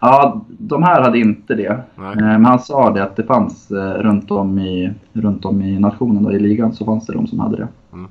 Ja, 0.00 0.44
de 0.48 0.82
här 0.82 1.02
hade 1.02 1.18
inte 1.18 1.54
det. 1.54 1.82
Nej. 1.94 2.12
Eh, 2.12 2.16
Men 2.16 2.44
han 2.44 2.58
sa 2.58 2.90
det 2.90 3.02
att 3.02 3.16
det 3.16 3.24
fanns 3.24 3.70
eh, 3.70 3.92
runt 3.94 4.30
om 4.30 4.58
i, 4.58 4.92
runt 5.12 5.44
om 5.44 5.62
i 5.62 5.78
nationen, 5.78 6.22
då, 6.22 6.32
i 6.32 6.38
ligan, 6.38 6.72
så 6.72 6.84
fanns 6.84 7.06
det 7.06 7.12
de 7.12 7.26
som 7.26 7.38
hade 7.38 7.56
det. 7.56 7.68
Mm. 7.92 8.10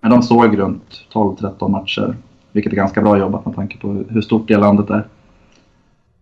Men 0.00 0.10
de 0.10 0.22
såg 0.22 0.58
runt 0.58 1.06
12-13 1.12 1.68
matcher, 1.68 2.16
vilket 2.52 2.72
är 2.72 2.76
ganska 2.76 3.02
bra 3.02 3.18
jobbat 3.18 3.46
med 3.46 3.54
tanke 3.54 3.78
på 3.78 4.04
hur 4.08 4.20
stort 4.20 4.48
det 4.48 4.56
landet 4.56 4.90
är. 4.90 5.06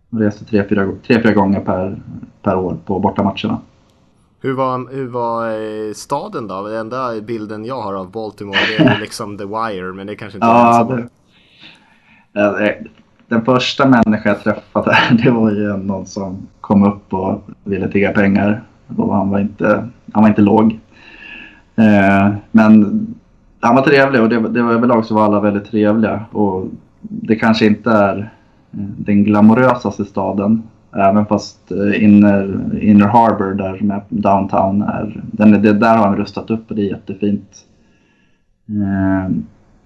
De 0.09 0.19
reste 0.19 0.45
tre, 0.45 0.65
fyra, 0.69 0.91
tre, 1.07 1.21
fyra 1.21 1.33
gånger 1.33 1.59
per, 1.59 1.97
per 2.41 2.57
år 2.57 2.77
på 2.85 2.99
bortamatcherna. 2.99 3.59
Hur 4.45 4.53
var, 4.53 4.95
hur 4.95 5.07
var 5.07 5.49
eh, 5.49 5.93
staden 5.93 6.47
då? 6.47 6.67
Den 6.67 6.77
enda 6.77 7.21
bilden 7.21 7.65
jag 7.65 7.81
har 7.81 7.93
av 7.93 8.11
Baltimore 8.11 8.57
det 8.77 8.83
är 8.83 8.99
liksom 9.01 9.37
The 9.37 9.45
Wire 9.45 9.93
men 9.93 10.07
det 10.07 10.15
kanske 10.15 10.37
inte 10.37 10.47
är 10.47 10.51
Ja, 10.51 10.87
den 10.89 11.09
som... 12.33 12.63
det, 12.63 12.77
den 13.27 13.45
första 13.45 13.87
människan 13.87 14.21
jag 14.23 14.43
träffade 14.43 14.97
det 15.23 15.31
var 15.31 15.51
ju 15.51 15.77
någon 15.77 16.05
som 16.05 16.47
kom 16.61 16.83
upp 16.83 17.13
och 17.13 17.41
ville 17.63 17.91
tigga 17.91 18.11
pengar. 18.11 18.63
Och 18.97 19.15
han 19.15 19.29
var 19.29 19.39
inte, 19.39 19.89
han 20.13 20.23
var 20.23 20.29
inte 20.29 20.41
låg. 20.41 20.79
Eh, 21.75 22.33
men 22.51 23.07
han 23.59 23.75
var 23.75 23.81
trevlig 23.81 24.21
och 24.21 24.29
det, 24.29 24.39
det 24.39 24.61
var 24.61 24.73
överlag 24.73 25.05
så 25.05 25.15
var 25.15 25.25
alla 25.25 25.39
väldigt 25.39 25.71
trevliga. 25.71 26.25
Och 26.31 26.67
det 27.01 27.35
kanske 27.35 27.65
inte 27.65 27.91
är 27.91 28.17
eh, 28.71 28.79
den 28.79 29.23
glamorösaste 29.23 30.05
staden. 30.05 30.63
Även 30.95 31.25
fast 31.25 31.71
eh, 31.71 32.03
Inner, 32.03 32.59
Inner 32.81 33.07
Harbor 33.07 33.53
där 33.53 33.73
är 33.73 34.03
downtown 34.09 34.81
är, 34.81 35.23
den, 35.31 35.53
är- 35.53 35.59
det, 35.59 35.73
där 35.73 35.97
har 35.97 36.07
han 36.07 36.17
rustat 36.17 36.49
upp 36.49 36.69
och 36.69 36.75
det 36.75 36.81
är 36.81 36.89
jättefint. 36.89 37.65
Eh, 38.69 39.31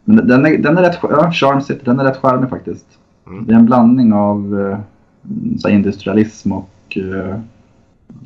men 0.04 0.28
den 0.28 0.45
är, 0.45 0.58
den 0.58 0.78
är 0.78 0.82
rätt, 0.82 1.00
ja, 1.02 1.32
Charm 1.32 1.62
City, 1.62 1.82
den 1.86 2.00
är 2.00 2.04
rätt 2.04 2.17
charmig 2.17 2.50
faktiskt. 2.50 2.86
Mm. 3.28 3.45
Det 3.45 3.54
är 3.54 3.58
en 3.58 3.65
blandning 3.65 4.13
av 4.13 4.60
eh, 4.60 4.80
så 5.60 5.69
industrialism 5.69 6.52
och 6.52 6.98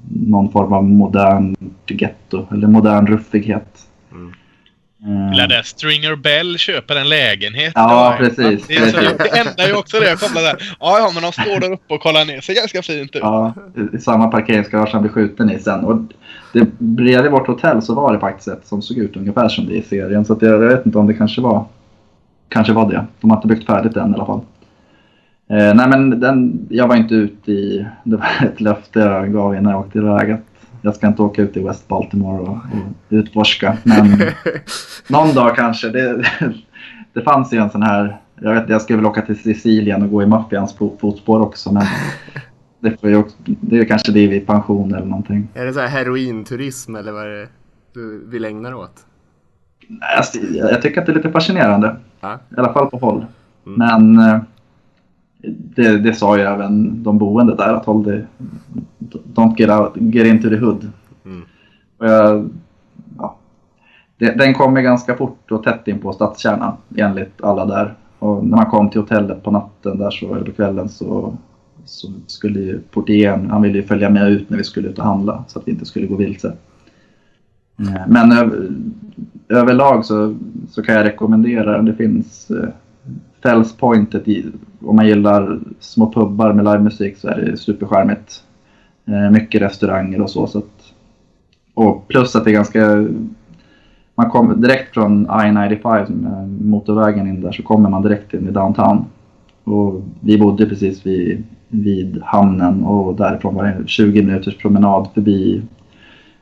någon 0.10 0.50
form 0.52 0.74
av 0.74 0.84
modern 0.84 1.56
getto, 1.88 2.46
eller 2.52 2.67
modern 2.67 3.08
ruffighet. 3.08 3.88
Mm. 5.05 5.39
Eh, 5.39 5.47
där 5.47 5.61
Stringer 5.63 6.15
Bell 6.15 6.57
köper 6.57 6.95
en 6.95 7.09
lägenhet. 7.09 7.71
Ja, 7.75 7.87
var- 7.87 8.17
precis, 8.17 8.67
Det, 8.67 8.75
är 8.75 8.85
så, 8.87 8.97
precis. 8.97 9.17
det 9.17 9.39
enda 9.39 9.63
är 9.63 9.67
ju 9.67 9.73
också 9.75 9.99
det 9.99 10.09
jag 10.09 10.19
kopplar 10.19 10.41
där. 10.41 10.55
Ja, 10.79 10.99
ja, 10.99 11.11
men 11.13 11.23
de 11.23 11.31
står 11.31 11.59
där 11.59 11.71
uppe 11.71 11.93
och 11.93 12.01
kollar 12.01 12.25
ner. 12.25 12.41
Ser 12.41 12.53
ganska 12.55 12.81
fint 12.81 13.15
ut. 13.15 13.21
Ja, 13.21 13.53
i- 13.93 13.97
samma 13.97 14.27
parkeringsgarage 14.27 14.89
han 14.93 15.01
blev 15.01 15.11
skjuten 15.11 15.49
i 15.51 15.59
sen. 15.59 15.83
Och 15.85 15.97
det, 16.53 16.67
bredvid 16.79 17.31
vårt 17.31 17.47
hotell 17.47 17.81
så 17.81 17.93
var 17.95 18.13
det 18.13 18.19
faktiskt 18.19 18.47
ett 18.47 18.67
som 18.67 18.81
såg 18.81 18.97
ut 18.97 19.17
ungefär 19.17 19.49
som 19.49 19.65
det 19.65 19.73
i 19.75 19.81
serien. 19.81 20.25
Så 20.25 20.37
jag, 20.41 20.51
jag 20.51 20.59
vet 20.69 20.85
inte 20.85 20.97
om 20.97 21.07
det 21.07 21.13
kanske 21.13 21.41
var, 21.41 21.65
kanske 22.49 22.73
var 22.73 22.91
det. 22.91 23.05
De 23.21 23.29
har 23.29 23.37
inte 23.37 23.47
byggt 23.47 23.65
färdigt 23.65 23.97
än 23.97 24.11
i 24.11 24.13
alla 24.13 24.25
fall. 24.25 24.41
Eh, 25.49 25.73
nej 25.75 25.87
men 25.87 26.19
den, 26.19 26.67
jag 26.69 26.87
var 26.87 26.95
inte 26.95 27.15
ute 27.15 27.51
i, 27.51 27.85
det 28.03 28.15
var 28.15 28.27
ett 28.53 28.61
löfte 28.61 28.99
jag 28.99 29.33
gav 29.33 29.55
innan 29.55 29.71
jag 29.71 29.79
åkte 29.81 29.97
iväg. 29.97 30.35
Jag 30.86 30.96
ska 30.96 31.08
inte 31.08 31.22
åka 31.22 31.41
ut 31.41 31.58
i 31.58 31.63
West 31.63 31.88
Baltimore 31.88 32.39
och, 32.41 32.58
utforska. 33.10 33.78
Men 33.84 34.08
någon 35.10 35.34
dag 35.34 35.56
kanske. 35.56 35.89
Det, 35.89 36.24
det 37.13 37.22
fanns 37.22 37.54
ju 37.54 37.58
en 37.58 37.69
sån 37.69 37.84
här, 37.84 38.17
jag 38.41 38.54
vet 38.54 38.69
jag 38.69 38.82
skulle 38.82 38.98
väl 38.98 39.06
åka 39.06 39.22
till 39.22 39.39
Sicilien 39.39 40.04
och 40.04 40.10
gå 40.10 40.24
i 40.24 40.26
maffians 40.26 40.78
fo- 40.78 40.98
fotspår 41.02 41.39
också. 41.41 41.74
Men 41.74 41.84
det, 42.80 43.00
får 43.02 43.10
ju 43.10 43.24
det 43.46 43.78
är 43.80 43.86
kanske 43.86 44.12
det 44.12 44.28
vid 44.28 44.48
pension 44.48 44.93
eller 44.96 45.06
någonting. 45.06 45.48
Är 45.54 45.65
det 45.65 45.74
så 45.74 45.80
här 45.80 45.88
herointurism 45.88 46.96
eller 46.96 47.12
vad 47.12 47.24
är 47.24 47.30
det 47.30 47.48
du 47.93 48.26
vill 48.28 48.46
ägna 48.46 48.69
dig 48.69 48.78
åt? 48.78 49.06
Nej, 49.88 50.17
alltså, 50.17 50.38
Jag, 50.39 50.72
jag 50.72 50.82
tycker 50.82 51.00
att 51.02 51.06
det 51.08 51.12
är 51.12 51.15
lite 51.15 51.32
fascinerande. 51.32 51.96
Ja. 52.22 52.34
I 52.34 52.60
alla 52.60 52.74
fall 52.74 52.89
på 52.89 52.98
håll. 52.98 53.26
Mm. 53.65 53.78
Men 54.13 54.30
eh, 54.30 54.41
det, 55.75 55.97
det 55.97 56.13
sa 56.13 56.38
ju 56.38 56.43
även 56.43 57.03
de 57.03 57.17
boende 57.17 57.56
där 57.56 57.73
att 57.73 57.86
håll 57.86 58.03
det, 58.03 58.25
don't 59.34 59.56
get, 59.58 59.69
out, 59.69 59.91
get 59.95 60.27
into 60.27 60.49
the 60.49 60.58
hood. 60.58 60.91
Mm. 61.25 61.41
Och 61.97 62.08
jag, 62.08 62.49
ja, 63.17 63.36
det, 64.17 64.32
den 64.38 64.53
kommer 64.53 64.82
ganska 64.82 65.15
fort 65.17 65.51
och 65.51 65.63
tätt 65.63 65.88
in 65.88 65.99
på 65.99 66.13
stadskärnan 66.13 66.73
enligt 66.97 67.43
alla 67.43 67.65
där. 67.65 67.93
Och 68.19 68.45
när 68.45 68.58
man 68.58 68.65
kom 68.65 68.89
till 68.89 69.01
hotellet 69.01 69.43
på 69.43 69.51
natten 69.51 69.97
där 69.97 70.12
så, 70.12 70.36
eller 70.36 70.51
kvällen 70.51 70.89
så, 70.89 71.34
så 71.86 72.08
skulle 72.27 72.60
ju 72.60 72.79
portieren, 72.79 73.49
han 73.49 73.62
ville 73.62 73.77
ju 73.77 73.84
följa 73.84 74.10
med 74.10 74.32
ut 74.32 74.49
när 74.49 74.58
vi 74.58 74.63
skulle 74.63 74.88
ut 74.89 74.99
och 74.99 75.06
handla 75.06 75.43
så 75.47 75.60
att 75.60 75.67
vi 75.67 75.71
inte 75.71 75.86
skulle 75.86 76.08
gå 76.08 76.15
vilse. 76.15 76.53
Eh, 77.79 78.01
Men 78.08 78.32
över, 78.32 78.67
överlag 79.49 80.06
så, 80.06 80.36
så 80.69 80.84
kan 80.84 80.95
jag 80.95 81.06
rekommendera, 81.06 81.82
det 81.82 81.93
finns 81.93 82.51
eh, 82.51 82.69
Fells 83.43 83.77
Point, 83.77 84.15
ett 84.15 84.27
i- 84.27 84.45
om 84.84 84.96
man 84.96 85.08
gillar 85.08 85.60
små 85.80 86.12
pubbar 86.12 86.54
med 86.54 86.65
livemusik 86.65 87.17
så 87.17 87.28
är 87.28 87.41
det 87.41 87.58
supercharmigt. 87.58 88.43
Eh, 89.06 89.32
mycket 89.32 89.62
restauranger 89.62 90.22
och 90.22 90.30
så. 90.30 90.48
så 90.48 90.58
att, 90.58 90.93
och 91.74 92.08
plus 92.08 92.36
att 92.36 92.46
det 92.46 92.52
är 92.52 92.54
ganska... 92.54 93.08
Man 94.15 94.30
kommer 94.30 94.56
direkt 94.56 94.93
från 94.93 95.26
I-95, 95.26 96.63
motorvägen 96.63 97.28
in 97.28 97.41
där, 97.41 97.52
så 97.52 97.63
kommer 97.63 97.89
man 97.89 98.02
direkt 98.02 98.34
in 98.34 98.48
i 98.48 98.52
downtown. 98.52 99.06
Och 99.63 100.02
vi 100.19 100.38
bodde 100.38 100.65
precis 100.65 101.06
vid, 101.06 101.43
vid 101.67 102.22
hamnen 102.24 102.84
och 102.84 103.15
därifrån 103.15 103.56
var 103.56 103.63
det 103.63 103.88
20 103.88 104.24
minuters 104.24 104.58
promenad 104.58 105.08
förbi 105.13 105.62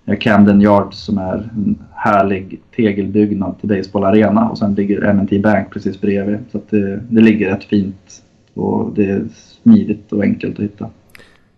eh, 0.06 0.18
Camden 0.18 0.62
Yard 0.62 0.94
som 0.94 1.18
är 1.18 1.50
en 1.56 1.78
härlig 1.92 2.62
tegelbyggnad 2.76 3.60
till 3.60 3.70
baseballarena 3.70 4.50
och 4.50 4.58
sen 4.58 4.76
ligger 4.76 5.02
M&T 5.02 5.40
Bank 5.40 5.74
precis 5.74 6.02
bredvid. 6.02 6.38
Så 6.52 6.58
att 6.58 6.70
det, 6.70 6.98
det 7.10 7.22
ligger 7.22 7.50
rätt 7.50 7.64
fint 7.64 8.24
och 8.54 8.94
det 8.94 9.06
är 9.10 9.28
smidigt 9.64 10.12
och 10.14 10.24
enkelt 10.24 10.60
att 10.60 10.66
hitta. 10.66 10.90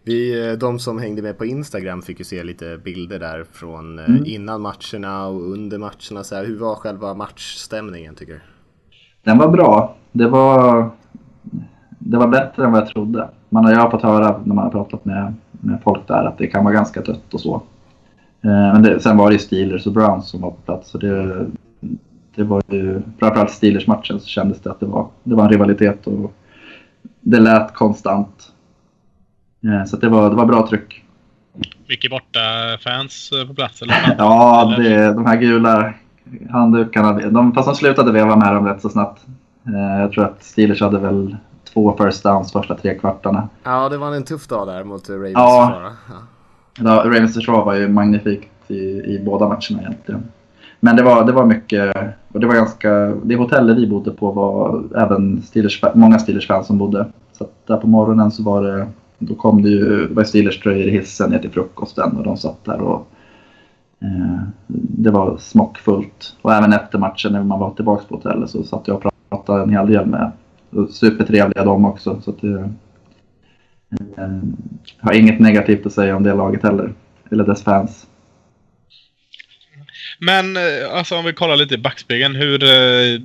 Vi, 0.05 0.47
eh, 0.49 0.57
de 0.57 0.79
som 0.79 0.99
hängde 0.99 1.21
med 1.21 1.37
på 1.37 1.45
Instagram 1.45 2.01
fick 2.01 2.19
ju 2.19 2.25
se 2.25 2.43
lite 2.43 2.77
bilder 2.83 3.19
där 3.19 3.45
från 3.51 3.99
eh, 3.99 4.05
Mm. 4.09 4.23
innan 4.25 4.61
matcherna 4.61 5.27
och 5.27 5.41
under 5.51 5.77
matcherna. 5.77 6.23
Så 6.23 6.35
här, 6.35 6.45
hur 6.45 6.57
var 6.59 6.75
själva 6.75 7.13
matchstämningen 7.13 8.15
tycker 8.15 8.33
du? 8.33 8.39
Den 9.23 9.37
var 9.37 9.47
bra. 9.47 9.95
Det 10.11 10.27
var, 10.27 10.89
det 11.99 12.17
var 12.17 12.27
bättre 12.27 12.65
än 12.65 12.71
vad 12.71 12.81
jag 12.81 12.87
trodde. 12.87 13.29
Man 13.49 13.65
har, 13.65 13.71
jag 13.71 13.79
har 13.79 13.91
fått 13.91 14.01
höra 14.01 14.41
när 14.45 14.55
man 14.55 14.63
har 14.63 14.71
pratat 14.71 15.05
med, 15.05 15.33
med 15.51 15.79
folk 15.83 16.07
där 16.07 16.23
att 16.25 16.37
det 16.37 16.47
kan 16.47 16.63
vara 16.63 16.73
ganska 16.73 17.01
dött 17.01 17.33
och 17.33 17.39
så. 17.41 17.55
Eh, 18.41 18.73
Men 18.73 18.83
det, 18.83 18.99
sen 18.99 19.17
var 19.17 19.29
det 19.29 19.33
ju 19.33 19.39
Steelers 19.39 19.87
och 19.87 19.93
Browns 19.93 20.27
som 20.29 20.41
var 20.41 20.49
på 20.51 20.57
plats. 20.65 20.89
Så 20.89 20.97
det, 20.97 21.45
det 22.35 22.43
var 22.43 22.61
ju, 22.67 23.01
framförallt 23.19 23.51
Steelers-matchen 23.51 24.19
så 24.19 24.27
kändes 24.27 24.59
det 24.61 24.71
att 24.71 24.79
det 24.79 24.85
var, 24.85 25.07
det 25.23 25.35
var 25.35 25.43
en 25.43 25.49
rivalitet 25.49 26.07
och 26.07 26.33
det 27.23 27.39
lät 27.39 27.73
konstant. 27.73 28.51
Eh, 29.63 29.85
Så 29.85 29.95
att 29.95 30.01
det, 30.01 30.09
var, 30.09 30.29
det 30.29 30.35
var 30.35 30.45
bra 30.45 30.67
tryck. 30.67 31.03
Mycket 31.87 32.11
borta 32.11 32.39
fans 32.83 33.31
eh, 33.31 33.47
på 33.47 33.53
plats? 33.53 33.81
Eller? 33.81 33.95
ja, 34.17 34.73
det, 34.77 35.13
de 35.13 35.25
här 35.25 35.37
gula 35.37 35.93
handdukarna. 36.51 37.13
De, 37.13 37.53
fast 37.53 37.67
de 37.67 37.75
slutade 37.75 38.11
veva 38.11 38.35
med 38.35 38.53
dem 38.55 38.65
rätt 38.67 38.81
så 38.81 38.89
snabbt. 38.89 39.21
Eh, 39.67 40.01
jag 40.01 40.11
tror 40.11 40.25
att 40.25 40.43
Steelers 40.43 40.81
hade 40.81 40.99
väl 40.99 41.37
två 41.73 41.97
first 41.97 42.23
downs 42.23 42.51
första 42.51 42.75
tre 42.75 42.95
kvartarna. 42.99 43.49
Ja, 43.63 43.89
det 43.89 43.97
var 43.97 44.15
en 44.15 44.23
tuff 44.23 44.47
dag 44.47 44.67
där 44.67 44.83
mot 44.83 45.09
Ravens 45.09 45.33
Ja. 45.33 45.67
försvar. 45.67 45.91
Ja. 46.09 46.13
Ja, 47.03 47.03
Ravens 47.09 47.33
försvar 47.33 47.65
var 47.65 47.73
ju 47.75 47.87
magnifikt 47.87 48.51
i, 48.71 48.75
i 49.15 49.21
båda 49.25 49.47
matcherna 49.47 49.81
egentligen. 49.81 50.23
Men 50.85 50.95
det 50.95 51.03
var, 51.03 51.25
det 51.25 51.31
var 51.31 51.45
mycket, 51.45 51.95
och 52.31 52.39
det 52.39 52.47
var 52.47 52.55
ganska, 52.55 52.91
det 53.23 53.35
hotellet 53.35 53.77
vi 53.77 53.87
bodde 53.87 54.11
på 54.11 54.31
var 54.31 54.83
även 54.95 55.41
Steelers, 55.41 55.83
många 55.93 56.19
Steelers-fans 56.19 56.67
som 56.67 56.77
bodde. 56.77 57.05
Så 57.31 57.43
att 57.43 57.67
där 57.67 57.77
på 57.77 57.87
morgonen 57.87 58.31
så 58.31 58.43
var 58.43 58.63
det, 58.63 58.87
då 59.19 59.35
kom 59.35 59.61
det 59.61 59.69
ju, 59.69 60.07
det 60.07 60.13
var 60.13 60.23
Steelers-tröjor 60.23 60.87
i 60.87 60.91
hissen 60.91 61.29
ner 61.29 61.39
till 61.39 61.51
frukosten 61.51 62.17
och 62.17 62.23
de 62.23 62.37
satt 62.37 62.65
där 62.65 62.81
och 62.81 63.07
eh, 64.01 64.41
det 64.67 65.11
var 65.11 65.37
smockfullt. 65.37 66.35
Och 66.41 66.53
även 66.53 66.73
efter 66.73 66.99
matchen 66.99 67.33
när 67.33 67.43
man 67.43 67.59
var 67.59 67.71
tillbaka 67.71 68.03
på 68.09 68.15
hotellet 68.15 68.49
så 68.49 68.63
satt 68.63 68.87
jag 68.87 69.05
och 69.05 69.13
pratade 69.29 69.63
en 69.63 69.69
hel 69.69 69.87
del 69.87 70.05
med 70.05 70.31
supertrevliga 70.89 71.63
de 71.65 71.85
också. 71.85 72.21
Så 72.21 72.29
att 72.31 72.41
det, 72.41 72.69
eh, 74.17 74.39
har 74.99 75.13
inget 75.13 75.39
negativt 75.39 75.85
att 75.85 75.93
säga 75.93 76.15
om 76.15 76.23
det 76.23 76.33
laget 76.33 76.63
heller. 76.63 76.93
Eller 77.31 77.45
dess 77.45 77.63
fans. 77.63 78.07
Men 80.19 80.57
eh, 80.57 80.63
alltså 80.91 81.15
om 81.15 81.25
vi 81.25 81.33
kollar 81.33 81.55
lite 81.55 81.75
i 81.75 81.77
backspegeln. 81.77 82.35
Hur... 82.35 82.63
eh, 82.63 83.19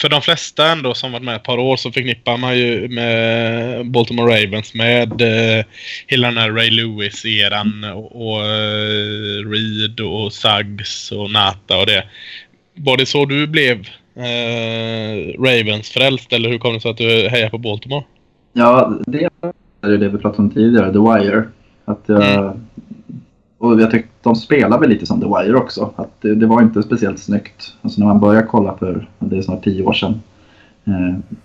För 0.00 0.08
de 0.08 0.22
flesta 0.22 0.72
ändå 0.72 0.94
som 0.94 1.12
varit 1.12 1.24
med 1.24 1.36
ett 1.36 1.42
par 1.42 1.58
år 1.58 1.76
så 1.76 1.92
förknippar 1.92 2.36
man 2.36 2.58
ju 2.58 2.88
med 2.88 3.90
Baltimore 3.90 4.32
Ravens 4.32 4.74
med 4.74 5.20
eh, 5.20 5.64
hela 6.06 6.28
den 6.28 6.38
här 6.38 6.50
Ray 6.50 6.70
Lewis-eran 6.70 7.84
och, 7.92 8.08
och 8.26 8.44
eh, 8.44 9.50
Reed 9.50 10.00
och 10.00 10.32
Suggs 10.32 11.12
och 11.12 11.30
Nata 11.30 11.78
och 11.78 11.86
det. 11.86 12.04
Var 12.74 12.96
det 12.96 13.06
så 13.06 13.24
du 13.24 13.46
blev 13.46 13.78
eh, 14.16 15.36
Ravens-frälst 15.38 16.32
eller 16.32 16.48
hur 16.48 16.58
kom 16.58 16.74
det 16.74 16.80
sig 16.80 16.90
att 16.90 16.96
du 16.96 17.28
hejar 17.28 17.50
på 17.50 17.58
Baltimore? 17.58 18.04
Ja, 18.52 18.98
det 19.06 19.28
är 19.82 19.98
det 19.98 20.08
vi 20.08 20.18
pratade 20.18 20.42
om 20.42 20.50
tidigare, 20.50 20.92
The 20.92 20.98
Wire. 20.98 21.44
Att 21.84 22.02
jag, 22.06 22.60
Och 23.60 23.80
jag 23.80 23.90
tyckte 23.90 24.10
de 24.22 24.34
spelar 24.34 24.78
väl 24.78 24.88
lite 24.88 25.06
som 25.06 25.20
The 25.20 25.26
Wire 25.26 25.56
också. 25.56 25.90
Att 25.96 26.20
det, 26.20 26.34
det 26.34 26.46
var 26.46 26.62
inte 26.62 26.82
speciellt 26.82 27.18
snyggt. 27.18 27.74
Alltså 27.82 28.00
när 28.00 28.06
man 28.06 28.20
började 28.20 28.46
kolla 28.46 28.76
för, 28.76 29.08
det 29.18 29.38
är 29.38 29.42
snart 29.42 29.64
tio 29.64 29.84
år 29.84 29.92
sedan. 29.92 30.20
Eh, 30.84 31.38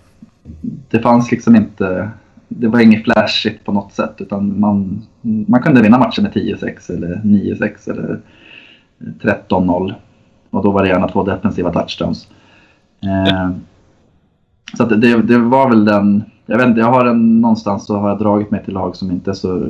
det 0.90 1.00
fanns 1.00 1.30
liksom 1.30 1.56
inte, 1.56 2.10
det 2.48 2.68
var 2.68 2.80
inget 2.80 3.04
flashigt 3.04 3.64
på 3.64 3.72
något 3.72 3.92
sätt. 3.92 4.14
Utan 4.18 4.60
man, 4.60 5.02
man 5.20 5.62
kunde 5.62 5.82
vinna 5.82 5.98
matchen 5.98 6.24
med 6.24 6.32
10-6 6.32 6.92
eller 6.96 7.16
9-6 7.24 7.90
eller 7.90 8.20
13-0. 8.98 9.94
Och 10.50 10.62
då 10.62 10.70
var 10.70 10.82
det 10.82 10.88
gärna 10.88 11.08
två 11.08 11.22
defensiva 11.22 11.72
touchdowns. 11.72 12.28
Eh, 13.02 13.50
så 14.76 14.84
det, 14.84 15.22
det 15.22 15.38
var 15.38 15.68
väl 15.68 15.84
den, 15.84 16.24
jag 16.46 16.58
vet 16.58 16.66
inte, 16.66 16.80
jag 16.80 16.92
har 16.92 17.06
en, 17.06 17.40
någonstans 17.40 17.86
så 17.86 17.96
har 17.96 18.08
jag 18.08 18.18
dragit 18.18 18.50
mig 18.50 18.64
till 18.64 18.74
lag 18.74 18.96
som 18.96 19.10
inte 19.10 19.30
är 19.30 19.34
så 19.34 19.66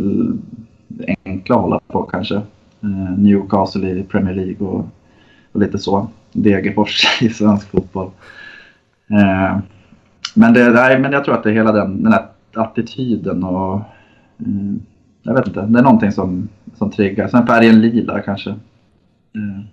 enkla 1.25 1.57
att 1.57 1.63
hålla 1.63 1.81
på 1.87 2.03
kanske. 2.03 2.35
Eh, 2.81 3.19
Newcastle 3.19 3.91
i 3.91 4.03
Premier 4.03 4.35
League 4.35 4.67
och, 4.67 4.89
och 5.53 5.61
lite 5.61 5.79
så. 5.79 6.09
Degerfors 6.33 7.05
i 7.23 7.29
svensk 7.29 7.71
fotboll. 7.71 8.11
Eh, 9.11 9.59
men, 10.35 10.53
det, 10.53 10.71
nej, 10.71 10.99
men 10.99 11.13
jag 11.13 11.25
tror 11.25 11.35
att 11.35 11.43
det 11.43 11.51
är 11.51 11.55
hela 11.55 11.73
den, 11.73 12.03
den 12.03 12.13
här 12.13 12.27
attityden 12.55 13.45
och 13.45 13.75
eh, 14.39 14.75
jag 15.23 15.35
vet 15.35 15.47
inte, 15.47 15.67
det 15.67 15.79
är 15.79 15.83
någonting 15.83 16.13
som, 16.13 16.49
som 16.75 16.91
triggar. 16.91 17.29
Sen 17.29 17.47
färgen 17.47 17.81
lila 17.81 18.21
kanske. 18.21 18.51
Eh, 18.51 19.65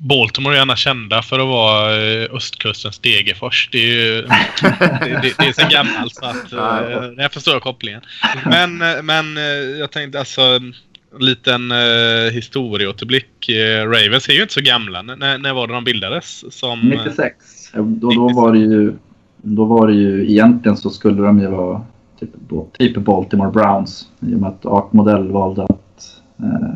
Baltimore 0.00 0.54
är 0.54 0.58
gärna 0.58 0.76
kända 0.76 1.22
för 1.22 1.38
att 1.38 1.46
vara 1.46 1.96
eh, 1.96 2.28
östkustens 2.34 2.98
Degerfors. 2.98 3.68
Det 3.72 3.78
är 3.78 4.04
ju 4.04 4.22
det, 4.22 5.20
det, 5.22 5.34
det 5.38 5.44
är 5.48 5.52
sen 5.52 5.70
gammalt 5.70 6.14
så 6.14 6.24
att 6.24 6.52
eh, 6.52 7.12
jag 7.16 7.32
förstår 7.32 7.60
kopplingen. 7.60 8.00
Men, 8.44 8.82
eh, 8.82 9.02
men 9.02 9.36
jag 9.78 9.90
tänkte 9.90 10.18
alltså 10.18 10.42
en 10.42 10.74
liten 11.20 11.70
eh, 11.72 12.32
historieåterblick. 12.32 13.48
Ravens 13.84 14.28
är 14.28 14.32
ju 14.32 14.42
inte 14.42 14.54
så 14.54 14.60
gamla. 14.60 14.98
N- 14.98 15.12
När, 15.18 15.38
när 15.38 15.52
var 15.54 15.66
det 15.66 15.72
de 15.72 15.84
bildades? 15.84 16.44
Som, 16.54 16.80
eh, 16.92 16.98
96. 16.98 17.36
Då, 17.74 18.10
då 18.10 18.28
var 18.28 18.52
det 18.52 18.58
ju, 18.58 18.92
då 19.36 19.64
var 19.64 19.86
det 19.88 19.94
ju, 19.94 20.30
egentligen 20.30 20.76
så 20.76 20.90
skulle 20.90 21.22
de 21.22 21.40
ju 21.40 21.46
vara 21.46 21.82
typ, 22.20 22.30
typ 22.78 22.96
Baltimore 22.96 23.50
Browns. 23.50 24.08
I 24.20 24.34
och 24.34 24.38
med 24.38 24.48
att 24.48 24.66
Art 24.66 24.92
Modell 24.92 25.28
valde 25.28 25.62
att 25.62 26.20
eh, 26.38 26.74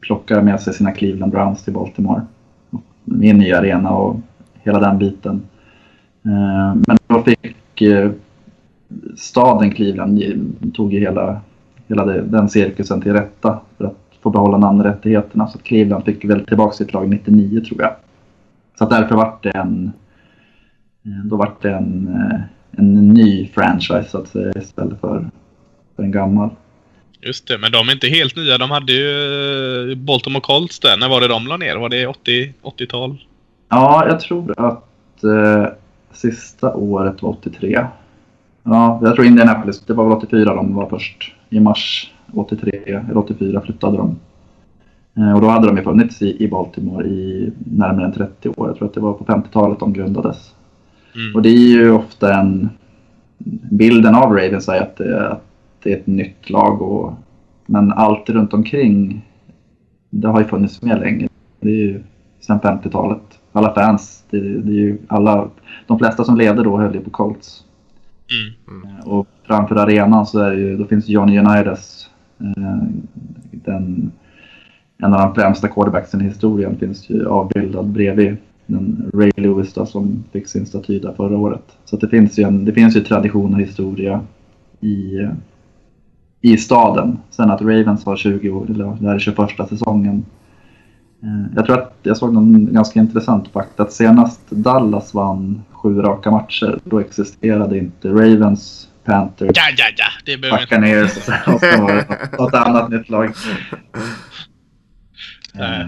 plockar 0.00 0.42
med 0.42 0.60
sig 0.60 0.74
sina 0.74 0.92
Cleveland 0.92 1.32
Browns 1.32 1.64
till 1.64 1.72
Baltimore. 1.72 2.22
Med 3.04 3.30
en 3.30 3.38
ny 3.38 3.52
arena 3.52 3.90
och 3.90 4.20
hela 4.62 4.80
den 4.80 4.98
biten. 4.98 5.42
Eh, 6.24 6.74
men 6.86 6.98
då 7.06 7.22
fick 7.22 7.82
eh, 7.82 8.10
staden 9.16 9.70
Cleveland 9.70 10.22
eh, 10.22 10.70
tog 10.74 10.92
ju 10.92 11.00
hela, 11.00 11.40
hela 11.88 12.04
den 12.04 12.48
cirkusen 12.48 13.00
till 13.00 13.12
rätta 13.12 13.60
för 13.78 13.84
att 13.84 13.96
få 14.22 14.30
behålla 14.30 14.58
namnrättigheterna. 14.58 15.46
Så 15.46 15.58
Cleveland 15.58 16.04
fick 16.04 16.24
väl 16.24 16.46
tillbaka 16.46 16.72
sitt 16.72 16.92
lag 16.92 17.08
99 17.08 17.60
tror 17.60 17.82
jag. 17.82 17.92
Så 18.78 18.84
att 18.84 18.90
därför 18.90 19.14
vart 19.14 19.42
det 19.42 19.50
en, 19.50 19.92
då 21.24 21.36
vart 21.36 21.62
det 21.62 21.74
en, 21.74 22.18
en 22.70 23.08
ny 23.08 23.48
franchise 23.48 24.04
så 24.08 24.18
att 24.18 24.28
säga 24.28 24.52
istället 24.56 25.00
för, 25.00 25.30
för 25.96 26.02
en 26.02 26.10
gammal. 26.10 26.50
Just 27.26 27.48
det, 27.48 27.58
men 27.58 27.72
de 27.72 27.88
är 27.88 27.92
inte 27.92 28.08
helt 28.08 28.36
nya. 28.36 28.58
De 28.58 28.70
hade 28.70 28.92
ju 28.92 29.90
eh, 29.90 29.96
Baltimore 29.96 30.40
Colts 30.40 30.80
där. 30.80 30.96
När 30.96 31.08
var 31.08 31.20
det 31.20 31.28
de 31.28 31.46
la 31.46 31.56
ner? 31.56 31.76
Var 31.76 31.88
det 31.88 32.06
80, 32.06 32.54
80-tal? 32.62 33.24
Ja, 33.68 34.06
jag 34.08 34.20
tror 34.20 34.54
att 34.56 35.24
eh, 35.24 35.66
sista 36.12 36.74
året 36.74 37.22
var 37.22 37.30
83. 37.30 37.86
Ja, 38.62 39.00
jag 39.02 39.14
tror 39.14 39.26
Indianapolis, 39.26 39.80
det 39.80 39.92
var 39.92 40.04
väl 40.04 40.12
84 40.12 40.54
de 40.54 40.74
var 40.74 40.88
först. 40.88 41.34
I 41.50 41.60
mars 41.60 42.12
83 42.34 42.70
eller 42.84 43.16
84 43.16 43.60
flyttade 43.60 43.96
de. 43.96 44.18
Eh, 45.16 45.34
och 45.34 45.40
då 45.40 45.48
hade 45.48 45.66
de 45.66 45.76
ju 45.76 45.82
funnits 45.82 46.22
i, 46.22 46.44
i 46.44 46.48
Baltimore 46.48 47.06
i 47.06 47.52
närmare 47.58 48.06
än 48.06 48.12
30 48.12 48.48
år. 48.48 48.68
Jag 48.68 48.76
tror 48.76 48.88
att 48.88 48.94
det 48.94 49.00
var 49.00 49.12
på 49.12 49.24
50-talet 49.24 49.78
de 49.78 49.92
grundades. 49.92 50.54
Mm. 51.14 51.34
Och 51.34 51.42
det 51.42 51.48
är 51.48 51.68
ju 51.68 51.90
ofta 51.90 52.34
en... 52.34 52.70
Bilden 53.70 54.14
av 54.14 54.32
Ravens 54.32 54.68
är 54.68 54.80
att 54.82 54.96
det, 54.96 55.28
att 55.28 55.51
det 55.82 55.92
är 55.92 55.96
ett 55.96 56.06
nytt 56.06 56.50
lag. 56.50 56.82
Och, 56.82 57.12
men 57.66 57.92
allt 57.92 58.30
runt 58.30 58.54
omkring, 58.54 59.26
det 60.10 60.28
har 60.28 60.40
ju 60.40 60.46
funnits 60.46 60.82
med 60.82 61.00
länge. 61.00 61.28
Det 61.60 61.68
är 61.68 61.74
ju 61.74 62.02
sedan 62.40 62.60
50-talet. 62.60 63.22
Alla 63.52 63.74
fans, 63.74 64.24
det, 64.30 64.40
det 64.40 64.72
är 64.72 64.80
ju 64.80 64.98
alla... 65.08 65.48
De 65.86 65.98
flesta 65.98 66.24
som 66.24 66.36
levde 66.36 66.62
då 66.62 66.78
höll 66.78 66.94
ju 66.94 67.00
på 67.00 67.10
Colts. 67.10 67.64
Mm. 68.30 68.98
Eh, 68.98 69.08
Och 69.08 69.26
framför 69.46 69.76
arenan 69.76 70.26
så 70.26 70.38
är 70.38 70.52
ju, 70.52 70.76
då 70.76 70.84
finns 70.84 71.08
Johnny 71.08 71.38
Unitas. 71.38 72.10
Eh, 72.38 72.82
den, 73.50 74.12
en 74.98 75.14
av 75.14 75.20
de 75.20 75.34
främsta 75.34 75.68
quarterbacksen 75.68 76.20
i 76.20 76.24
historien 76.24 76.76
finns 76.76 77.10
ju 77.10 77.28
avbildad 77.28 77.86
bredvid 77.86 78.36
den 78.66 79.10
Ray 79.14 79.30
Lewis 79.36 79.74
då, 79.74 79.86
som 79.86 80.24
fick 80.32 80.48
sin 80.48 80.66
staty 80.66 80.98
där 80.98 81.12
förra 81.12 81.38
året. 81.38 81.76
Så 81.84 81.96
det, 81.96 82.08
finns 82.08 82.38
ju 82.38 82.42
en, 82.42 82.64
det 82.64 82.72
finns 82.72 82.96
ju 82.96 83.00
tradition 83.00 83.54
och 83.54 83.60
historia 83.60 84.20
i, 84.80 85.28
i 86.42 86.56
staden. 86.56 87.18
Sen 87.30 87.50
att 87.50 87.60
Ravens 87.62 88.06
har 88.06 88.16
20 88.16 88.50
år, 88.50 88.66
eller 88.70 88.84
det 89.00 89.06
här 89.08 89.14
är 89.14 89.18
21 89.18 89.38
säsongen. 89.68 90.24
Eh, 91.22 91.54
Jag 91.56 91.66
tror 91.66 91.78
att 91.78 91.96
jag 92.02 92.16
såg 92.16 92.34
någon 92.34 92.72
ganska 92.74 93.00
intressant 93.00 93.48
fakta 93.48 93.82
att 93.82 93.92
senast 93.92 94.50
Dallas 94.50 95.14
vann 95.14 95.62
sju 95.70 96.02
raka 96.02 96.30
matcher, 96.30 96.78
då 96.84 97.00
existerade 97.00 97.78
inte 97.78 98.08
Ravens, 98.08 98.88
Panthers, 99.04 99.50
Ja, 99.54 99.62
ja, 99.76 99.84
ja. 99.96 100.04
Det. 100.26 100.36
Buccaneers 100.50 101.16
och 101.46 101.62
var 101.82 101.92
det 101.92 102.28
något 102.38 102.54
annat 102.54 102.90
nytt 102.90 103.08
lag. 103.10 103.30
Nej. 105.54 105.80
Eh, 105.80 105.86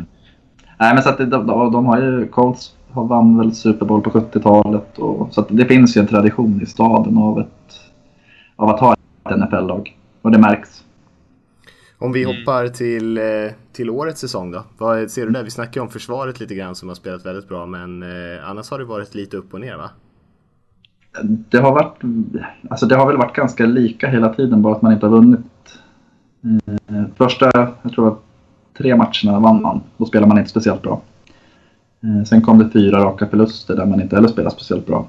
Nej 0.79 0.95
men 0.95 1.03
så 1.03 1.09
att 1.09 1.19
de, 1.19 1.25
de, 1.25 1.73
de 1.73 1.87
har 1.87 1.99
ju, 2.01 2.27
Colts 2.29 2.73
har 2.91 3.05
vann 3.05 3.39
väl 3.39 3.55
Super 3.55 3.87
Bowl 3.87 4.01
på 4.03 4.11
70-talet 4.11 4.99
och 4.99 5.29
så 5.35 5.47
det 5.49 5.65
finns 5.65 5.97
ju 5.97 6.01
en 6.01 6.07
tradition 6.07 6.61
i 6.63 6.67
staden 6.67 7.19
av, 7.19 7.41
ett, 7.41 7.81
av 8.57 8.69
att 8.69 8.81
ha 8.81 8.93
ett 8.93 9.39
NFL-lag. 9.39 9.97
Och 10.25 10.31
det 10.31 10.39
märks. 10.39 10.85
Om 11.99 12.13
vi 12.13 12.23
Mm. 12.25 12.37
hoppar 12.37 12.69
till, 12.69 13.19
eh, 13.19 13.25
till 13.73 13.91
årets 13.91 14.21
säsong 14.21 14.51
då. 14.51 14.65
Vad 14.79 15.11
ser 15.11 15.27
du 15.27 15.33
där? 15.33 15.43
Vi 15.43 15.51
snackar 15.51 15.81
ju 15.81 15.83
om 15.83 15.89
försvaret 15.91 16.41
lite 16.41 16.55
grann 16.55 16.75
som 16.75 16.89
har 16.89 16.95
spelat 16.97 17.27
väldigt 17.27 17.49
bra 17.49 17.67
men 17.67 18.03
eh, 18.03 18.49
annars 18.51 18.71
har 18.71 18.79
det 18.79 18.85
varit 18.85 19.15
lite 19.15 19.37
upp 19.37 19.55
och 19.55 19.61
ner 19.61 19.77
va? 19.77 19.91
Det 21.23 21.59
har 21.59 21.73
varit, 21.73 22.01
alltså 22.71 22.87
det 22.87 22.97
har 22.97 23.07
väl 23.07 23.17
varit 23.17 23.37
ganska 23.37 23.67
lika 23.67 24.09
hela 24.09 24.35
tiden 24.35 24.63
bara 24.63 24.77
att 24.77 24.83
man 24.83 24.93
inte 24.93 25.07
har 25.07 25.11
vunnit. 25.11 25.41
Eh, 26.67 27.05
Första, 27.17 27.51
jag 27.83 27.93
tror 27.93 28.09
att 28.09 28.19
tre 28.79 28.97
matcherna 28.97 29.41
vann 29.41 29.63
man. 29.63 29.81
Då 29.97 30.05
spelar 30.05 30.27
man 30.27 30.39
inte 30.39 30.51
speciellt 30.51 30.83
bra. 30.83 31.03
Sen 32.29 32.43
kom 32.43 32.59
det 32.59 32.71
fyra 32.71 33.05
raka 33.05 33.27
förluster 33.27 33.77
där 33.77 33.87
man 33.87 34.01
inte 34.01 34.17
heller 34.17 34.29
spelar 34.29 34.51
speciellt 34.51 34.87
bra. 34.87 35.07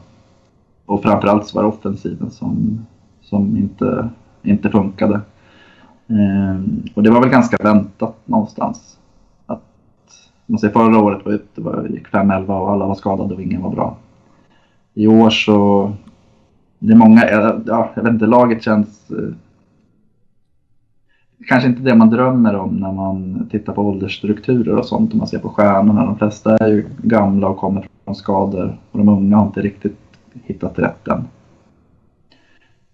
Och 0.85 1.03
framförallt 1.03 1.47
så 1.47 1.55
var 1.55 1.63
det 1.63 1.69
offensiven 1.69 2.31
som, 2.31 2.85
som 3.21 3.57
inte, 3.57 4.09
inte 4.45 4.69
funkade. 4.69 5.21
Ehm, 6.07 6.83
och 6.93 7.03
det 7.03 7.11
var 7.11 7.21
väl 7.21 7.29
ganska 7.29 7.57
väntat 7.63 8.15
någonstans. 8.25 8.97
Att, 9.45 9.63
man 10.45 10.59
ser 10.59 10.69
förra 10.69 10.99
året 10.99 11.25
var 11.25 11.31
det, 11.31 11.41
det 11.55 11.61
var, 11.61 11.87
gick 11.89 12.07
5-11 12.07 12.59
och 12.59 12.71
alla 12.71 12.85
var 12.85 12.95
skadade 12.95 13.35
och 13.35 13.41
ingen 13.41 13.61
var 13.61 13.71
bra. 13.71 13.97
I 14.93 15.07
år 15.07 15.29
så... 15.29 15.91
Det 16.79 16.93
är 16.93 16.97
många, 16.97 17.23
eh, 17.23 17.55
ja, 17.65 17.89
jag 17.95 18.03
vet 18.03 18.13
inte, 18.13 18.25
laget 18.25 18.63
känns... 18.63 19.11
Eh, 19.11 19.35
kanske 21.47 21.69
inte 21.69 21.81
det 21.81 21.95
man 21.95 22.09
drömmer 22.09 22.55
om 22.55 22.75
när 22.75 22.91
man 22.91 23.47
tittar 23.51 23.73
på 23.73 23.81
åldersstrukturer 23.81 24.75
och 24.75 24.85
sånt. 24.85 25.13
Om 25.13 25.17
man 25.17 25.27
ser 25.27 25.39
på 25.39 25.49
stjärnorna. 25.49 26.05
De 26.05 26.17
flesta 26.17 26.57
är 26.57 26.67
ju 26.67 26.85
gamla 26.97 27.47
och 27.47 27.57
kommer 27.57 27.87
från 28.05 28.15
skador. 28.15 28.77
Och 28.91 28.99
de 28.99 29.09
unga 29.09 29.37
har 29.37 29.45
inte 29.45 29.61
riktigt 29.61 29.99
hittat 30.43 30.79
rätt 30.79 31.07
än. 31.07 31.27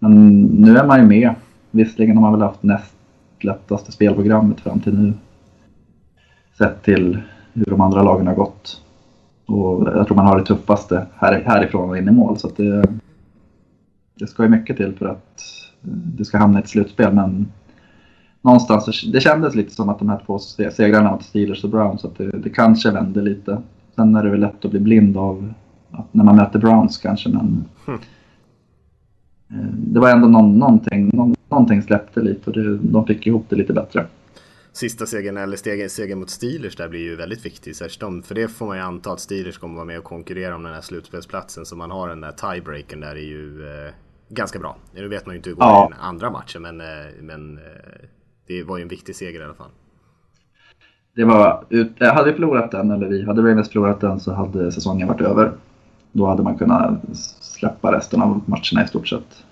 Men 0.02 0.42
nu 0.42 0.76
är 0.76 0.86
man 0.86 1.00
ju 1.00 1.06
med. 1.06 1.34
Visserligen 1.70 2.16
har 2.16 2.22
man 2.22 2.32
väl 2.32 2.42
haft 2.42 2.62
näst 2.62 2.94
lättaste 3.40 3.92
spelprogrammet 3.92 4.60
fram 4.60 4.80
till 4.80 4.98
nu. 4.98 5.12
Sett 6.58 6.82
till 6.82 7.18
hur 7.52 7.64
de 7.64 7.80
andra 7.80 8.02
lagen 8.02 8.26
har 8.26 8.34
gått. 8.34 8.82
Och 9.46 9.88
jag 9.88 10.06
tror 10.06 10.16
man 10.16 10.26
har 10.26 10.38
det 10.38 10.44
tuffaste 10.44 11.06
här, 11.14 11.42
härifrån 11.46 11.90
och 11.90 11.98
in 11.98 12.08
i 12.08 12.12
mål. 12.12 12.38
Så 12.38 12.50
det, 12.56 12.84
det 14.14 14.26
ska 14.26 14.42
ju 14.42 14.48
mycket 14.48 14.76
till 14.76 14.94
för 14.96 15.06
att 15.06 15.42
eh, 15.82 15.90
det 15.90 16.24
ska 16.24 16.38
hamna 16.38 16.58
i 16.58 16.62
ett 16.62 16.68
slutspel. 16.68 17.14
Men 17.14 17.46
någonstans, 18.40 19.04
det 19.12 19.20
kändes 19.20 19.54
lite 19.54 19.74
som 19.74 19.88
att 19.88 19.98
de 19.98 20.08
här 20.08 20.22
två 20.26 20.38
segrarna 20.72 21.12
mot 21.12 21.24
Steelers 21.24 21.64
och 21.64 21.70
Browns, 21.70 22.04
att 22.04 22.18
det, 22.18 22.30
det 22.30 22.50
kanske 22.50 22.90
vände 22.90 23.22
lite. 23.22 23.62
Sen 23.94 24.16
är 24.16 24.24
det 24.24 24.30
väl 24.30 24.40
lätt 24.40 24.64
att 24.64 24.70
bli 24.70 24.80
blind 24.80 25.16
av 25.16 25.52
att 25.90 26.14
när 26.14 26.24
man 26.24 26.36
möter 26.36 26.58
Browns 26.58 26.98
kanske, 26.98 27.28
men 27.28 27.64
mm 27.86 28.00
det 29.74 30.00
var 30.00 30.10
ändå 30.10 30.28
någon, 30.28 30.58
någonting, 30.58 31.10
någon, 31.12 31.34
någonting 31.48 31.82
släppte 31.82 32.20
lite 32.20 32.50
och 32.50 32.56
det, 32.56 32.78
de 32.78 33.06
fick 33.06 33.26
ihop 33.26 33.46
det 33.48 33.56
lite 33.56 33.72
bättre. 33.72 34.06
Sista 34.72 35.06
segern, 35.06 35.36
eller 35.36 35.88
segern 35.88 36.18
mot 36.18 36.30
Steelers 36.30 36.76
där 36.76 36.88
blir 36.88 37.00
ju 37.00 37.16
väldigt 37.16 37.46
viktig. 37.46 37.76
för 37.76 38.34
det 38.34 38.48
får 38.48 38.66
man 38.66 38.76
ju 38.76 38.82
anta 38.82 39.12
att 39.12 39.20
Steelers 39.20 39.58
kommer 39.58 39.74
vara 39.74 39.84
med 39.84 39.98
och 39.98 40.04
konkurrera 40.04 40.54
om 40.56 40.62
den 40.62 40.74
här 40.74 40.80
slutspelsplatsen. 40.80 41.66
Så 41.66 41.76
man 41.76 41.90
har 41.90 42.08
den 42.08 42.20
där 42.20 42.32
tiebreaken 42.32 43.00
där 43.00 43.10
är 43.10 43.26
ju 43.26 43.66
eh, 43.66 43.92
ganska 44.28 44.58
bra. 44.58 44.76
Nu 44.94 45.08
vet 45.08 45.26
man 45.26 45.34
ju 45.34 45.36
inte 45.36 45.50
hur 45.50 45.56
det 45.56 45.60
går 45.60 45.68
ja. 45.68 45.86
i 45.86 45.92
den 45.92 46.00
andra 46.00 46.30
matchen 46.30 46.62
men, 46.62 46.80
eh, 46.80 46.86
men 47.20 47.58
eh, 47.58 47.62
det 48.46 48.62
var 48.62 48.76
ju 48.76 48.82
en 48.82 48.88
viktig 48.88 49.16
seger 49.16 49.40
i 49.40 49.44
alla 49.44 49.54
fall. 49.54 49.70
Det 51.14 51.24
var, 51.24 51.64
hade 52.14 52.30
vi 52.30 52.32
förlorat 52.32 52.70
den, 52.70 52.90
eller 52.90 53.08
vi, 53.08 53.24
hade 53.24 53.42
Ravens 53.42 53.68
förlorat 53.68 54.00
den 54.00 54.20
så 54.20 54.32
hade 54.32 54.72
säsongen 54.72 55.08
varit 55.08 55.20
över. 55.20 55.52
Då 56.12 56.26
hade 56.26 56.42
man 56.42 56.58
kunnat 56.58 57.00
släppa 57.62 57.92
resten 57.92 58.22
av 58.22 58.40
matcherna 58.46 58.84
i 58.84 58.88
stort 58.88 59.08
sett. 59.08 59.44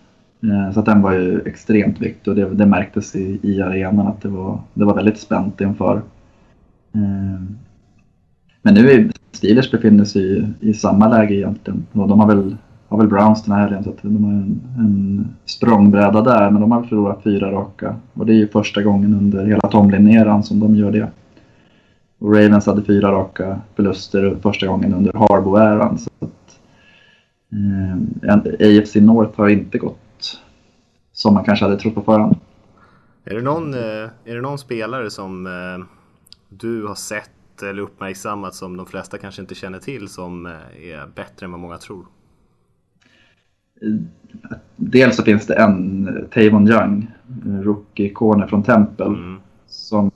Eh, 0.42 0.72
så 0.72 0.80
att 0.80 0.86
den 0.86 1.02
var 1.02 1.12
ju 1.12 1.40
extremt 1.46 2.00
viktig 2.00 2.30
och 2.30 2.36
det, 2.36 2.54
det 2.54 2.66
märktes 2.66 3.16
i, 3.16 3.40
i 3.42 3.62
arenan 3.62 4.06
att 4.06 4.22
det 4.22 4.28
var, 4.28 4.60
det 4.74 4.84
var 4.84 4.94
väldigt 4.94 5.18
spänt 5.18 5.60
inför. 5.60 5.96
Eh, 6.94 7.42
men 8.62 8.74
nu 8.74 8.90
är 8.90 9.10
Steelers 9.32 9.70
befinner 9.70 10.04
sig 10.04 10.22
i, 10.22 10.46
i 10.60 10.74
samma 10.74 11.08
läge 11.08 11.34
egentligen. 11.34 11.86
Och 11.92 12.08
de 12.08 12.20
har 12.20 12.26
väl, 12.26 12.56
har 12.88 12.98
väl 12.98 13.08
Browns 13.08 13.44
den 13.44 13.54
här 13.54 13.60
helgen 13.60 13.84
så 13.84 13.90
att 13.90 14.02
de 14.02 14.24
har 14.24 14.32
en, 14.32 14.60
en 14.78 15.28
språngbräda 15.44 16.22
där. 16.22 16.50
Men 16.50 16.60
de 16.60 16.72
har 16.72 16.82
förlorat 16.82 17.22
fyra 17.24 17.52
raka. 17.52 17.96
Och 18.14 18.26
det 18.26 18.32
är 18.32 18.36
ju 18.36 18.48
första 18.48 18.82
gången 18.82 19.14
under 19.14 19.46
hela 19.46 19.68
Tomlin-eran 19.68 20.42
som 20.42 20.60
de 20.60 20.76
gör 20.76 20.92
det. 20.92 21.08
Och 22.18 22.34
Ravens 22.34 22.66
hade 22.66 22.82
fyra 22.82 23.12
raka 23.12 23.60
förluster 23.76 24.36
första 24.42 24.66
gången 24.66 24.94
under 24.94 25.12
Harbo-eran. 25.12 25.98
Så 25.98 26.10
att, 26.20 26.30
eh, 27.52 28.34
AFC 28.80 28.94
North 28.94 29.38
har 29.38 29.48
inte 29.48 29.78
gått 29.78 30.40
som 31.12 31.34
man 31.34 31.44
kanske 31.44 31.64
hade 31.64 31.76
trott 31.76 31.94
på 31.94 32.02
förhand. 32.02 32.36
Är 33.24 33.34
det 33.34 33.42
någon, 33.42 33.74
eh, 33.74 34.08
är 34.24 34.34
det 34.34 34.40
någon 34.40 34.58
spelare 34.58 35.10
som 35.10 35.46
eh, 35.46 35.84
du 36.48 36.86
har 36.86 36.94
sett 36.94 37.62
eller 37.62 37.82
uppmärksammat 37.82 38.54
som 38.54 38.76
de 38.76 38.86
flesta 38.86 39.18
kanske 39.18 39.42
inte 39.42 39.54
känner 39.54 39.78
till 39.78 40.08
som 40.08 40.46
eh, 40.46 40.52
är 40.92 41.06
bättre 41.14 41.46
än 41.46 41.50
vad 41.50 41.60
många 41.60 41.78
tror? 41.78 42.06
Dels 44.76 45.16
så 45.16 45.22
finns 45.22 45.46
det 45.46 45.54
en, 45.54 46.08
Tavon 46.34 46.68
Young, 46.68 47.06
rookie-ikonen 47.62 48.48
från 48.48 48.62
Temple. 48.62 49.06
Mm. 49.06 49.40
Som, 49.66 50.10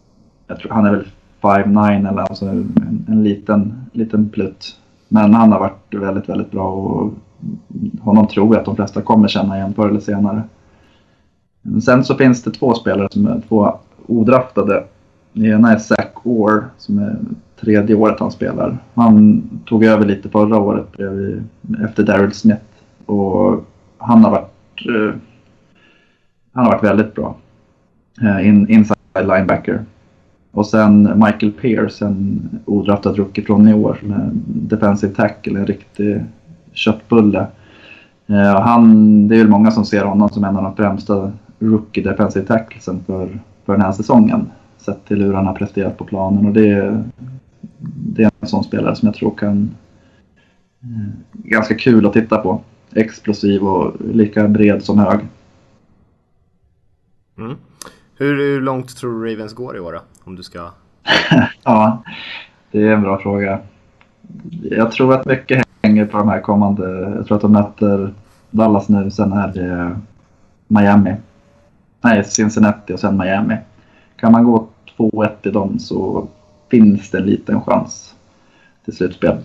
jag 0.47 0.59
tror, 0.61 0.73
han 0.73 0.87
är 0.87 0.91
väl 0.91 1.09
5'9 1.41 2.09
eller 2.09 2.23
alltså 2.23 2.47
en, 2.47 3.07
en, 3.09 3.25
liten, 3.25 3.87
liten 3.93 4.29
plutt. 4.29 4.81
Men 5.15 5.35
han 5.35 5.53
har 5.53 5.61
varit 5.61 5.95
väldigt, 5.95 6.29
väldigt 6.29 6.51
bra 6.51 6.69
och 6.69 7.13
honom 8.01 8.27
tror 8.27 8.55
jag 8.55 8.61
att 8.61 8.65
de 8.65 8.77
flesta 8.77 9.03
kommer 9.03 9.29
känna 9.29 9.57
igen 9.57 9.75
förr 9.75 9.89
eller 9.89 10.01
senare. 10.01 10.43
Sen 11.85 12.05
så 12.05 12.15
finns 12.15 12.43
det 12.43 12.51
två 12.51 12.75
spelare 12.75 13.09
som 13.11 13.27
är 13.27 13.41
två 13.49 13.79
odraftade. 14.07 14.85
Den 15.33 15.47
ena 15.47 15.73
är 15.73 15.79
Zach 15.79 16.11
Orr 16.23 16.65
som 16.79 16.99
är 16.99 17.17
tredje 17.61 17.97
året 17.97 18.21
han 18.21 18.31
spelar. 18.31 18.79
Han 18.95 19.43
tog 19.67 19.85
över 19.85 20.07
lite 20.07 20.29
förra 20.29 20.59
året 20.59 20.89
efter 21.85 22.03
Daryl 22.03 22.33
Smith 22.33 22.65
och 23.07 23.65
han 23.99 24.25
har 24.25 24.31
varit, 24.31 24.87
eh, 24.89 25.15
han 26.53 26.65
har 26.65 26.73
varit 26.73 26.85
väldigt 26.85 27.15
bra. 27.15 27.37
Eh, 28.23 28.49
in, 28.49 28.69
inside 28.69 28.97
linebacker. 29.15 29.85
Och 30.55 30.67
sen 30.67 31.03
Michael 31.03 31.53
Pierce, 31.53 32.05
en 32.05 32.49
odraftad 32.65 33.13
rookie 33.13 33.45
från 33.45 33.69
i 33.69 33.75
år 33.75 33.99
som 34.01 34.13
är 34.13 34.31
defensive 34.45 35.15
tackle, 35.15 35.61
en 35.61 35.67
riktig 35.67 36.21
köttbulle. 36.73 37.47
Eh, 38.27 38.61
han, 38.61 39.29
det 39.29 39.35
är 39.35 39.39
väl 39.39 39.49
många 39.49 39.71
som 39.71 39.85
ser 39.85 40.05
honom 40.05 40.29
som 40.29 40.45
en 40.45 40.57
av 40.57 40.63
de 40.63 40.77
främsta 40.77 41.33
rookie 41.59 42.05
defensive 42.05 42.47
tacklesen 42.47 43.05
för, 43.07 43.29
för 43.65 43.73
den 43.73 43.83
här 43.83 43.93
säsongen. 43.93 44.47
Sett 44.79 45.05
till 45.05 45.23
hur 45.23 45.35
han 45.35 45.47
har 45.47 45.55
presterat 45.55 45.99
på 45.99 46.05
planen 46.05 46.47
och 46.47 46.53
det, 46.53 47.03
det 48.15 48.23
är 48.23 48.31
en 48.41 48.49
sån 48.49 48.65
spelare 48.65 48.97
som 48.97 49.07
jag 49.07 49.15
tror 49.15 49.35
kan... 49.35 49.71
Eh, 50.83 50.89
ganska 51.33 51.75
kul 51.75 52.07
att 52.07 52.13
titta 52.13 52.39
på. 52.39 52.61
Explosiv 52.93 53.63
och 53.63 53.93
lika 54.13 54.49
bred 54.49 54.83
som 54.83 54.99
hög. 54.99 55.19
Mm. 57.39 57.57
Hur, 58.17 58.37
hur 58.37 58.61
långt 58.61 58.97
tror 58.97 59.25
du 59.25 59.33
Ravens 59.33 59.53
går 59.53 59.77
i 59.77 59.81
år 59.81 59.93
då? 59.93 60.01
Om 60.25 60.37
du 60.37 60.43
ska... 60.43 60.71
ja, 61.65 62.03
det 62.71 62.83
är 62.83 62.93
en 62.93 63.03
bra 63.03 63.19
fråga. 63.19 63.61
Jag 64.63 64.93
tror 64.93 65.15
att 65.15 65.27
mycket 65.27 65.67
hänger 65.83 66.07
på 66.07 66.19
de 66.19 66.29
här 66.29 66.41
kommande... 66.41 67.13
Jag 67.17 67.27
tror 67.27 67.37
att 67.37 67.43
de 67.43 67.53
möter 67.53 68.15
Dallas 68.51 68.89
nu, 68.89 69.11
sen 69.11 69.33
är 69.33 69.49
det 69.49 69.97
Miami 70.67 71.15
nej, 72.05 72.25
Cincinnati 72.25 72.95
och 72.95 73.01
sen 73.01 73.17
Miami. 73.17 73.57
Kan 74.17 74.33
man 74.33 74.45
gå 74.45 74.67
2-1 74.97 75.31
i 75.43 75.51
dem 75.51 75.79
så 75.79 76.29
finns 76.71 77.11
det 77.11 77.19
en 77.19 77.27
liten 77.27 77.63
chans 77.63 78.15
till 78.85 78.97
slutspel. 78.97 79.37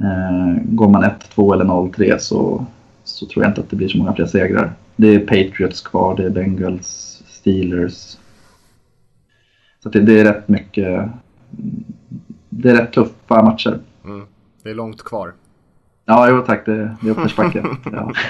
Eh, 0.00 0.62
går 0.64 0.88
man 0.88 1.04
1-2 1.04 1.54
eller 1.54 1.64
0-3 1.64 2.18
så, 2.18 2.66
så 3.04 3.26
tror 3.26 3.44
jag 3.44 3.50
inte 3.50 3.60
att 3.60 3.70
det 3.70 3.76
blir 3.76 3.88
så 3.88 3.98
många 3.98 4.12
fler 4.12 4.26
segrar. 4.26 4.72
Det 4.96 5.14
är 5.14 5.20
Patriots 5.20 5.80
kvar, 5.80 6.16
det 6.16 6.24
är 6.24 6.30
Bengals, 6.30 7.09
Steelers. 7.40 8.18
Så 9.82 9.88
det, 9.88 10.00
det, 10.00 10.20
är 10.20 10.24
rätt 10.24 10.48
mycket... 10.48 11.08
Det 12.48 12.70
är 12.70 12.74
rätt 12.74 12.92
tuffa 12.92 13.42
matcher. 13.42 13.78
Mm. 14.04 14.26
Det 14.62 14.70
är 14.70 14.74
långt 14.74 15.02
kvar. 15.02 15.34
Ja, 16.10 16.30
jo 16.30 16.42
tack. 16.46 16.66
Det, 16.66 16.96
det 17.00 17.08
är 17.08 17.10
uppförsbacke. 17.10 17.64
ja. 17.92 18.12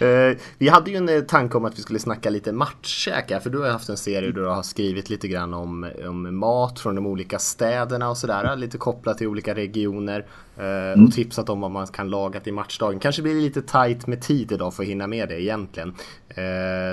Eh, 0.00 0.36
vi 0.58 0.68
hade 0.68 0.90
ju 0.90 0.96
en 0.96 1.08
eh, 1.08 1.20
tanke 1.20 1.56
om 1.56 1.64
att 1.64 1.78
vi 1.78 1.82
skulle 1.82 1.98
snacka 1.98 2.30
lite 2.30 2.52
matchkäk 2.52 3.42
För 3.42 3.50
du 3.50 3.58
har 3.58 3.68
haft 3.68 3.88
en 3.88 3.96
serie 3.96 4.30
där 4.30 4.40
du 4.40 4.46
har 4.46 4.62
skrivit 4.62 5.10
lite 5.10 5.28
grann 5.28 5.54
om, 5.54 5.90
om 6.08 6.38
mat 6.38 6.80
från 6.80 6.94
de 6.94 7.06
olika 7.06 7.38
städerna 7.38 8.10
och 8.10 8.16
sådär. 8.16 8.56
Lite 8.56 8.78
kopplat 8.78 9.18
till 9.18 9.26
olika 9.26 9.54
regioner. 9.54 10.26
Eh, 10.56 10.64
mm. 10.64 11.04
Och 11.04 11.12
tipsat 11.12 11.48
om 11.48 11.60
vad 11.60 11.70
man 11.70 11.86
kan 11.86 12.10
laga 12.10 12.40
till 12.40 12.54
matchdagen. 12.54 13.00
Kanske 13.00 13.22
blir 13.22 13.34
det 13.34 13.40
lite 13.40 13.62
tight 13.62 14.06
med 14.06 14.22
tid 14.22 14.52
idag 14.52 14.74
för 14.74 14.82
att 14.82 14.88
hinna 14.88 15.06
med 15.06 15.28
det 15.28 15.42
egentligen. 15.42 15.94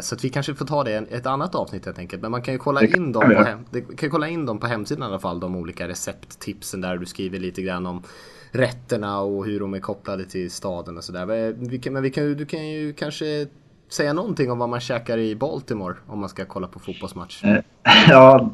Så 0.02 0.16
att 0.16 0.24
vi 0.24 0.30
kanske 0.30 0.56
får 0.56 0.66
ta 0.66 0.84
det 0.84 0.92
i 0.92 1.16
ett 1.16 1.26
annat 1.26 1.56
avsnitt 1.56 1.86
helt 1.86 2.00
enkelt. 2.00 2.22
Men 2.22 2.32
man 2.32 2.42
kan 2.42 2.54
ju 2.54 2.58
kolla 2.58 2.82
in 2.82 3.12
dem 3.12 3.24
på, 3.24 3.44
hem, 3.44 3.60
kan 3.98 4.10
kolla 4.10 4.28
in 4.28 4.46
dem 4.46 4.60
på 4.60 4.68
hemsidan 4.68 5.04
i 5.04 5.06
alla 5.06 5.20
fall. 5.20 5.40
De 5.40 5.56
olika 5.56 5.88
recepttipsen 5.88 6.82
där 6.82 6.98
du 6.98 7.06
skriver 7.06 7.40
lite 7.40 7.62
grann 7.62 7.86
om 7.86 8.04
rätterna 8.52 9.20
och 9.20 9.46
hur 9.46 9.60
de 9.60 9.74
är 9.74 9.80
kopplade 9.80 10.26
till 10.26 10.52
staden 10.52 10.98
och 10.98 11.04
sådär. 11.04 11.26
Men 11.92 12.02
vi 12.02 12.10
kan, 12.10 12.34
du 12.34 12.46
kan 12.46 12.70
ju 12.70 12.94
kanske 12.94 13.48
säga 13.90 14.14
någonting 14.14 14.52
om 14.52 14.60
vad 14.60 14.70
man 14.70 14.80
käkar 14.80 15.18
i 15.18 15.36
Baltimore 15.36 15.96
om 16.08 16.20
man 16.20 16.30
ska 16.30 16.46
kolla 16.46 16.68
på 16.68 16.80
fotbollsmatch? 16.80 17.44
Eh, 17.44 17.58
ja, 18.10 18.52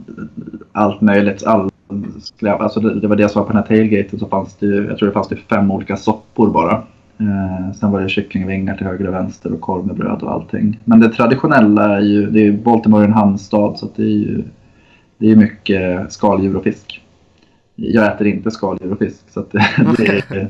allt 0.72 1.02
möjligt. 1.02 1.44
All, 1.44 1.70
alltså 2.42 2.80
det, 2.80 3.00
det 3.00 3.08
var 3.08 3.16
det 3.16 3.22
jag 3.22 3.32
sa 3.32 3.44
på 3.44 3.48
den 3.48 3.58
här 3.58 3.68
tailgaten 3.68 4.20
så 4.20 4.28
fanns 4.28 4.56
det 4.56 4.66
jag 4.66 4.98
tror 4.98 5.08
det 5.08 5.14
fanns 5.14 5.28
det 5.28 5.36
fem 5.36 5.72
olika 5.72 5.98
soppor 5.98 6.50
bara. 6.50 6.84
Eh, 7.18 7.76
sen 7.76 7.92
var 7.92 8.02
det 8.02 8.10
kycklingvingar 8.10 8.78
till 8.78 8.88
höger 8.88 9.08
och 9.08 9.14
vänster 9.14 9.54
och 9.54 9.62
korv 9.62 9.88
med 9.88 9.96
bröd 9.96 10.22
och 10.22 10.32
allting. 10.32 10.80
Men 10.84 11.00
det 11.00 11.10
traditionella 11.10 11.98
är 11.98 12.02
ju, 12.02 12.30
det 12.30 12.48
är 12.48 12.52
Baltimore 12.52 13.04
är 13.04 13.08
en 13.08 13.14
hamnstad 13.14 13.80
så 13.80 13.90
det 13.96 14.04
är 14.04 14.08
ju 14.08 14.44
det 15.18 15.32
är 15.32 15.36
mycket 15.36 16.14
skaldjur 16.14 16.56
och 16.56 16.64
fisk. 16.64 17.03
Jag 17.76 18.14
äter 18.14 18.28
inte 18.28 18.52
skaldjur 18.52 18.92
och 18.92 19.00
fisk. 19.00 19.24
Så 19.30 19.40
är, 19.52 20.50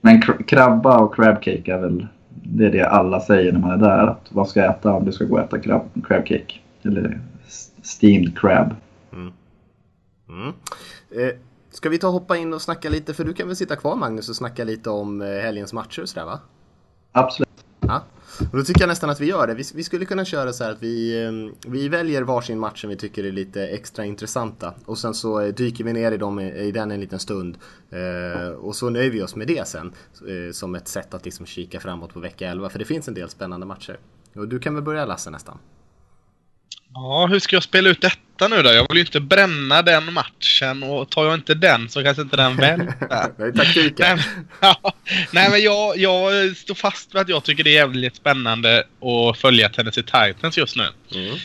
men 0.00 0.22
krabba 0.22 0.98
och 0.98 1.14
crabcake 1.14 1.74
är 1.74 1.78
väl 1.78 2.06
det, 2.30 2.66
är 2.66 2.70
det 2.70 2.88
alla 2.88 3.20
säger 3.20 3.52
när 3.52 3.60
man 3.60 3.70
är 3.70 3.76
där. 3.76 4.06
Att 4.06 4.28
vad 4.30 4.48
ska 4.48 4.60
jag 4.60 4.70
äta 4.70 4.92
om 4.92 5.04
du 5.04 5.12
ska 5.12 5.24
gå 5.24 5.34
och 5.34 5.40
äta 5.40 5.58
crab, 5.58 5.82
crabcake? 6.08 6.54
Eller 6.82 7.20
steamed 7.82 8.38
crab. 8.38 8.74
Mm. 9.12 10.52
Eh, 11.10 11.36
ska 11.70 11.88
vi 11.88 11.98
ta 11.98 12.06
och 12.06 12.12
hoppa 12.12 12.36
in 12.36 12.52
och 12.52 12.62
snacka 12.62 12.88
lite, 12.88 13.14
för 13.14 13.24
du 13.24 13.32
kan 13.32 13.46
väl 13.46 13.56
sitta 13.56 13.76
kvar 13.76 13.96
Magnus 13.96 14.28
och 14.28 14.36
snacka 14.36 14.64
lite 14.64 14.90
om 14.90 15.20
eh, 15.20 15.28
helgens 15.28 15.72
matcher 15.72 16.02
och 16.02 16.08
sådär 16.08 16.26
va? 16.26 16.40
Absolut. 17.12 17.49
Ja, 17.80 18.04
och 18.52 18.56
då 18.56 18.64
tycker 18.64 18.80
jag 18.80 18.88
nästan 18.88 19.10
att 19.10 19.20
vi 19.20 19.26
gör 19.26 19.46
det. 19.46 19.54
Vi, 19.54 19.64
vi 19.74 19.84
skulle 19.84 20.04
kunna 20.04 20.24
köra 20.24 20.52
så 20.52 20.64
här 20.64 20.70
att 20.70 20.82
vi, 20.82 21.24
ehm, 21.24 21.54
vi 21.66 21.88
väljer 21.88 22.22
varsin 22.22 22.58
match 22.58 22.80
som 22.80 22.90
vi 22.90 22.96
tycker 22.96 23.24
är 23.24 23.32
lite 23.32 23.66
extra 23.66 24.04
intressanta. 24.04 24.74
Och 24.84 24.98
sen 24.98 25.14
så 25.14 25.40
eh, 25.40 25.54
dyker 25.54 25.84
vi 25.84 25.92
ner 25.92 26.12
i, 26.12 26.16
dem, 26.16 26.40
i 26.40 26.72
den 26.72 26.90
en 26.90 27.00
liten 27.00 27.18
stund. 27.18 27.58
Eh, 27.90 28.48
och 28.48 28.76
så 28.76 28.90
nöjer 28.90 29.10
vi 29.10 29.22
oss 29.22 29.36
med 29.36 29.46
det 29.46 29.68
sen. 29.68 29.92
Eh, 30.28 30.52
som 30.52 30.74
ett 30.74 30.88
sätt 30.88 31.14
att 31.14 31.24
liksom 31.24 31.46
kika 31.46 31.80
framåt 31.80 32.12
på 32.12 32.20
vecka 32.20 32.48
11. 32.48 32.68
För 32.68 32.78
det 32.78 32.84
finns 32.84 33.08
en 33.08 33.14
del 33.14 33.28
spännande 33.28 33.66
matcher. 33.66 33.98
Och 34.34 34.48
du 34.48 34.58
kan 34.58 34.74
väl 34.74 34.84
börja 34.84 35.04
Lasse 35.04 35.30
nästan. 35.30 35.58
Ja, 36.94 37.26
hur 37.26 37.38
ska 37.38 37.56
jag 37.56 37.62
spela 37.62 37.88
ut 37.88 38.00
detta 38.00 38.48
nu 38.48 38.62
då? 38.62 38.72
Jag 38.72 38.86
vill 38.88 38.96
ju 38.96 39.04
inte 39.04 39.20
bränna 39.20 39.82
den 39.82 40.12
matchen 40.12 40.82
och 40.82 41.10
tar 41.10 41.24
jag 41.24 41.34
inte 41.34 41.54
den 41.54 41.88
så 41.88 42.04
kanske 42.04 42.22
inte 42.22 42.36
den 42.36 42.56
väntar. 42.56 43.32
det 43.38 43.44
är 43.44 43.52
taktiken. 43.52 44.16
Nej, 44.16 44.24
ja, 44.60 44.92
nej 45.32 45.50
men 45.50 45.62
jag, 45.62 45.98
jag 45.98 46.56
står 46.56 46.74
fast 46.74 47.14
vid 47.14 47.20
att 47.20 47.28
jag 47.28 47.44
tycker 47.44 47.64
det 47.64 47.70
är 47.70 47.74
jävligt 47.74 48.16
spännande 48.16 48.78
att 48.78 49.38
följa 49.38 49.68
Tennessee 49.68 50.02
Titans 50.02 50.58
just 50.58 50.76
nu. 50.76 50.86
Mm. 51.14 51.36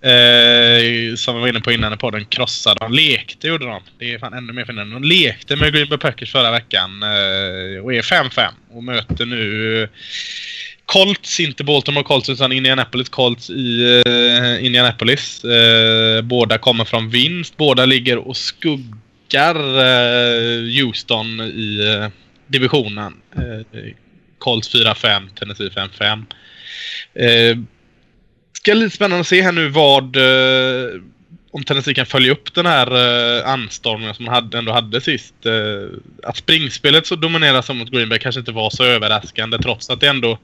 Eh, 0.00 1.14
som 1.16 1.34
vi 1.34 1.40
var 1.40 1.48
inne 1.48 1.60
på 1.60 1.72
innan 1.72 1.92
i 1.92 1.96
podden, 1.96 2.24
krossade 2.24 2.78
de. 2.80 2.92
Lekte 2.92 3.48
gjorde 3.48 3.66
de. 3.66 3.82
Det 3.98 4.14
är 4.14 4.18
fan 4.18 4.34
ännu 4.34 4.52
mer 4.52 4.64
fint. 4.64 4.78
De 4.78 5.04
lekte 5.04 5.56
med 5.56 5.72
Green 5.72 5.88
Bay 5.88 5.98
Packers 5.98 6.32
förra 6.32 6.50
veckan 6.50 7.02
eh, 7.02 7.84
och 7.84 7.94
är 7.94 8.02
5-5 8.02 8.48
och 8.70 8.84
möter 8.84 9.26
nu 9.26 9.88
Colts, 10.86 11.40
inte 11.40 11.64
Baltimore 11.64 12.04
Colts 12.04 12.28
utan 12.28 12.52
Indianapolis 12.52 13.08
Colts 13.08 13.50
i 13.50 14.02
uh, 14.06 14.64
Indianapolis. 14.64 15.44
Uh, 15.44 16.22
båda 16.22 16.58
kommer 16.58 16.84
från 16.84 17.10
vinst. 17.10 17.56
Båda 17.56 17.86
ligger 17.86 18.18
och 18.18 18.36
skuggar 18.36 19.56
uh, 19.56 20.80
Houston 20.80 21.40
i 21.40 22.10
divisionen. 22.46 23.12
Colts 24.38 24.74
4-5, 24.74 25.28
Tennessee 25.34 25.68
5-5. 25.68 26.18
Uh, 27.20 27.64
ska 28.52 28.72
bli 28.72 28.84
lite 28.84 28.96
spännande 28.96 29.20
att 29.20 29.26
se 29.26 29.42
här 29.42 29.52
nu 29.52 29.68
vad 29.68 30.16
om 31.56 31.64
Tennessee 31.64 31.94
kan 31.94 32.06
följa 32.06 32.32
upp 32.32 32.54
den 32.54 32.66
här 32.66 32.92
uh, 32.92 33.48
anstormningen 33.48 34.14
som 34.14 34.24
man 34.24 34.34
hade, 34.34 34.58
ändå 34.58 34.72
hade 34.72 35.00
sist. 35.00 35.34
Uh, 35.46 35.88
att 36.22 36.36
springspelet 36.36 37.06
så 37.06 37.16
domineras 37.16 37.68
mot 37.68 37.90
Green 37.90 38.08
Bay 38.08 38.18
kanske 38.18 38.38
inte 38.38 38.52
var 38.52 38.70
så 38.70 38.84
överraskande 38.84 39.58
trots 39.58 39.90
att 39.90 40.00
det 40.00 40.06
ändå 40.06 40.38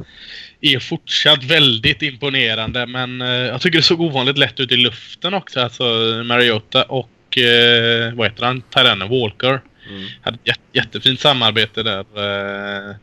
är 0.61 0.79
fortsatt 0.79 1.45
väldigt 1.45 2.03
imponerande. 2.03 2.87
Men 2.87 3.23
uh, 3.23 3.29
jag 3.29 3.61
tycker 3.61 3.79
det 3.79 3.83
såg 3.83 4.01
ovanligt 4.01 4.39
lätt 4.39 4.61
ut 4.61 4.73
i 4.73 4.77
luften 4.77 5.35
också. 5.35 5.61
Alltså 5.61 5.85
Mariota 6.25 6.83
och 6.83 7.39
uh, 7.39 8.15
vad 8.15 8.27
heter 8.27 8.45
han? 8.45 8.63
Tyrenne 8.63 9.05
Walker. 9.05 9.61
Mm. 9.89 10.09
Hade 10.23 10.39
ett 10.45 10.61
jättefint 10.73 11.21
samarbete 11.21 11.83
där. 11.83 12.01
Uh, 12.01 12.95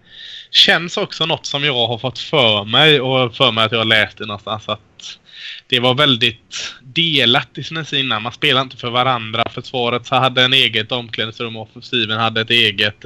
känns 0.52 0.98
också 0.98 1.26
något 1.26 1.46
som 1.46 1.64
jag 1.64 1.88
har 1.88 1.98
fått 1.98 2.20
för 2.20 2.66
mig 2.66 3.02
och 3.02 3.36
för 3.36 3.52
mig 3.52 3.66
att 3.66 3.72
jag 3.72 3.80
har 3.80 3.86
läst 3.86 4.18
det 4.18 4.26
någonstans 4.26 4.70
att 4.70 5.20
det 5.68 5.80
var 5.80 5.96
väldigt 5.96 6.76
delat 6.82 7.58
i 7.58 7.64
sina 7.64 7.86
innan. 7.94 8.24
Man 8.24 8.32
spelade 8.32 8.64
inte 8.64 8.78
för 8.78 8.90
varandra. 8.90 9.44
Försvaret 9.52 10.06
så 10.06 10.16
hade 10.16 10.44
en 10.44 10.54
eget 10.54 10.92
omklädningsrum 10.92 11.56
och 11.56 11.62
offensiven 11.62 12.20
hade 12.20 12.42
ett 12.42 12.50
eget. 12.50 13.06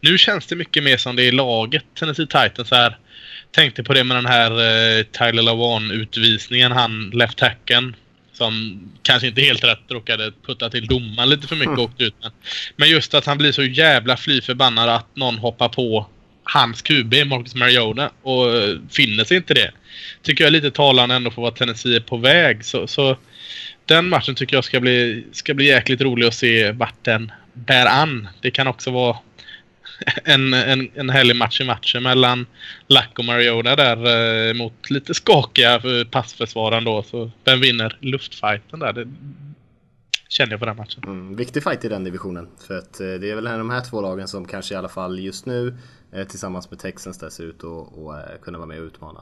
Nu 0.00 0.18
känns 0.18 0.46
det 0.46 0.56
mycket 0.56 0.82
mer 0.82 0.96
som 0.96 1.16
det 1.16 1.28
är 1.28 1.32
laget 1.32 1.84
Tennessee 1.98 2.26
Titans 2.26 2.70
här. 2.70 2.98
Tänkte 3.52 3.82
på 3.82 3.94
det 3.94 4.04
med 4.04 4.16
den 4.16 4.26
här 4.26 4.50
eh, 4.50 5.02
Tyler 5.02 5.42
Lawan-utvisningen. 5.42 6.72
Han 6.72 7.10
left 7.10 7.38
tacken 7.38 7.96
som 8.32 8.80
kanske 9.02 9.28
inte 9.28 9.40
helt 9.40 9.64
rätt 9.64 9.80
råkade 9.88 10.32
putta 10.46 10.70
till 10.70 10.86
domaren 10.86 11.28
lite 11.28 11.46
för 11.46 11.56
mycket 11.56 11.78
och 11.78 11.84
åkte 11.84 12.04
ut. 12.04 12.14
Men, 12.22 12.32
men 12.76 12.90
just 12.90 13.14
att 13.14 13.26
han 13.26 13.38
blir 13.38 13.52
så 13.52 13.62
jävla 13.62 14.16
fly 14.16 14.40
förbannad 14.40 14.88
att 14.88 15.16
någon 15.16 15.38
hoppar 15.38 15.68
på 15.68 16.06
hans 16.44 16.82
QB, 16.82 17.14
Marcus 17.26 17.54
Mariota, 17.54 18.10
och 18.22 18.56
eh, 18.56 18.76
finner 18.90 19.24
sig 19.24 19.36
inte 19.36 19.54
det 19.54 19.70
tycker 20.22 20.44
jag 20.44 20.48
är 20.48 20.52
lite 20.52 20.70
talande 20.70 21.14
ändå 21.14 21.30
för 21.30 21.42
vad 21.42 21.54
Tennessee 21.54 21.96
är 21.96 22.00
på 22.00 22.16
väg. 22.16 22.64
Så, 22.64 22.86
så 22.86 23.16
den 23.86 24.08
matchen 24.08 24.34
tycker 24.34 24.56
jag 24.56 24.64
ska 24.64 24.80
bli, 24.80 25.26
ska 25.32 25.54
bli 25.54 25.66
jäkligt 25.66 26.00
rolig 26.00 26.26
att 26.26 26.34
se 26.34 26.72
vart 26.72 27.04
den 27.04 27.32
bär 27.52 27.86
an. 27.86 28.28
Det 28.40 28.50
kan 28.50 28.66
också 28.66 28.90
vara 28.90 29.16
en, 30.24 30.54
en, 30.54 30.90
en 30.94 31.10
härlig 31.10 31.36
match 31.36 31.60
i 31.60 31.64
matchen 31.64 32.02
mellan 32.02 32.46
Lack 32.88 33.18
och 33.18 33.24
Mariota 33.24 33.76
där 33.76 34.48
eh, 34.48 34.54
mot 34.54 34.90
lite 34.90 35.14
skakiga 35.14 35.74
eh, 35.74 36.04
passförsvararen 36.10 36.84
då. 36.84 37.02
Så 37.02 37.30
vem 37.44 37.60
vinner 37.60 37.96
luftfighten 38.00 38.78
där? 38.78 38.92
Det 38.92 39.08
känner 40.30 40.50
jag 40.50 40.60
på 40.60 40.66
den 40.66 40.76
matchen. 40.76 41.02
Mm, 41.06 41.36
viktig 41.36 41.62
fight 41.62 41.84
i 41.84 41.88
den 41.88 42.04
divisionen. 42.04 42.48
För 42.66 42.78
att 42.78 43.00
eh, 43.00 43.06
det 43.06 43.30
är 43.30 43.34
väl 43.34 43.44
de 43.44 43.70
här 43.70 43.80
två 43.80 44.00
lagen 44.00 44.28
som 44.28 44.44
kanske 44.44 44.74
i 44.74 44.76
alla 44.76 44.88
fall 44.88 45.18
just 45.18 45.46
nu 45.46 45.76
eh, 46.12 46.26
tillsammans 46.26 46.70
med 46.70 46.78
Texans 46.78 47.18
där 47.18 47.28
ser 47.28 47.44
ut 47.44 47.64
att 47.64 48.40
kunna 48.40 48.58
vara 48.58 48.68
med 48.68 48.80
och 48.80 48.86
utmana. 48.86 49.20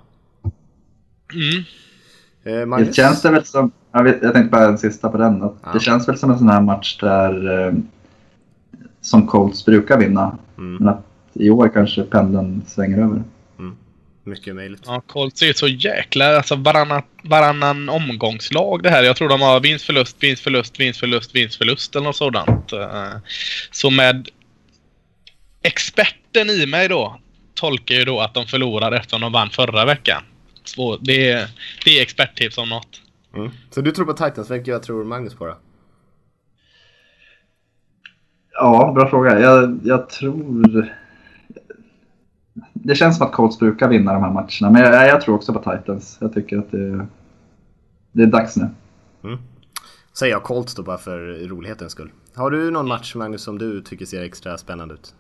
Mm. 1.34 1.64
Eh, 2.70 2.78
det 2.78 2.94
känns 2.94 3.22
det 3.22 3.30
väl 3.30 3.44
som, 3.44 3.72
jag, 3.92 4.04
vet, 4.04 4.22
jag 4.22 4.32
tänkte 4.32 4.50
bara 4.50 4.68
en 4.68 4.78
sista 4.78 5.08
på 5.08 5.18
den. 5.18 5.42
Att 5.42 5.54
ja. 5.64 5.72
Det 5.72 5.80
känns 5.80 6.08
väl 6.08 6.18
som 6.18 6.30
en 6.30 6.38
sån 6.38 6.48
här 6.48 6.60
match 6.60 6.98
där 7.00 7.66
eh, 7.66 7.74
som 9.00 9.26
Colts 9.26 9.64
brukar 9.64 9.98
vinna. 9.98 10.38
Mm. 10.58 10.74
Men 10.74 10.88
att 10.88 11.04
i 11.32 11.50
år 11.50 11.70
kanske 11.74 12.02
pendeln 12.02 12.62
svänger 12.66 12.98
över. 12.98 13.22
Mycket 14.28 14.54
möjligt. 14.54 14.82
Ja, 14.86 15.02
Colts 15.06 15.42
är 15.42 15.52
så 15.52 15.68
jäkla, 15.68 16.36
alltså 16.36 16.54
varannan, 16.54 17.02
varannan 17.22 17.88
omgångslag 17.88 18.82
det 18.82 18.90
här. 18.90 19.02
Jag 19.02 19.16
tror 19.16 19.28
de 19.28 19.40
har 19.40 19.60
vinst, 19.60 19.84
förlust, 19.84 20.16
vinst, 20.20 20.42
förlust, 20.42 20.80
vinst, 20.80 21.00
förlust, 21.00 21.34
vinst, 21.34 21.56
förlust 21.56 21.96
eller 21.96 22.04
något 22.04 22.16
sådant. 22.16 22.72
Eh, 22.72 23.12
så 23.70 23.90
med 23.90 24.28
experten 25.62 26.50
i 26.50 26.66
mig 26.66 26.88
då 26.88 27.20
tolkar 27.54 27.94
ju 27.94 28.04
då 28.04 28.20
att 28.20 28.34
de 28.34 28.46
förlorar 28.46 28.92
eftersom 28.92 29.20
de 29.20 29.32
vann 29.32 29.50
förra 29.50 29.84
veckan 29.84 30.22
svår. 30.64 30.98
Det 31.00 31.30
är, 31.30 31.48
det 31.84 31.98
är 31.98 32.02
experttips 32.02 32.58
om 32.58 32.68
något. 32.68 33.02
Mm. 33.36 33.50
Så 33.70 33.80
du 33.80 33.90
tror 33.90 34.06
på 34.06 34.12
Titans, 34.12 34.50
vilket 34.50 34.68
jag 34.68 34.82
tror 34.82 35.04
Magnus 35.04 35.34
på 35.34 35.46
då? 35.46 35.56
Ja, 38.52 38.92
bra 38.94 39.10
fråga. 39.10 39.40
Jag, 39.40 39.80
jag 39.84 40.08
tror... 40.08 40.94
Det 42.72 42.94
känns 42.94 43.16
som 43.16 43.26
att 43.26 43.32
Colts 43.32 43.58
brukar 43.58 43.88
vinna 43.88 44.12
de 44.12 44.22
här 44.22 44.32
matcherna, 44.32 44.70
men 44.70 44.82
jag, 44.82 45.08
jag 45.08 45.20
tror 45.20 45.34
också 45.34 45.52
på 45.52 45.72
Titans. 45.72 46.18
Jag 46.20 46.34
tycker 46.34 46.58
att 46.58 46.70
det, 46.70 47.06
det 48.12 48.22
är 48.22 48.26
dags 48.26 48.56
nu. 48.56 48.68
Mm. 49.24 49.38
Säger 50.18 50.32
jag 50.32 50.42
Colts 50.42 50.74
då 50.74 50.82
bara 50.82 50.98
för 50.98 51.48
rolighetens 51.48 51.92
skull. 51.92 52.10
Har 52.34 52.50
du 52.50 52.70
någon 52.70 52.88
match 52.88 53.14
Magnus 53.14 53.42
som 53.42 53.58
du 53.58 53.80
tycker 53.82 54.06
ser 54.06 54.22
extra 54.22 54.58
spännande 54.58 54.94
ut? 54.94 55.14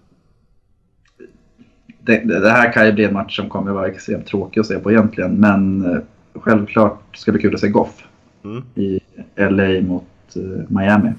det, 2.08 2.40
det, 2.40 2.50
här 2.50 2.72
kan 2.72 2.86
ju 2.86 2.92
bli 2.92 3.04
en 3.04 3.12
match 3.12 3.36
som 3.36 3.48
kommer 3.48 3.72
vara 3.72 3.88
extremt 3.88 4.26
tråkig 4.26 4.60
att 4.60 4.66
se 4.66 4.78
på 4.78 4.90
egentligen. 4.90 5.34
Men 5.34 5.84
eh, 5.84 5.98
självklart 6.34 7.16
ska 7.16 7.32
det 7.32 7.38
bli 7.38 7.42
kul 7.42 7.54
att 7.54 7.60
se 7.60 7.68
Goff 7.68 8.04
mm. 8.44 8.62
i 8.74 9.00
LA 9.36 9.88
mot 9.88 10.36
eh, 10.36 10.42
Miami. 10.68 11.12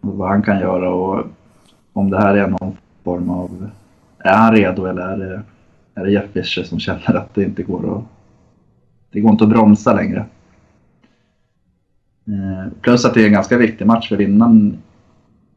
Och 0.00 0.16
vad 0.16 0.28
han 0.28 0.42
kan 0.42 0.60
göra 0.60 0.90
och 0.90 1.26
om 1.92 2.10
det 2.10 2.20
här 2.20 2.34
är 2.34 2.46
någon 2.46 2.76
form 3.04 3.30
av... 3.30 3.70
Är 4.24 4.36
han 4.36 4.56
redo 4.56 4.86
eller 4.86 5.02
är 5.02 5.16
det, 5.16 5.42
är 5.94 6.04
det 6.04 6.10
Jeff 6.10 6.30
Fischer 6.32 6.62
som 6.62 6.80
känner 6.80 7.14
att 7.14 7.34
det 7.34 7.42
inte 7.42 7.62
går 7.62 7.98
att... 7.98 8.04
Det 9.12 9.20
går 9.20 9.30
inte 9.30 9.44
att 9.44 9.50
bromsa 9.50 9.92
längre. 9.92 10.26
Eh, 12.26 12.72
plus 12.80 13.04
att 13.04 13.14
det 13.14 13.22
är 13.22 13.26
en 13.26 13.32
ganska 13.32 13.56
viktig 13.56 13.86
match 13.86 14.08
för 14.08 14.16
vinnaren, 14.16 14.82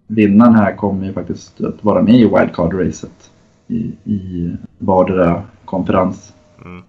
vinnaren 0.08 0.56
här 0.56 0.76
kommer 0.76 1.06
ju 1.06 1.14
faktiskt 1.14 1.62
att 1.62 1.84
vara 1.84 2.02
med 2.02 2.16
i 2.16 2.26
wildcard-racet 2.26 3.30
i, 3.68 3.92
i 4.04 4.52
vardera 4.78 5.44
konferens. 5.66 6.34
Mm. 6.66 6.84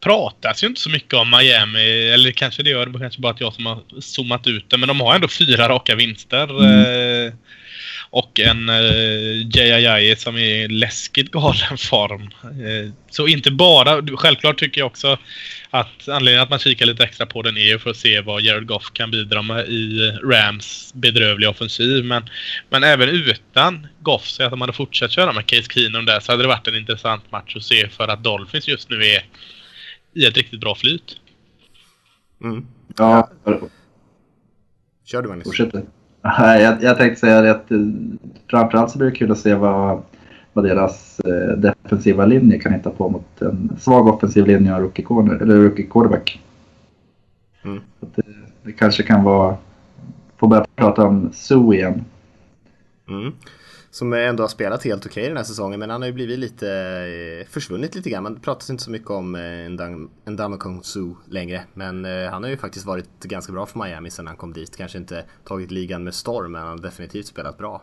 pratas 0.00 0.64
ju 0.64 0.66
inte 0.66 0.80
så 0.80 0.90
mycket 0.90 1.14
om 1.14 1.30
Miami, 1.30 2.08
eller 2.08 2.30
kanske 2.30 2.62
det 2.62 2.70
gör 2.70 2.86
det 2.86 2.98
kanske 2.98 3.20
bara 3.20 3.32
att 3.32 3.40
jag 3.40 3.52
som 3.52 3.66
har 3.66 4.00
zoomat 4.00 4.46
ut 4.46 4.70
det, 4.70 4.78
men 4.78 4.88
de 4.88 5.00
har 5.00 5.14
ändå 5.14 5.28
fyra 5.28 5.68
raka 5.68 5.94
vinster. 5.94 6.64
Mm. 6.64 7.32
Och 8.14 8.40
en 8.40 8.68
eh, 8.68 9.56
Jajajaj 9.56 10.16
som 10.16 10.36
är 10.36 10.40
i 10.40 10.68
läskigt 10.68 11.30
galen 11.30 11.78
form. 11.78 12.22
Eh, 12.42 12.92
så 13.10 13.26
inte 13.26 13.50
bara, 13.50 14.16
självklart 14.16 14.58
tycker 14.58 14.80
jag 14.80 14.86
också 14.86 15.18
att 15.70 16.08
anledningen 16.08 16.42
att 16.42 16.50
man 16.50 16.58
kikar 16.58 16.86
lite 16.86 17.04
extra 17.04 17.26
på 17.26 17.42
den 17.42 17.56
är 17.56 17.60
ju 17.60 17.78
för 17.78 17.90
att 17.90 17.96
se 17.96 18.20
vad 18.20 18.42
Jared 18.42 18.66
Goff 18.66 18.92
kan 18.92 19.10
bidra 19.10 19.42
med 19.42 19.68
i 19.68 20.10
Rams 20.24 20.92
bedrövliga 20.94 21.50
offensiv. 21.50 22.04
Men, 22.04 22.28
men 22.70 22.84
även 22.84 23.08
utan 23.08 23.86
Goff, 24.00 24.26
så 24.26 24.44
att 24.44 24.50
de 24.50 24.60
hade 24.60 24.72
fortsatt 24.72 25.10
köra 25.10 25.32
med 25.32 25.46
Case 25.46 25.66
Keenum 25.70 26.04
där 26.04 26.20
så 26.20 26.32
hade 26.32 26.42
det 26.42 26.48
varit 26.48 26.68
en 26.68 26.76
intressant 26.76 27.32
match 27.32 27.56
att 27.56 27.62
se 27.62 27.88
för 27.88 28.08
att 28.08 28.24
Dolphins 28.24 28.68
just 28.68 28.90
nu 28.90 28.96
är 28.96 29.24
i 30.14 30.26
ett 30.26 30.36
riktigt 30.36 30.60
bra 30.60 30.74
flyt. 30.74 31.16
Mm. 32.44 32.66
Ja. 32.96 33.30
Kör 35.06 35.22
du 35.22 35.28
Magnus. 35.28 35.44
Fortsätter. 35.44 35.82
Jag, 36.22 36.82
jag 36.82 36.98
tänkte 36.98 37.20
säga 37.20 37.50
att 37.50 37.70
eh, 37.70 37.78
framförallt 38.50 38.90
så 38.90 38.98
blir 38.98 39.10
det 39.10 39.16
kul 39.16 39.32
att 39.32 39.38
se 39.38 39.54
vad, 39.54 40.02
vad 40.52 40.64
deras 40.64 41.20
eh, 41.20 41.58
defensiva 41.58 42.26
linje 42.26 42.58
kan 42.58 42.72
hitta 42.72 42.90
på 42.90 43.08
mot 43.08 43.42
en 43.42 43.76
svag 43.80 44.06
offensiv 44.08 44.46
linje 44.46 44.74
och 44.74 44.80
rookie, 44.80 45.04
corner, 45.04 45.34
eller 45.34 45.54
rookie 45.56 45.86
quarterback. 45.86 46.40
Mm. 47.64 47.80
Det, 48.00 48.22
det, 48.62 48.72
kanske 48.72 49.02
kan 49.02 49.24
vara... 49.24 49.56
Få 50.36 50.46
börja 50.46 50.66
prata 50.76 51.06
om 51.06 51.32
Sue 51.32 51.76
igen. 51.76 52.04
Mm. 53.08 53.32
Som 53.92 54.12
ändå 54.12 54.42
har 54.42 54.48
spelat 54.48 54.84
helt 54.84 55.06
okej 55.06 55.20
okay 55.20 55.28
den 55.28 55.36
här 55.36 55.44
säsongen 55.44 55.80
men 55.80 55.90
han 55.90 56.02
har 56.02 56.06
ju 56.06 56.12
blivit 56.12 56.38
lite 56.38 56.70
eh, 57.40 57.46
försvunnit 57.46 57.94
lite 57.94 58.10
grann. 58.10 58.22
Man 58.22 58.40
pratar 58.40 58.72
inte 58.72 58.84
så 58.84 58.90
mycket 58.90 59.10
om 59.10 59.34
eh, 59.34 60.30
Ndamukong 60.30 60.82
Su 60.82 61.14
längre. 61.28 61.64
Men 61.74 62.04
eh, 62.04 62.30
han 62.30 62.42
har 62.42 62.50
ju 62.50 62.56
faktiskt 62.56 62.86
varit 62.86 63.20
ganska 63.22 63.52
bra 63.52 63.66
för 63.66 63.78
Miami 63.78 64.10
sedan 64.10 64.26
han 64.26 64.36
kom 64.36 64.52
dit. 64.52 64.76
Kanske 64.76 64.98
inte 64.98 65.24
tagit 65.44 65.70
ligan 65.70 66.04
med 66.04 66.14
storm 66.14 66.52
men 66.52 66.60
han 66.60 66.70
har 66.70 66.78
definitivt 66.78 67.26
spelat 67.26 67.58
bra. 67.58 67.82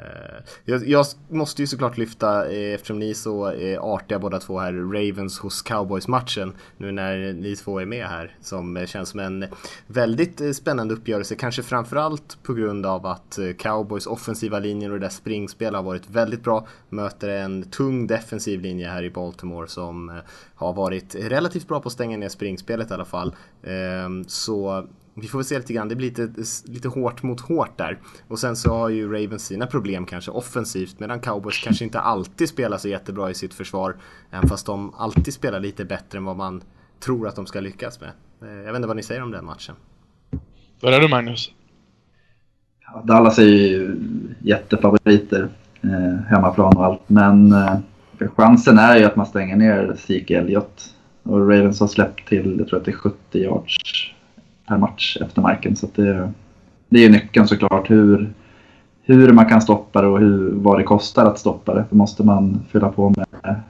Eh, 0.00 0.42
jag, 0.64 0.88
jag, 0.88 1.06
måste 1.28 1.62
ju 1.62 1.66
såklart 1.66 1.98
lyfta, 1.98 2.50
eh, 2.52 2.74
eftersom 2.74 2.98
ni 2.98 3.10
är 3.10 3.14
så 3.14 3.50
eh, 3.50 3.82
artiga 3.82 4.18
båda 4.18 4.40
två 4.40 4.58
här, 4.58 4.72
Ravens 4.72 5.38
hos 5.38 5.62
Cowboys-matchen. 5.62 6.52
Nu 6.76 6.92
när 6.92 7.32
ni 7.32 7.56
två 7.56 7.80
är 7.80 7.86
med 7.86 8.06
här. 8.06 8.36
Som 8.40 8.86
känns 8.86 9.08
som 9.08 9.20
en 9.20 9.46
väldigt 9.86 10.56
spännande 10.56 10.94
uppgörelse. 10.94 11.34
Kanske 11.34 11.62
framförallt 11.62 12.38
på 12.42 12.54
grund 12.54 12.86
av 12.86 13.06
att 13.06 13.38
Cowboys 13.58 14.06
offensiva 14.06 14.58
linjer 14.58 14.92
och 14.92 15.00
deras 15.00 15.16
springspel 15.16 15.74
har 15.74 15.82
varit 15.82 16.10
väldigt 16.10 16.44
bra. 16.44 16.66
Möter 16.88 17.28
en 17.28 17.62
tung 17.62 18.06
defensiv 18.06 18.60
linje 18.60 18.88
här 18.88 19.02
i 19.02 19.10
Baltimore 19.10 19.68
som 19.68 20.20
har 20.54 20.72
varit 20.72 21.14
relativt 21.14 21.68
bra 21.68 21.80
på 21.80 21.86
att 21.86 21.92
stänga 21.92 22.16
ner 22.16 22.28
springspelet 22.28 22.90
i 22.90 22.94
alla 22.94 23.04
fall. 23.04 23.34
Ehm, 23.62 24.24
så 24.24 24.86
vi 25.14 25.28
får 25.28 25.38
väl 25.38 25.44
se 25.44 25.58
lite 25.58 25.72
grann, 25.72 25.88
det 25.88 25.96
blir 25.96 26.08
lite, 26.08 26.32
lite 26.64 26.88
hårt 26.88 27.22
mot 27.22 27.40
hårt 27.40 27.78
där. 27.78 27.98
Och 28.28 28.38
sen 28.38 28.56
så 28.56 28.74
har 28.74 28.88
ju 28.88 29.12
Ravens 29.12 29.46
sina 29.46 29.66
problem 29.66 30.06
kanske 30.06 30.30
offensivt 30.30 31.00
medan 31.00 31.20
Cowboys 31.20 31.58
kanske 31.64 31.84
inte 31.84 32.00
alltid 32.00 32.48
spelar 32.48 32.78
så 32.78 32.88
jättebra 32.88 33.30
i 33.30 33.34
sitt 33.34 33.54
försvar. 33.54 33.96
Även 34.30 34.48
fast 34.48 34.66
de 34.66 34.94
alltid 34.94 35.34
spelar 35.34 35.60
lite 35.60 35.84
bättre 35.84 36.18
än 36.18 36.24
vad 36.24 36.36
man 36.36 36.62
tror 37.00 37.28
att 37.28 37.36
de 37.36 37.46
ska 37.46 37.60
lyckas 37.60 38.00
med. 38.00 38.10
Eh, 38.42 38.56
jag 38.56 38.66
vet 38.66 38.76
inte 38.76 38.88
vad 38.88 38.96
ni 38.96 39.02
säger 39.02 39.22
om 39.22 39.30
den 39.30 39.44
matchen. 39.44 39.74
Börjar 40.80 41.00
du 41.00 41.08
Magnus? 41.08 41.50
Ja, 42.80 43.02
Dallas 43.04 43.38
är 43.38 43.42
ju 43.42 43.96
jättefavoriter. 44.38 45.48
Eh, 45.82 46.24
hemmaplan 46.28 46.76
och 46.76 46.84
allt. 46.84 47.02
Men 47.06 47.52
eh, 47.52 47.78
chansen 48.36 48.78
är 48.78 48.96
ju 48.96 49.04
att 49.04 49.16
man 49.16 49.26
stänger 49.26 49.56
ner 49.56 49.96
Zeke 49.98 50.38
Elliott. 50.38 50.94
Och 51.22 51.38
Ravens 51.38 51.80
har 51.80 51.88
släppt 51.88 52.28
till, 52.28 52.56
jag 52.58 52.68
tror 52.68 52.78
att 52.78 52.84
det 52.84 52.90
är 52.90 52.96
70 52.96 53.38
yards 53.38 53.76
per 54.70 54.78
match 54.78 55.16
efter 55.20 55.42
marken. 55.42 55.76
Så 55.76 55.88
det, 55.94 56.32
det 56.88 57.04
är 57.04 57.10
nyckeln 57.10 57.48
såklart. 57.48 57.90
Hur, 57.90 58.32
hur 59.02 59.32
man 59.32 59.46
kan 59.46 59.62
stoppa 59.62 60.02
det 60.02 60.08
och 60.08 60.18
hur, 60.18 60.50
vad 60.50 60.78
det 60.78 60.82
kostar 60.82 61.26
att 61.26 61.38
stoppa 61.38 61.74
det. 61.74 61.84
För 61.88 61.96
måste 61.96 62.22
man 62.24 62.64
fylla 62.72 62.88
på 62.88 63.14
med 63.16 63.60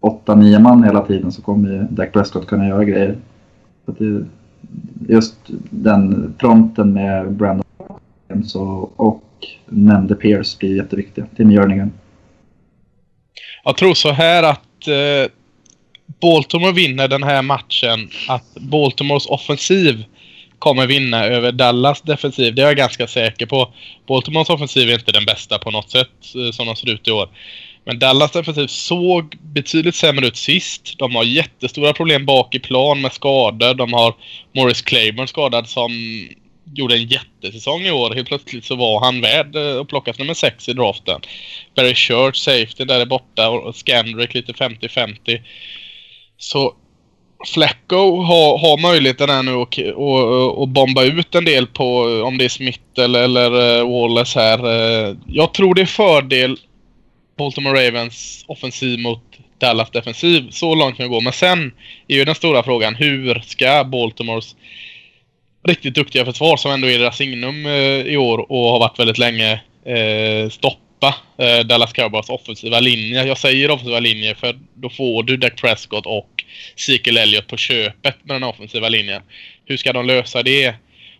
8-9 0.00 0.58
man 0.58 0.84
hela 0.84 1.00
tiden 1.00 1.32
så 1.32 1.42
kommer 1.42 1.68
ju 1.68 1.82
Dak 1.90 2.12
Prescott 2.12 2.46
kunna 2.46 2.68
göra 2.68 2.84
grejer. 2.84 3.16
Så 3.86 3.92
det, 3.92 4.24
just 5.08 5.36
den 5.70 6.34
fronten 6.38 6.92
med 6.92 7.32
Brandon 7.32 7.64
och, 8.54 9.00
och 9.00 9.22
nämnde 9.66 10.14
Pierce 10.14 10.58
blir 10.58 10.76
jätteviktiga. 10.76 11.26
Tim 11.36 11.50
Jörningen. 11.50 11.92
Jag 13.64 13.76
tror 13.76 13.94
så 13.94 14.12
här 14.12 14.42
att 14.42 14.88
eh, 14.88 15.30
Baltimore 16.20 16.72
vinner 16.72 17.08
den 17.08 17.22
här 17.22 17.42
matchen. 17.42 18.08
Att 18.28 18.54
Baltimores 18.60 19.26
offensiv 19.26 20.04
kommer 20.58 20.86
vinna 20.86 21.24
över 21.24 21.52
Dallas 21.52 22.02
defensiv. 22.02 22.54
Det 22.54 22.62
är 22.62 22.66
jag 22.66 22.76
ganska 22.76 23.06
säker 23.06 23.46
på. 23.46 23.72
Baltimores 24.08 24.50
offensiv 24.50 24.90
är 24.90 24.94
inte 24.94 25.12
den 25.12 25.24
bästa 25.24 25.58
på 25.58 25.70
något 25.70 25.90
sätt 25.90 26.34
eh, 26.34 26.52
som 26.52 26.66
de 26.66 26.76
ser 26.76 26.90
ut 26.90 27.08
i 27.08 27.10
år. 27.10 27.28
Men 27.84 27.98
Dallas 27.98 28.32
defensiv 28.32 28.66
såg 28.66 29.36
betydligt 29.40 29.94
sämre 29.94 30.26
ut 30.26 30.36
sist. 30.36 30.98
De 30.98 31.14
har 31.14 31.24
jättestora 31.24 31.92
problem 31.92 32.26
bak 32.26 32.54
i 32.54 32.58
plan 32.58 33.00
med 33.00 33.12
skador. 33.12 33.74
De 33.74 33.92
har 33.92 34.14
Morris 34.52 34.82
Claiborne 34.82 35.28
skadad 35.28 35.68
som 35.68 35.90
gjorde 36.74 36.94
en 36.94 37.06
jättesäsong 37.06 37.82
i 37.82 37.90
år. 37.90 38.14
Helt 38.14 38.28
plötsligt 38.28 38.64
så 38.64 38.76
var 38.76 39.04
han 39.04 39.20
värd 39.20 39.56
eh, 39.56 39.80
att 39.80 39.88
plockas 39.88 40.18
nummer 40.18 40.34
6 40.34 40.68
i 40.68 40.72
draften. 40.72 41.20
Barry 41.74 41.94
Church, 41.94 42.36
safety, 42.36 42.84
där 42.84 43.00
är 43.00 43.06
borta 43.06 43.48
och 43.48 43.76
Scandrick 43.76 44.34
lite 44.34 44.52
50-50. 44.52 45.42
Så 46.38 46.74
Flacco 47.44 48.22
har, 48.22 48.58
har 48.58 48.78
möjligheten 48.78 49.30
här 49.30 49.42
nu 49.42 49.54
att 49.54 49.94
och, 49.94 50.58
och 50.58 50.68
bomba 50.68 51.02
ut 51.02 51.34
en 51.34 51.44
del 51.44 51.66
på 51.66 52.00
om 52.24 52.38
det 52.38 52.44
är 52.44 52.48
Smith 52.48 52.80
eller, 52.98 53.22
eller 53.22 53.78
eh, 53.78 53.90
Wallace 53.90 54.40
här. 54.40 54.58
Eh, 54.58 55.16
jag 55.26 55.54
tror 55.54 55.74
det 55.74 55.82
är 55.82 55.86
fördel 55.86 56.58
Baltimore 57.38 57.88
Ravens 57.88 58.44
offensiv 58.48 58.98
mot 58.98 59.22
Dallas 59.58 59.90
defensiv. 59.90 60.50
Så 60.50 60.74
långt 60.74 60.96
kan 60.96 61.04
jag 61.04 61.10
gå. 61.10 61.20
Men 61.20 61.32
sen 61.32 61.72
är 62.08 62.16
ju 62.16 62.24
den 62.24 62.34
stora 62.34 62.62
frågan 62.62 62.94
hur 62.94 63.42
ska 63.46 63.84
Baltimores 63.84 64.56
riktigt 65.68 65.94
duktiga 65.94 66.24
försvar 66.24 66.56
som 66.56 66.70
ändå 66.70 66.88
är 66.88 66.98
deras 66.98 67.16
signum 67.16 67.66
eh, 67.66 67.72
i 68.00 68.16
år 68.16 68.52
och 68.52 68.70
har 68.70 68.78
varit 68.78 68.98
väldigt 68.98 69.18
länge 69.18 69.60
stoppa 70.50 71.14
Dallas 71.64 71.92
Cowboys 71.92 72.28
offensiva 72.28 72.80
linje. 72.80 73.24
Jag 73.24 73.38
säger 73.38 73.70
offensiva 73.70 74.00
linje 74.00 74.34
för 74.34 74.58
då 74.74 74.88
får 74.90 75.22
du 75.22 75.36
Dak 75.36 75.60
Prescott 75.60 76.06
och 76.06 76.35
Ezekiel 76.76 77.16
Elliot 77.16 77.46
på 77.46 77.56
köpet 77.56 78.16
med 78.22 78.34
den 78.36 78.44
offensiva 78.44 78.88
linjen. 78.88 79.22
Hur 79.64 79.76
ska 79.76 79.92
de 79.92 80.06
lösa 80.06 80.42
det? 80.42 80.74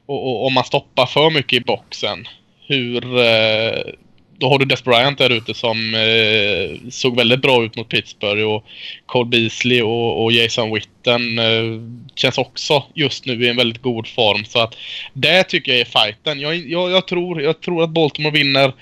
Och, 0.07 0.31
och 0.31 0.47
om 0.47 0.53
man 0.53 0.64
stoppar 0.64 1.07
för 1.07 1.31
mycket 1.31 1.53
i 1.53 1.61
boxen, 1.61 2.29
hur... 2.66 3.18
Eh, 3.18 3.93
då 4.39 4.49
har 4.49 4.59
du 4.59 4.64
Des 4.64 4.85
Bryant 4.85 5.18
där 5.18 5.31
ute 5.31 5.55
som 5.55 5.95
eh, 5.95 6.91
såg 6.91 7.16
väldigt 7.16 7.43
bra 7.43 7.64
ut 7.64 7.77
mot 7.77 7.89
Pittsburgh 7.89 8.43
och 8.43 8.64
Cole 9.07 9.29
Beasley 9.29 9.83
och, 9.83 10.24
och 10.24 10.33
Jason 10.33 10.74
Witten 10.74 11.39
eh, 11.39 11.81
känns 12.14 12.39
också 12.39 12.85
just 12.95 13.27
nu 13.27 13.45
i 13.45 13.49
en 13.49 13.57
väldigt 13.57 13.83
god 13.83 14.07
form. 14.07 14.45
Så 14.45 14.59
att 14.59 14.74
det 15.12 15.45
tycker 15.45 15.72
jag 15.72 15.81
är 15.81 15.85
fighten. 15.85 16.41
Jag, 16.41 16.57
jag, 16.57 16.91
jag, 16.91 17.07
tror, 17.07 17.43
jag 17.43 17.61
tror 17.61 17.83
att 17.83 17.91
Baltimore 17.91 18.33
vinner 18.33 18.72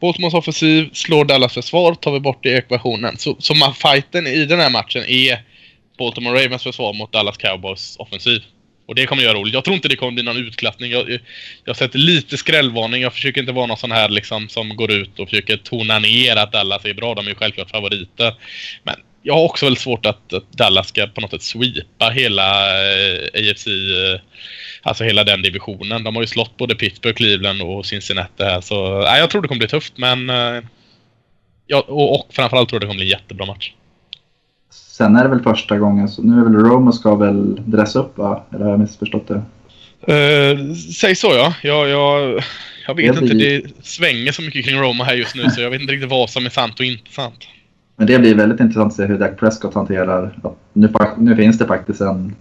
Baltimores 0.00 0.34
offensiv 0.34 0.90
slår 0.92 1.24
Dallas 1.24 1.54
försvar, 1.54 1.94
tar 1.94 2.12
vi 2.12 2.20
bort 2.20 2.42
det 2.42 2.48
i 2.48 2.56
ekvationen. 2.56 3.18
Så, 3.18 3.36
så 3.38 3.54
man, 3.54 3.74
fighten 3.74 4.26
i 4.26 4.44
den 4.44 4.60
här 4.60 4.70
matchen 4.70 5.04
är 5.08 5.42
Baltimore 5.98 6.44
Ravens 6.44 6.62
försvar 6.62 6.92
mot 6.92 7.12
Dallas 7.12 7.36
Cowboys 7.36 7.96
offensiv. 7.98 8.42
Och 8.88 8.94
det 8.94 9.06
kommer 9.06 9.22
göra 9.22 9.38
roligt. 9.38 9.54
Jag 9.54 9.64
tror 9.64 9.76
inte 9.76 9.88
det 9.88 9.96
kommer 9.96 10.12
bli 10.12 10.22
någon 10.22 10.36
utklassning. 10.36 10.92
Jag, 10.92 11.18
jag 11.64 11.76
sätter 11.76 11.98
lite 11.98 12.36
skrällvarning. 12.36 13.02
Jag 13.02 13.12
försöker 13.12 13.40
inte 13.40 13.52
vara 13.52 13.66
någon 13.66 13.76
sån 13.76 13.92
här 13.92 14.08
liksom 14.08 14.48
som 14.48 14.76
går 14.76 14.92
ut 14.92 15.18
och 15.18 15.28
försöker 15.28 15.56
tona 15.56 15.98
ner 15.98 16.36
att 16.36 16.52
Dallas 16.52 16.84
är 16.84 16.94
bra. 16.94 17.14
De 17.14 17.26
är 17.26 17.30
ju 17.30 17.34
självklart 17.34 17.70
favoriter. 17.70 18.34
Men 18.82 18.94
jag 19.22 19.34
har 19.34 19.44
också 19.44 19.66
väldigt 19.66 19.82
svårt 19.82 20.06
att, 20.06 20.32
att 20.32 20.52
Dallas 20.52 20.88
ska 20.88 21.06
på 21.06 21.20
något 21.20 21.30
sätt 21.30 21.42
sweepa 21.42 22.10
hela 22.10 22.68
eh, 22.82 23.50
AFC, 23.50 23.66
eh, 23.66 24.20
alltså 24.82 25.04
hela 25.04 25.24
den 25.24 25.42
divisionen. 25.42 26.04
De 26.04 26.14
har 26.14 26.22
ju 26.22 26.26
slått 26.26 26.56
både 26.56 26.74
Pittsburgh, 26.74 27.16
Cleveland 27.16 27.62
och 27.62 27.86
Cincinnati 27.86 28.44
här. 28.44 28.60
Så 28.60 29.00
nej, 29.00 29.20
jag 29.20 29.30
tror 29.30 29.42
det 29.42 29.48
kommer 29.48 29.58
bli 29.58 29.68
tufft, 29.68 29.92
men 29.96 30.30
eh, 30.30 30.62
ja, 31.66 31.80
och, 31.80 32.14
och 32.14 32.34
framförallt 32.34 32.68
tror 32.68 32.76
jag 32.76 32.82
det 32.82 32.86
kommer 32.86 32.98
bli 32.98 33.12
en 33.12 33.18
jättebra 33.18 33.46
match. 33.46 33.72
Sen 34.70 35.16
är 35.16 35.22
det 35.22 35.28
väl 35.28 35.42
första 35.42 35.78
gången, 35.78 36.08
så 36.08 36.22
nu 36.22 36.40
är 36.40 36.44
väl 36.44 36.54
Roma 36.54 36.92
ska 36.92 37.14
väl 37.14 37.62
dressa 37.64 37.98
upp 37.98 38.18
va? 38.18 38.42
Eller 38.54 38.64
har 38.64 38.70
jag 38.70 38.80
missförstått 38.80 39.28
det? 39.28 39.42
Uh, 40.08 40.74
säg 40.74 41.14
så 41.14 41.26
ja. 41.26 41.54
Jag, 41.62 41.88
jag, 41.88 42.42
jag 42.86 42.94
vet 42.94 43.16
det 43.16 43.22
inte, 43.22 43.34
det 43.34 43.62
svänger 43.82 44.32
så 44.32 44.42
mycket 44.42 44.64
kring 44.64 44.80
Roma 44.80 45.04
här 45.04 45.14
just 45.14 45.36
nu 45.36 45.50
så 45.50 45.60
jag 45.60 45.70
vet 45.70 45.80
inte 45.80 45.92
riktigt 45.92 46.10
vad 46.10 46.30
som 46.30 46.46
är 46.46 46.50
sant 46.50 46.80
och 46.80 46.86
inte 46.86 47.12
sant. 47.12 47.48
Men 47.96 48.06
det 48.06 48.18
blir 48.18 48.34
väldigt 48.34 48.60
intressant 48.60 48.90
att 48.90 48.96
se 48.96 49.04
hur 49.04 49.18
Dak 49.18 49.38
Prescott 49.38 49.74
hanterar 49.74 50.38
att 50.42 50.56
nu, 50.72 50.88
nu 51.16 51.36
finns 51.36 51.58
det 51.58 51.66
faktiskt 51.66 52.00
en, 52.00 52.34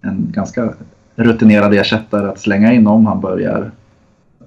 en 0.00 0.26
ganska 0.30 0.74
rutinerad 1.16 1.74
ersättare 1.74 2.28
att 2.28 2.40
slänga 2.40 2.72
in 2.72 2.86
om 2.86 3.06
han 3.06 3.20
börjar. 3.20 3.70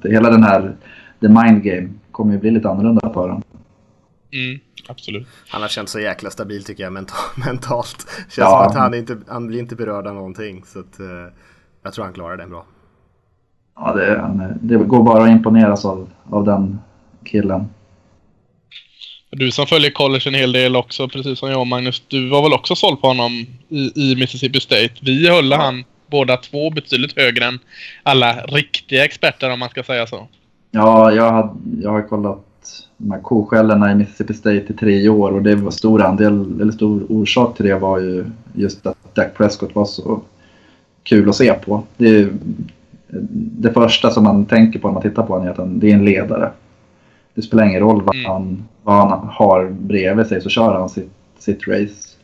Hela 0.04 0.30
den 0.30 0.44
här 0.44 0.76
the 1.22 1.28
mind 1.28 1.64
game 1.64 1.90
kommer 2.12 2.34
ju 2.34 2.40
bli 2.40 2.52
lite 2.52 2.70
annorlunda 2.70 3.14
för 3.14 3.22
honom. 3.22 3.44
Mm, 4.36 4.60
absolut. 4.88 5.28
Han 5.50 5.62
har 5.62 5.70
känt 5.70 5.90
så 5.90 6.00
jäkla 6.00 6.30
stabil 6.30 6.64
tycker 6.64 6.84
jag 6.84 6.94
mentalt. 7.36 8.08
Känns 8.18 8.38
ja. 8.38 8.50
som 8.50 8.68
att 8.68 8.76
han, 8.76 8.94
inte, 8.94 9.18
han 9.28 9.48
blir 9.48 9.60
inte 9.60 9.76
berörd 9.76 10.08
av 10.08 10.16
någonting. 10.16 10.64
Så 10.66 10.80
att, 10.80 11.00
uh, 11.00 11.08
jag 11.84 11.94
tror 11.94 12.06
han 12.06 12.14
klarar 12.14 12.38
det 12.38 12.48
bra. 12.48 12.66
Ja, 13.76 13.94
det, 13.94 14.58
det 14.62 14.76
går 14.76 15.04
bara 15.04 15.24
att 15.24 15.30
imponeras 15.30 15.86
av, 15.86 16.10
av 16.30 16.44
den 16.44 16.80
killen. 17.26 17.70
Du 19.32 19.52
som 19.52 19.68
följer 19.68 19.92
college 19.92 20.24
en 20.26 20.34
hel 20.34 20.52
del 20.52 20.76
också, 20.76 21.08
precis 21.08 21.40
som 21.40 21.50
jag 21.50 21.60
och 21.60 21.68
Magnus. 21.68 22.04
Du 22.08 22.30
var 22.30 22.42
väl 22.42 22.54
också 22.54 22.76
såld 22.76 23.02
på 23.02 23.08
honom 23.08 23.32
i, 23.70 23.92
i 23.96 24.16
Mississippi 24.16 24.60
State. 24.60 24.94
Vi 25.02 25.30
höll 25.30 25.52
ja. 25.52 25.58
han 25.58 25.84
båda 26.08 26.38
två 26.38 26.70
betydligt 26.70 27.18
högre 27.18 27.46
än 27.46 27.60
alla 28.04 28.34
riktiga 28.34 29.06
experter 29.06 29.52
om 29.52 29.60
man 29.60 29.70
ska 29.70 29.84
säga 29.84 30.08
så. 30.08 30.28
Ja, 30.72 31.12
jag, 31.12 31.32
hade, 31.32 31.54
jag 31.82 31.92
har 31.92 32.08
kollat 32.08 32.46
de 32.97 33.11
här 33.11 33.20
koskällorna 33.20 33.91
i 33.91 33.95
Mississippi 33.95 34.34
State 34.34 34.66
i 34.70 34.74
tre 34.74 35.09
år 35.09 35.32
och 35.32 35.43
det 35.43 35.55
var 35.55 35.72
stor 35.72 36.01
andel, 36.01 36.61
eller 36.61 36.72
stor 36.72 37.05
orsak 37.09 37.57
till 37.57 37.66
det 37.66 37.76
var 37.76 37.99
ju 37.99 38.26
just 38.53 38.86
att 38.86 39.16
Dak 39.16 39.38
Prescott 39.38 39.76
var 39.76 39.86
så 39.86 40.22
kul 41.03 41.30
att 41.30 41.36
se 41.36 41.53
på. 41.53 41.84
Det, 41.97 42.07
är, 42.07 42.30
det 43.59 43.74
första 43.74 44.09
som 44.09 44.24
man 44.24 44.45
tänker 44.45 44.80
på 44.80 44.88
när 44.88 44.93
man 44.93 45.03
tittar 45.03 45.24
på 45.24 45.34
honom 45.34 45.47
är 45.47 45.51
att 45.51 45.57
han, 45.57 45.80
det 45.80 45.91
är 45.91 45.95
en 45.95 46.05
ledare. 46.05 46.51
Det 47.34 47.41
spelar 47.41 47.66
ingen 47.66 47.82
roll 47.82 48.01
vad, 48.01 48.16
mm. 48.16 48.32
han, 48.32 48.63
vad 48.84 48.95
han 48.95 49.28
har 49.32 49.70
bredvid 49.70 50.28
sig 50.28 50.41
så 50.41 50.49
kör 50.49 50.80
han 50.80 50.89
sitt, 50.89 51.11
sitt 51.39 51.68
race. 51.68 52.18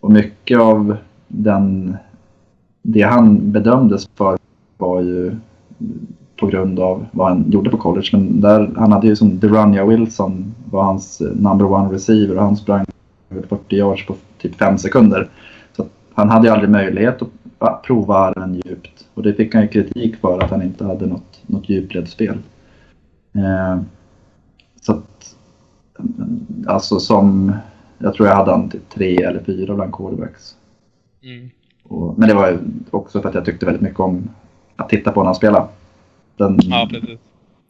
Och 0.00 0.10
mycket 0.10 0.58
av 0.58 0.96
den 1.28 1.96
det 2.82 3.02
han 3.02 3.52
bedömdes 3.52 4.08
för 4.14 4.38
var 4.76 5.00
ju 5.00 5.36
på 6.38 6.46
grund 6.46 6.80
av 6.80 7.06
vad 7.12 7.28
han 7.28 7.50
gjorde 7.50 7.70
på 7.70 7.76
college. 7.76 8.08
Men 8.12 8.40
där, 8.40 8.70
han 8.76 8.92
hade 8.92 9.06
ju 9.06 9.16
som 9.16 9.38
Derania 9.38 9.84
Wilson 9.84 10.54
var 10.70 10.82
hans 10.82 11.20
number 11.20 11.64
one 11.64 11.94
receiver 11.94 12.36
och 12.36 12.42
han 12.42 12.56
sprang 12.56 12.86
40 13.48 13.76
yards 13.76 14.06
på 14.06 14.14
typ 14.38 14.54
5 14.54 14.78
sekunder. 14.78 15.28
Så 15.76 15.86
han 16.14 16.30
hade 16.30 16.46
ju 16.46 16.52
aldrig 16.52 16.70
möjlighet 16.70 17.22
att 17.58 17.82
prova 17.82 18.16
armen 18.16 18.54
djupt. 18.54 19.06
Och 19.14 19.22
det 19.22 19.34
fick 19.34 19.54
han 19.54 19.62
ju 19.62 19.68
kritik 19.68 20.16
för 20.16 20.38
att 20.38 20.50
han 20.50 20.62
inte 20.62 20.84
hade 20.84 21.06
något, 21.06 21.40
något 21.46 21.68
djupledsspel. 21.68 22.38
Eh, 23.34 23.80
så 24.80 24.92
att, 24.92 25.36
alltså 26.66 27.00
som, 27.00 27.52
jag 27.98 28.14
tror 28.14 28.28
jag 28.28 28.36
hade 28.36 28.50
han 28.50 28.68
till 28.68 28.80
tre 28.94 29.16
eller 29.16 29.42
fyra 29.44 29.74
bland 29.74 29.92
quarterbacks. 29.92 30.54
Mm. 31.22 31.50
Och, 31.82 32.18
men 32.18 32.28
det 32.28 32.34
var 32.34 32.48
ju 32.48 32.58
också 32.90 33.20
för 33.20 33.28
att 33.28 33.34
jag 33.34 33.44
tyckte 33.44 33.66
väldigt 33.66 33.82
mycket 33.82 34.00
om 34.00 34.28
att 34.76 34.88
titta 34.88 35.12
på 35.12 35.20
när 35.20 35.26
han 35.26 35.34
spelade. 35.34 35.66
Den, 36.38 36.58
ja, 36.62 36.88
precis. 36.90 37.18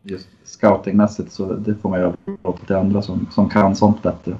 Just 0.03 0.29
scoutingmässigt 0.45 1.33
så 1.33 1.53
det 1.53 1.75
får 1.75 1.91
man 1.91 2.01
ju 2.01 2.05
överlåta 2.05 2.67
till 2.67 2.77
andra 2.77 3.03
som, 3.03 3.27
som 3.31 3.51
kan 3.51 3.77
sånt 3.77 4.03
bättre. 4.03 4.37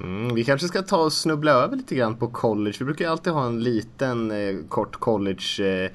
Mm, 0.00 0.34
vi 0.34 0.44
kanske 0.44 0.68
ska 0.68 0.82
ta 0.82 0.96
och 0.96 1.12
snubbla 1.12 1.50
över 1.50 1.76
lite 1.76 1.94
grann 1.94 2.16
på 2.16 2.28
college. 2.28 2.76
Vi 2.78 2.84
brukar 2.84 3.04
ju 3.04 3.10
alltid 3.10 3.32
ha 3.32 3.46
en 3.46 3.62
liten 3.62 4.30
eh, 4.30 4.56
kort 4.68 4.96
college 4.96 5.44
eh, 5.60 5.90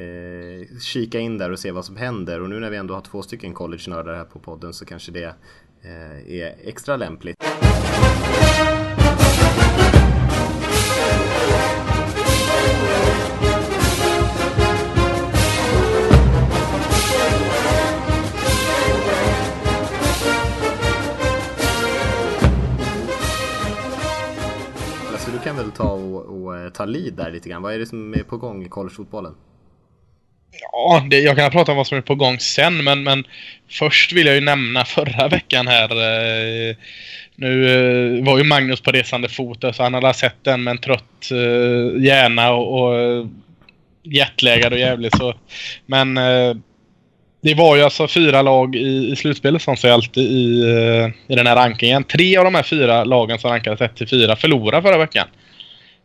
eh, 0.00 0.66
kika 0.80 1.18
in 1.18 1.38
där 1.38 1.50
och 1.52 1.58
se 1.58 1.70
vad 1.70 1.84
som 1.84 1.96
händer. 1.96 2.40
Och 2.40 2.50
nu 2.50 2.60
när 2.60 2.70
vi 2.70 2.76
ändå 2.76 2.94
har 2.94 3.00
två 3.00 3.22
stycken 3.22 3.54
college-nördar 3.54 4.14
här 4.14 4.24
på 4.24 4.38
podden 4.38 4.72
så 4.72 4.84
kanske 4.84 5.12
det 5.12 5.34
eh, 5.82 6.32
är 6.34 6.54
extra 6.64 6.96
lämpligt. 6.96 7.36
Väl 25.62 25.70
ta 25.72 25.84
och, 25.84 26.42
och, 26.42 26.58
eh, 26.58 26.70
ta 26.70 26.84
lead 26.84 27.14
där 27.14 27.30
lite 27.30 27.48
grann. 27.48 27.62
Vad 27.62 27.74
är 27.74 27.78
det 27.78 27.86
som 27.86 28.14
är 28.14 28.22
på 28.22 28.36
gång 28.36 28.64
i 28.64 28.68
collegefotbollen? 28.68 29.34
Ja, 30.72 31.06
det, 31.10 31.20
jag 31.20 31.36
kan 31.36 31.50
prata 31.50 31.72
om 31.72 31.76
vad 31.76 31.86
som 31.86 31.98
är 31.98 32.02
på 32.02 32.14
gång 32.14 32.38
sen, 32.38 32.84
men, 32.84 33.02
men 33.02 33.24
först 33.70 34.12
vill 34.12 34.26
jag 34.26 34.34
ju 34.34 34.40
nämna 34.40 34.84
förra 34.84 35.28
veckan 35.28 35.66
här. 35.66 35.90
Eh, 35.90 36.76
nu 37.34 37.68
eh, 38.18 38.24
var 38.24 38.38
ju 38.38 38.44
Magnus 38.44 38.80
på 38.80 38.90
resande 38.90 39.28
fot, 39.28 39.64
så 39.74 39.82
han 39.82 39.94
hade 39.94 40.14
sett 40.14 40.44
den 40.44 40.64
med 40.64 40.70
en 40.70 40.78
trött 40.78 41.30
eh, 41.30 42.02
hjärna 42.02 42.52
och, 42.52 42.80
och 42.80 42.98
eh, 42.98 43.26
jetlaggad 44.02 44.72
och 44.72 44.78
jävligt 44.78 45.16
så. 45.16 45.34
Men 45.86 46.16
eh, 46.16 46.54
det 47.42 47.54
var 47.54 47.76
ju 47.76 47.82
alltså 47.82 48.08
fyra 48.08 48.42
lag 48.42 48.76
i, 48.76 49.12
i 49.12 49.16
slutspelet 49.16 49.62
som 49.62 49.76
sig 49.76 49.90
alltid 49.90 50.24
i, 50.24 50.62
eh, 50.62 51.32
i 51.32 51.36
den 51.36 51.46
här 51.46 51.56
rankingen. 51.56 52.04
Tre 52.04 52.36
av 52.36 52.44
de 52.44 52.54
här 52.54 52.62
fyra 52.62 53.04
lagen 53.04 53.38
som 53.38 53.50
rankades 53.50 53.80
1 53.80 54.10
4 54.10 54.36
förlorade 54.36 54.82
förra 54.82 54.98
veckan. 54.98 55.28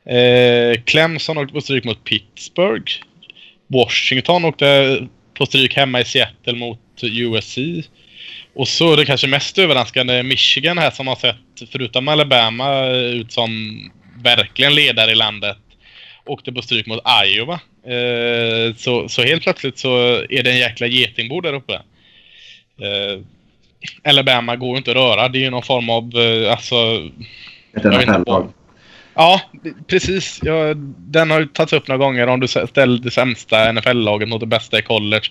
Eh, 0.09 0.81
Clemson 0.85 1.37
åkte 1.37 1.53
på 1.53 1.61
stryk 1.61 1.83
mot 1.83 2.03
Pittsburgh. 2.03 2.91
Washington 3.67 4.45
åkte 4.45 4.99
på 5.33 5.45
stryk 5.45 5.75
hemma 5.75 6.01
i 6.01 6.05
Seattle 6.05 6.53
mot 6.53 6.79
USC. 7.01 7.57
Och 8.53 8.67
så 8.67 8.93
är 8.93 8.97
det 8.97 9.05
kanske 9.05 9.27
mest 9.27 9.57
överraskande 9.57 10.23
Michigan 10.23 10.77
här 10.77 10.91
som 10.91 11.07
har 11.07 11.15
sett, 11.15 11.69
förutom 11.71 12.07
Alabama, 12.07 12.87
ut 12.89 13.31
som 13.31 13.79
verkligen 14.23 14.75
ledare 14.75 15.11
i 15.11 15.15
landet. 15.15 15.57
Åkte 16.25 16.51
på 16.51 16.61
stryk 16.61 16.85
mot 16.87 17.01
Iowa. 17.25 17.59
Eh, 17.85 18.75
så, 18.75 19.09
så 19.09 19.23
helt 19.23 19.43
plötsligt 19.43 19.77
så 19.77 19.97
är 20.29 20.43
det 20.43 20.51
en 20.51 20.57
jäkla 20.57 20.87
getingbo 20.87 21.41
där 21.41 21.53
uppe. 21.53 21.73
Eh, 22.81 23.19
Alabama 24.03 24.55
går 24.55 24.69
ju 24.69 24.77
inte 24.77 24.91
att 24.91 24.97
röra. 24.97 25.27
Det 25.27 25.39
är 25.39 25.41
ju 25.41 25.49
någon 25.49 25.63
form 25.63 25.89
av, 25.89 26.19
eh, 26.19 26.51
alltså... 26.51 26.75
Ett 27.77 27.83
NFL-lag. 27.83 28.49
Ja, 29.17 29.41
precis. 29.87 30.39
Ja, 30.43 30.73
den 30.97 31.31
har 31.31 31.39
ju 31.39 31.45
tagits 31.45 31.73
upp 31.73 31.87
några 31.87 32.05
gånger 32.05 32.27
om 32.27 32.39
du 32.39 32.47
ställer 32.47 32.97
det 33.03 33.11
sämsta 33.11 33.71
NFL-laget 33.71 34.29
mot 34.29 34.39
det 34.39 34.45
bästa 34.45 34.79
i 34.79 34.81
college. 34.81 35.27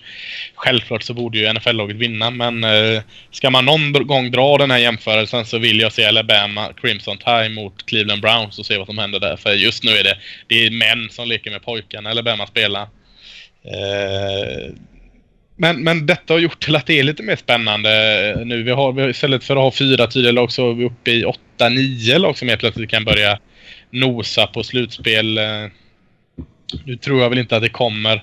Självklart 0.55 1.03
så 1.03 1.13
borde 1.13 1.37
ju 1.37 1.53
NFL-laget 1.53 1.95
vinna, 1.95 2.29
men 2.29 2.63
eh, 2.63 3.01
ska 3.31 3.49
man 3.49 3.65
någon 3.65 4.07
gång 4.07 4.31
dra 4.31 4.57
den 4.57 4.71
här 4.71 4.77
jämförelsen 4.77 5.45
så 5.45 5.57
vill 5.57 5.79
jag 5.79 5.93
se 5.93 6.05
Alabama 6.05 6.73
Crimson 6.81 7.17
Tide 7.17 7.49
mot 7.49 7.85
Cleveland 7.85 8.21
Browns 8.21 8.59
och 8.59 8.65
se 8.65 8.77
vad 8.77 8.87
som 8.87 8.97
händer 8.97 9.19
där. 9.19 9.37
För 9.37 9.53
just 9.53 9.83
nu 9.83 9.91
är 9.91 10.03
det, 10.03 10.17
det 10.47 10.65
är 10.65 10.71
män 10.71 11.09
som 11.09 11.27
leker 11.27 11.51
med 11.51 11.63
pojkarna 11.63 12.09
Alabama 12.09 12.47
spelar. 12.47 12.81
Eh, 13.63 14.73
men, 15.57 15.83
men 15.83 16.05
detta 16.05 16.33
har 16.33 16.39
gjort 16.39 16.63
till 16.63 16.75
att 16.75 16.85
det 16.85 16.99
är 16.99 17.03
lite 17.03 17.23
mer 17.23 17.35
spännande 17.35 18.29
eh, 18.29 18.45
nu. 18.45 18.63
Vi 18.63 18.71
har, 18.71 18.91
vi 18.91 19.01
har 19.01 19.09
istället 19.09 19.43
för 19.43 19.55
att 19.55 19.61
ha 19.61 19.71
fyra 19.71 20.07
tydliga 20.07 20.31
lag 20.31 20.51
så 20.51 20.69
är 20.69 20.73
vi 20.73 20.85
uppe 20.85 21.11
i 21.11 21.25
åtta, 21.25 21.69
nio 21.69 22.17
lag 22.17 22.37
som 22.37 22.49
helt 22.49 22.59
plötsligt 22.59 22.89
kan 22.89 23.05
börja 23.05 23.39
nosa 23.95 24.47
på 24.47 24.63
slutspel. 24.63 25.37
Eh, 25.37 25.67
nu 26.85 26.95
tror 26.95 27.21
jag 27.21 27.29
väl 27.29 27.39
inte 27.39 27.55
att 27.55 27.61
det 27.63 27.69
kommer 27.69 28.21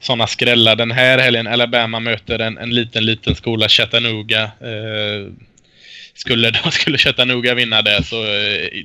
sådana 0.00 0.26
skrällar 0.26 0.76
den 0.76 0.90
här 0.90 1.18
helgen. 1.18 1.46
Alabama 1.46 2.00
möter 2.00 2.38
en, 2.38 2.58
en 2.58 2.70
liten, 2.70 3.06
liten 3.06 3.34
skola, 3.34 3.68
Chattanooga. 3.68 4.42
Eh, 4.42 5.32
skulle, 6.14 6.52
skulle 6.70 6.98
Chattanooga 6.98 7.54
vinna 7.54 7.82
det 7.82 8.04
så 8.04 8.24
eh, 8.24 8.84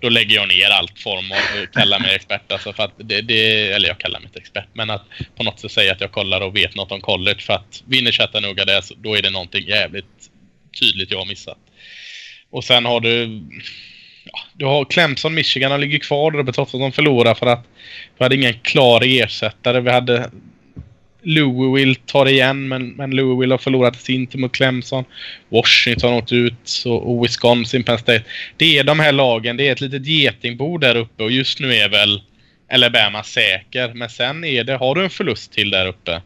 då 0.00 0.08
lägger 0.08 0.34
jag 0.34 0.48
ner 0.48 0.70
allt 0.70 0.98
form 0.98 1.32
och 1.32 1.74
kallar 1.74 2.00
mig 2.00 2.14
expert. 2.14 2.52
Alltså 2.52 2.72
för 2.72 2.82
att 2.82 2.92
det, 2.96 3.20
det, 3.20 3.72
eller 3.72 3.88
jag 3.88 3.98
kallar 3.98 4.20
mig 4.20 4.26
inte 4.26 4.38
expert, 4.38 4.68
men 4.72 4.90
att 4.90 5.04
på 5.36 5.42
något 5.42 5.60
sätt 5.60 5.72
säga 5.72 5.92
att 5.92 6.00
jag 6.00 6.12
kollar 6.12 6.40
och 6.40 6.56
vet 6.56 6.74
något 6.74 6.92
om 6.92 7.00
college. 7.00 7.38
För 7.38 7.52
att 7.52 7.82
vinner 7.86 8.12
Chattanooga 8.12 8.64
det, 8.64 8.82
då 8.96 9.14
är 9.14 9.22
det 9.22 9.30
någonting 9.30 9.68
jävligt 9.68 10.30
tydligt 10.80 11.10
jag 11.10 11.18
har 11.18 11.26
missat. 11.26 11.58
Och 12.50 12.64
sen 12.64 12.84
har 12.84 13.00
du 13.00 13.42
ja, 14.24 14.38
du 14.52 14.64
har 14.64 14.84
Clemson, 14.84 15.34
Michigan, 15.34 15.70
han 15.70 15.80
ligger 15.80 15.98
kvar 15.98 16.30
där 16.30 16.38
uppe 16.38 16.52
trots 16.52 16.74
att 16.74 16.80
de 16.80 16.92
förlorar 16.92 17.34
för 17.34 17.46
att 17.46 17.64
vi 18.18 18.24
hade 18.24 18.34
ingen 18.34 18.54
klar 18.54 19.02
ersättare. 19.04 19.80
Vi 19.80 19.90
hade 19.90 20.30
Louisville 21.22 21.94
tar 22.06 22.28
igen, 22.28 22.68
men, 22.68 22.88
men 22.88 23.10
Louisville 23.10 23.54
har 23.54 23.58
förlorat 23.58 23.96
sin 23.96 24.26
till 24.26 24.40
mot 24.40 24.52
Clemson. 24.52 25.04
Washington 25.48 26.10
har 26.12 26.18
åkt 26.18 26.32
ut 26.32 26.84
och, 26.86 27.24
Wisconsin, 27.24 27.84
Penn 27.84 27.98
State. 27.98 28.24
Det 28.56 28.78
är 28.78 28.84
de 28.84 29.00
här 29.00 29.12
lagen, 29.12 29.56
det 29.56 29.68
är 29.68 29.72
ett 29.72 29.80
litet 29.80 30.06
getingbo 30.06 30.78
där 30.78 30.96
uppe 30.96 31.22
och 31.22 31.30
just 31.30 31.60
nu 31.60 31.74
är 31.74 31.88
väl 31.88 32.22
Alabama 32.72 33.22
säker. 33.22 33.92
Men 33.94 34.08
sen 34.08 34.44
är 34.44 34.64
det, 34.64 34.76
har 34.76 34.94
du 34.94 35.04
en 35.04 35.10
förlust 35.10 35.52
till 35.52 35.70
där 35.70 35.86
uppe 35.86 36.22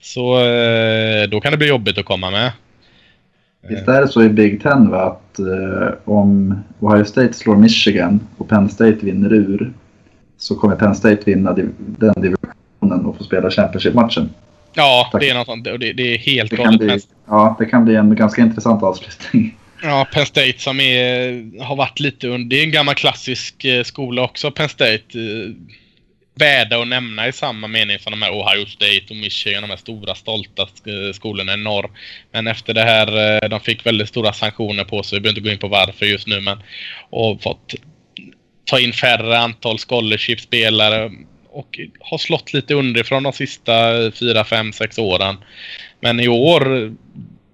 så 0.00 0.44
eh, 0.44 1.28
då 1.28 1.40
kan 1.40 1.52
det 1.52 1.58
bli 1.58 1.68
jobbigt 1.68 1.98
att 1.98 2.04
komma 2.04 2.30
med. 2.30 2.52
Visst 3.62 3.88
är 3.88 4.00
det 4.00 4.08
så 4.08 4.22
i 4.22 4.28
Big 4.28 4.62
Ten 4.62 4.90
va, 4.90 5.02
att 5.02 5.38
eh, 5.38 5.94
om 6.04 6.58
Ohio 6.80 7.04
State 7.04 7.32
slår 7.32 7.56
Michigan 7.56 8.20
och 8.36 8.48
Penn 8.48 8.68
State 8.68 8.96
vinner 9.00 9.32
ur 9.32 9.72
så 10.38 10.54
kommer 10.54 10.76
Penn 10.76 10.94
State 10.94 11.22
vinna 11.24 11.52
div 11.52 11.70
den 11.78 12.14
divisionen 12.16 13.06
och 13.06 13.16
få 13.16 13.24
spela 13.24 13.50
Championship-matchen. 13.50 14.30
Ja, 14.74 15.08
Tack. 15.12 15.20
det 15.20 15.30
är 15.30 15.34
något 15.34 15.46
sånt. 15.46 15.64
Det, 15.64 15.92
det 15.92 16.14
är 16.14 16.18
helt 16.18 16.52
galet. 16.52 17.02
ja, 17.26 17.56
det 17.58 17.66
kan 17.66 17.84
bli 17.84 17.94
en 17.94 18.16
ganska 18.16 18.42
intressant 18.42 18.82
avslutning. 18.82 19.56
Ja, 19.82 20.06
Penn 20.12 20.26
State 20.26 20.58
som 20.58 20.80
är, 20.80 21.62
har 21.64 21.76
varit 21.76 22.00
lite 22.00 22.28
under... 22.28 22.48
Det 22.48 22.60
är 22.60 22.64
en 22.64 22.70
gammal 22.70 22.94
klassisk 22.94 23.64
eh, 23.64 23.82
skola 23.82 24.22
också, 24.22 24.50
Penn 24.50 24.68
State. 24.68 25.18
Värda 26.38 26.82
att 26.82 26.88
nämna 26.88 27.28
i 27.28 27.32
samma 27.32 27.66
mening 27.66 27.98
som 27.98 28.10
de 28.10 28.22
här 28.22 28.32
Ohio 28.32 28.66
State 28.66 29.04
och 29.10 29.16
Michigan, 29.16 29.62
de 29.62 29.70
här 29.70 29.76
stora 29.76 30.14
stolta 30.14 30.68
skolorna 31.14 31.54
i 31.54 31.56
norr. 31.56 31.90
Men 32.32 32.46
efter 32.46 32.74
det 32.74 32.82
här, 32.82 33.42
eh, 33.42 33.48
de 33.48 33.60
fick 33.60 33.86
väldigt 33.86 34.08
stora 34.08 34.32
sanktioner 34.32 34.84
på 34.84 35.02
sig, 35.02 35.16
vi 35.16 35.20
behöver 35.20 35.38
inte 35.38 35.48
gå 35.48 35.52
in 35.52 35.58
på 35.58 35.68
varför 35.68 36.06
just 36.06 36.26
nu, 36.26 36.40
men 36.40 36.62
och 37.10 37.42
fått 37.42 37.74
ta 38.64 38.78
in 38.78 38.92
färre 38.92 39.38
antal 39.38 39.78
scholarship-spelare 39.78 41.10
och 41.50 41.80
har 42.00 42.18
slått 42.18 42.52
lite 42.52 42.74
underifrån 42.74 43.22
de 43.22 43.32
sista 43.32 43.92
fyra, 44.12 44.44
fem, 44.44 44.72
sex 44.72 44.98
åren. 44.98 45.36
Men 46.00 46.20
i 46.20 46.28
år, 46.28 46.92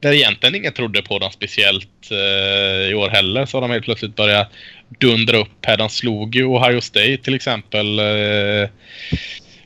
där 0.01 0.12
egentligen 0.12 0.55
ingen 0.55 0.72
trodde 0.72 1.03
på 1.03 1.18
dem 1.18 1.30
speciellt 1.30 2.11
eh, 2.11 2.91
i 2.91 2.95
år 2.95 3.09
heller, 3.09 3.47
så 3.47 3.57
har 3.57 3.62
de 3.62 3.70
helt 3.70 3.85
plötsligt 3.85 4.16
börjat 4.16 4.53
dundra 5.01 5.37
upp 5.37 5.66
här. 5.66 5.76
De 5.76 5.89
slog 5.89 6.37
ju 6.37 6.45
Ohio 6.45 6.80
State 6.80 7.16
till 7.16 7.35
exempel. 7.35 7.99
Eh, 7.99 8.68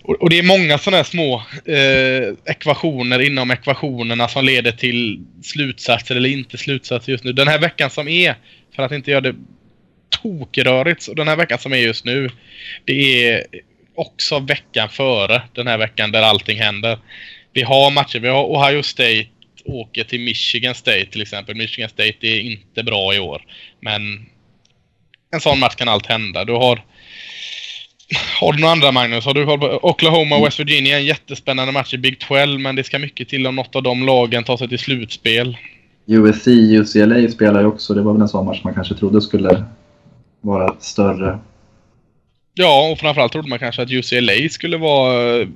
och, 0.03 0.31
det 0.31 0.39
är 0.39 0.43
många 0.43 0.79
sådana 0.79 0.97
här 0.97 1.05
små 1.05 1.43
eh, 1.65 2.53
ekvationer 2.53 3.21
inom 3.21 3.51
ekvationerna 3.51 4.29
som 4.29 4.45
leder 4.45 4.73
till 4.73 5.25
slutsatser 5.43 6.17
eller 6.17 6.29
inte 6.29 6.59
slutsatser 6.59 7.13
just 7.13 7.25
nu. 7.25 7.33
Den 7.33 7.49
här 7.49 7.59
veckan 7.59 7.91
som 7.91 8.09
är, 8.09 8.35
för 8.77 8.83
att 8.83 8.93
inte 8.93 9.11
göra 9.11 9.21
det 9.21 9.35
tokrörigt, 10.23 11.03
så 11.03 11.15
den 11.15 11.29
här 11.29 11.37
veckan 11.37 11.59
som 11.59 11.73
är 11.73 11.77
just 11.77 12.05
nu, 12.05 12.31
det 12.85 13.29
är 13.29 13.45
också 13.95 14.39
veckan 14.39 14.89
före 14.89 15.43
den 15.53 15.67
här 15.67 15.79
veckan 15.79 16.13
där 16.13 16.23
allting 16.23 16.59
händer. 16.59 16.99
Vi 17.53 17.63
har 17.63 17.91
matcher, 17.91 18.19
vi 18.19 18.29
har 18.29 18.45
Ohio 18.45 18.83
State 18.83 19.27
åker 19.65 20.05
till 20.05 20.21
Michigan 20.21 20.75
State 20.75 21.07
till 21.07 21.23
exempel. 21.23 21.57
Michigan 21.57 21.91
State 21.91 22.27
är 22.27 22.41
inte 22.41 22.83
bra 22.83 23.15
i 23.15 23.19
år. 23.19 23.43
Men 23.81 24.27
en 25.31 25.41
sån 25.41 25.59
match 25.59 25.75
kan 25.75 25.89
allt 25.89 26.07
hända. 26.07 26.45
Du 26.45 26.53
har 26.53 26.85
Har 28.41 28.53
du 28.53 28.61
några 28.61 28.73
andra 28.73 28.93
Magnus? 28.93 29.25
Har 29.25 29.35
du 29.35 29.45
Oklahoma 29.83 30.37
och 30.37 30.47
West 30.47 30.61
Virginia? 30.61 30.99
En 30.99 31.05
jättespännande 31.05 31.73
match 31.73 31.95
i 31.95 31.99
Big 31.99 32.19
12 32.19 32.61
men 32.61 32.77
det 32.77 32.85
ska 32.85 32.99
mycket 32.99 33.29
till 33.29 33.47
om 33.47 33.57
något 33.57 33.77
av 33.77 33.83
de 33.83 34.07
lagen 34.07 34.45
tar 34.45 34.57
sig 34.57 34.69
till 34.69 34.79
slutspel. 34.79 35.57
USC, 36.07 36.47
UCLA 36.47 37.29
spelar 37.31 37.61
ju 37.61 37.67
också. 37.67 37.95
Det 37.95 38.03
var 38.03 38.13
väl 38.13 38.23
en 38.23 38.29
sån 38.29 38.47
match 38.47 38.61
man 38.65 38.75
kanske 38.75 38.95
trodde 38.95 39.23
skulle 39.23 39.65
vara 40.41 40.75
större. 40.81 41.39
Ja, 42.55 42.91
och 42.93 42.99
framförallt 42.99 43.33
trodde 43.33 43.49
man 43.49 43.59
kanske 43.59 43.83
att 43.83 43.91
UCLA 43.91 44.49
skulle 44.51 44.77
vara 44.77 45.41
eh, 45.41 45.49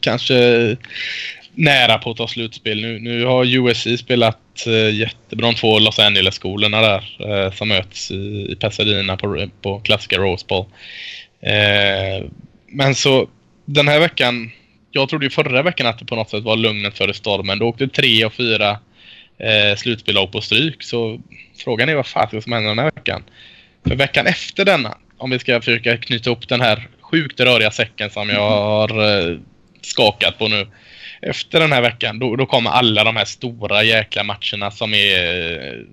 kanske 0.00 0.76
nära 1.58 1.98
på 1.98 2.10
att 2.10 2.16
ta 2.16 2.28
slutspel. 2.28 2.80
Nu, 2.80 2.98
nu 3.00 3.24
har 3.24 3.44
USC 3.44 3.86
spelat 3.98 4.66
eh, 4.66 4.94
jättebra 4.94 5.46
de 5.46 5.54
två 5.54 5.78
Los 5.78 5.98
Angeles-skolorna 5.98 6.80
där 6.80 7.16
eh, 7.18 7.52
som 7.52 7.68
möts 7.68 8.10
i, 8.10 8.46
i 8.50 8.56
Pasadena 8.60 9.16
på, 9.16 9.48
på 9.62 9.80
klassiska 9.80 10.18
Rose 10.18 10.46
Bowl. 10.48 10.66
Eh, 11.40 12.24
men 12.66 12.94
så 12.94 13.28
den 13.64 13.88
här 13.88 14.00
veckan, 14.00 14.50
jag 14.90 15.08
trodde 15.08 15.26
ju 15.26 15.30
förra 15.30 15.62
veckan 15.62 15.86
att 15.86 15.98
det 15.98 16.04
på 16.04 16.16
något 16.16 16.30
sätt 16.30 16.44
var 16.44 16.56
lugnet 16.56 16.98
före 16.98 17.14
stormen. 17.14 17.58
Då 17.58 17.66
åkte 17.66 17.88
tre 17.88 18.24
och 18.24 18.32
fyra 18.32 18.78
eh, 19.38 19.76
slutspellag 19.76 20.32
på 20.32 20.40
stryk. 20.40 20.82
Så 20.82 21.20
frågan 21.56 21.88
är 21.88 21.94
vad 21.94 22.06
fan 22.06 22.42
som 22.42 22.52
händer 22.52 22.68
den 22.68 22.78
här 22.78 22.90
veckan. 22.94 23.22
För 23.88 23.96
veckan 23.96 24.26
efter 24.26 24.64
denna, 24.64 24.98
om 25.18 25.30
vi 25.30 25.38
ska 25.38 25.60
försöka 25.60 25.96
knyta 25.96 26.30
upp 26.30 26.48
den 26.48 26.60
här 26.60 26.88
sjukt 27.00 27.40
röriga 27.40 27.70
säcken 27.70 28.10
som 28.10 28.28
jag 28.28 28.50
har 28.50 29.20
eh, 29.30 29.36
skakat 29.82 30.38
på 30.38 30.48
nu. 30.48 30.66
Efter 31.22 31.60
den 31.60 31.72
här 31.72 31.82
veckan, 31.82 32.18
då, 32.18 32.36
då 32.36 32.46
kommer 32.46 32.70
alla 32.70 33.04
de 33.04 33.16
här 33.16 33.24
stora 33.24 33.82
jäkla 33.82 34.24
matcherna 34.24 34.70
som 34.70 34.94
är 34.94 35.84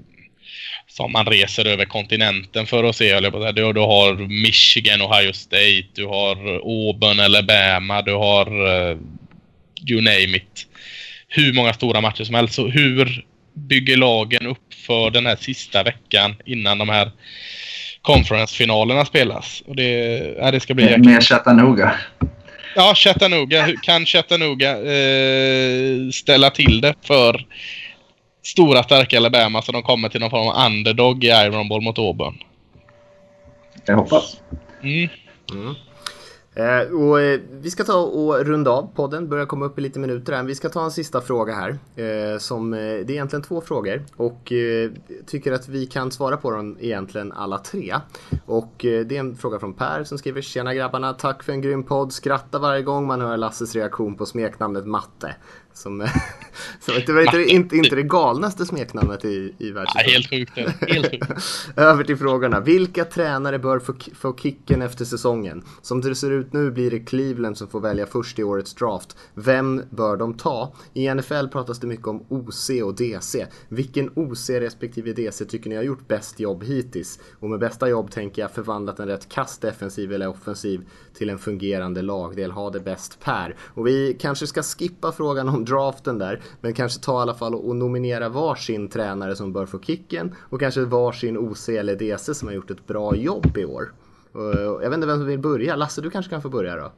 som 0.88 1.11
man 1.11 1.26
reser 1.26 1.67
över 1.67 1.86
kontinenten 1.86 2.65
för 2.65 2.84
att 2.84 2.95
se. 2.95 3.09
Eller 3.09 3.32
på 3.32 3.39
det. 3.39 3.51
Du, 3.51 3.73
du 3.73 3.80
har 3.80 4.13
Michigan, 4.43 5.01
Ohio 5.01 5.34
State, 5.34 5.88
du 5.93 6.05
har 6.05 6.36
Auburn, 6.55 7.19
Alabama, 7.19 8.01
du 8.01 8.13
har 8.13 8.47
uh, 8.47 8.97
you 9.89 10.01
name 10.01 10.38
it. 10.38 10.67
Hur 11.28 11.53
många 11.53 11.73
stora 11.73 12.01
matcher 12.01 12.23
som 12.23 12.36
helst. 12.36 12.53
Så 12.53 12.67
hur 12.67 13.26
bygger 13.53 13.97
lagen 13.97 14.47
upp 14.47 14.73
för 14.88 15.09
den 15.09 15.26
här 15.26 15.36
sista 15.36 15.84
veckan 15.84 16.36
innan 16.45 16.78
de 16.78 16.89
här 16.89 17.11
conference-finalerna 18.01 19.05
spelas? 19.05 19.63
Och 19.65 19.76
det, 19.76 19.91
ja, 20.39 20.51
det 20.51 20.59
ska 20.59 20.73
bli 20.73 20.84
jäkligt. 20.84 21.05
Med 21.05 21.23
Chattanooga. 21.23 21.95
Ja, 22.76 22.93
Chattanooga. 22.95 23.67
Kan 23.82 24.05
Chattanooga 24.05 24.71
eh, 24.71 26.09
ställa 26.11 26.49
till 26.49 26.82
det 26.82 26.95
för 27.01 27.45
stora 28.43 28.84
starka 28.84 29.17
Alabama 29.17 29.61
så 29.61 29.71
de 29.71 29.84
kommer 29.84 30.09
till 30.09 30.21
någon 30.21 30.30
form 30.30 30.47
av 30.47 30.65
underdog 30.65 31.23
i 31.23 31.28
Iron 31.28 31.69
Ball 31.69 31.82
mot 31.82 31.99
Auburn? 31.99 32.38
Jag 33.86 33.95
hoppas. 33.95 34.41
Mm. 34.84 35.09
Mm. 35.51 35.76
Eh, 36.56 36.93
och, 36.93 37.22
eh, 37.22 37.39
vi 37.51 37.72
ska 37.72 37.84
ta 37.84 37.97
och 37.97 38.45
runda 38.45 38.72
av 38.72 38.89
podden, 38.95 39.30
börjar 39.30 39.45
komma 39.45 39.66
upp 39.66 39.80
i 39.80 39.82
lite 39.82 39.99
minuter 39.99 40.34
här. 40.34 40.43
Vi 40.43 40.56
ska 40.56 40.70
ta 40.70 40.84
en 40.84 40.91
sista 40.91 41.22
fråga 41.22 41.53
här. 41.53 41.78
Eh, 41.95 42.38
som, 42.38 42.74
eh, 42.74 42.80
det 42.80 42.86
är 42.86 43.12
egentligen 43.12 43.43
två 43.43 43.62
frågor 43.62 44.06
och 44.16 44.51
eh, 44.51 44.91
tycker 45.26 45.51
att 45.51 45.68
vi 45.68 45.86
kan 45.86 46.12
svara 46.12 46.38
på 46.38 46.51
dem 46.51 46.78
egentligen 46.80 47.32
alla 47.32 47.58
tre. 47.58 47.95
Och 48.45 48.86
eh, 48.86 49.06
det 49.06 49.16
är 49.16 49.20
en 49.20 49.36
fråga 49.36 49.60
från 49.60 49.74
Per 49.74 50.03
som 50.03 50.18
skriver 50.18 50.41
Tjena 50.41 50.74
grabbarna, 50.74 51.14
tack 51.14 51.43
för 51.43 51.53
en 51.53 51.62
grym 51.62 51.84
podd. 51.84 52.14
Skratta 52.14 52.60
varje 52.60 52.82
gång 52.82 53.08
man 53.08 53.22
hör 53.22 53.38
Lasses 53.38 53.76
reaktion 53.76 54.16
på 54.16 54.26
smeknamnet 54.26 54.86
Matte. 54.86 55.36
Som, 55.76 55.99
som 56.80 56.93
det 57.05 57.13
var 57.13 57.21
inte, 57.21 57.53
inte, 57.53 57.78
inte 57.78 57.95
det 57.95 58.03
galnaste 58.03 58.65
smeknamnet 58.65 59.26
i, 59.26 59.53
i 59.57 59.71
världshistorien. 59.71 60.11
helt 60.11 60.30
sjukt. 60.30 60.91
Helt 60.91 61.11
sjukt. 61.11 61.28
Över 61.76 62.03
till 62.03 62.17
frågorna. 62.17 62.59
Vilka 62.59 63.05
tränare 63.05 63.59
bör 63.59 63.80
få, 63.80 63.93
få 64.15 64.36
kicken 64.36 64.82
efter 64.82 65.05
säsongen? 65.05 65.63
Som 65.82 66.01
det 66.01 66.15
ser 66.15 66.32
ut 66.32 66.53
nu 66.53 66.71
blir 66.71 66.91
det 66.91 66.99
Cleveland 66.99 67.57
som 67.57 67.67
får 67.67 67.80
välja 67.80 68.05
först 68.05 68.39
i 68.39 68.43
årets 68.43 68.73
draft. 68.73 69.17
Vem 69.34 69.82
bör 69.89 70.17
de 70.17 70.34
ta? 70.34 70.73
I 70.93 71.13
NFL 71.13 71.47
pratas 71.51 71.80
det 71.80 71.88
mycket 71.88 72.07
om 72.07 72.26
OC 72.30 72.69
och 72.84 72.95
DC. 72.95 73.47
Vilken 73.69 74.11
OC 74.15 74.49
respektive 74.49 75.13
DC 75.13 75.45
tycker 75.45 75.69
ni 75.69 75.76
har 75.76 75.84
gjort 75.84 76.07
bäst 76.07 76.39
jobb 76.39 76.63
hittills? 76.63 77.19
Och 77.39 77.49
med 77.49 77.59
bästa 77.59 77.89
jobb 77.89 78.11
tänker 78.11 78.41
jag 78.41 78.51
förvandlat 78.51 78.99
en 78.99 79.07
rätt 79.07 79.30
kast 79.30 79.61
defensiv 79.61 80.13
eller 80.13 80.28
offensiv 80.28 80.82
till 81.13 81.30
en 81.30 81.39
fungerande 81.39 82.01
lagdel. 82.01 82.51
Ha 82.51 82.69
det 82.69 82.80
bäst 82.80 83.19
Per. 83.19 83.55
Och 83.61 83.88
vi 83.88 84.17
kanske 84.19 84.47
ska 84.47 84.63
skippa 84.63 85.11
frågan 85.11 85.49
om 85.49 85.64
draften 85.66 86.18
där, 86.18 86.41
men 86.61 86.74
kanske 86.74 87.03
ta 87.03 87.20
i 87.20 87.22
alla 87.22 87.34
fall 87.34 87.55
och 87.55 87.76
nominera 87.76 88.30
varsin 88.30 88.89
tränare 88.89 89.36
som 89.36 89.53
bör 89.53 89.66
få 89.66 89.80
kicken 89.80 90.36
och 90.49 90.59
kanske 90.59 90.82
varsin 90.82 91.38
OC 91.38 91.70
eller 91.70 91.95
DC 91.95 92.34
som 92.34 92.47
har 92.47 92.55
gjort 92.55 92.72
ett 92.72 92.88
bra 92.88 93.16
jobb 93.16 93.57
i 93.57 93.66
år. 93.66 93.91
Jag 94.82 94.89
vet 94.89 94.93
inte 94.93 95.07
vem 95.07 95.18
som 95.18 95.28
vill 95.28 95.39
börja. 95.39 95.76
Lasse, 95.76 96.01
du 96.01 96.09
kanske 96.09 96.30
kan 96.30 96.41
få 96.41 96.49
börja 96.49 96.76
då? 96.76 96.91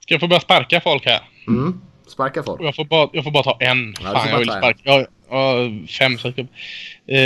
Ska 0.00 0.14
jag 0.14 0.20
få 0.20 0.28
börja 0.28 0.40
sparka 0.40 0.80
folk 0.80 1.06
här? 1.06 1.20
Mm, 1.48 1.80
sparka 2.06 2.42
folk. 2.42 2.62
Jag 2.62 2.76
får 2.76 2.84
bara, 2.84 3.10
jag 3.12 3.24
får 3.24 3.30
bara 3.30 3.42
ta 3.42 3.56
en. 3.60 3.94
Ja, 4.02 4.12
Fan, 4.12 4.28
jag 4.28 4.38
vill 4.38 4.48
sparka. 4.48 4.80
Jag, 4.84 5.06
jag, 5.30 5.88
fem 5.98 6.18
stycken. 6.18 6.48
Eh, 7.06 7.18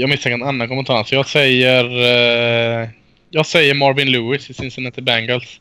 jag 0.00 0.10
misstänker 0.10 0.42
en 0.42 0.48
annan 0.48 0.68
kommentar, 0.68 1.04
så 1.04 1.14
jag 1.14 1.26
säger... 1.26 1.84
Eh, 2.82 2.88
jag 3.30 3.46
säger 3.46 3.74
Marvin 3.74 4.12
Lewis 4.12 4.50
i 4.50 4.54
Cincinnati 4.54 5.00
Bengals. 5.00 5.60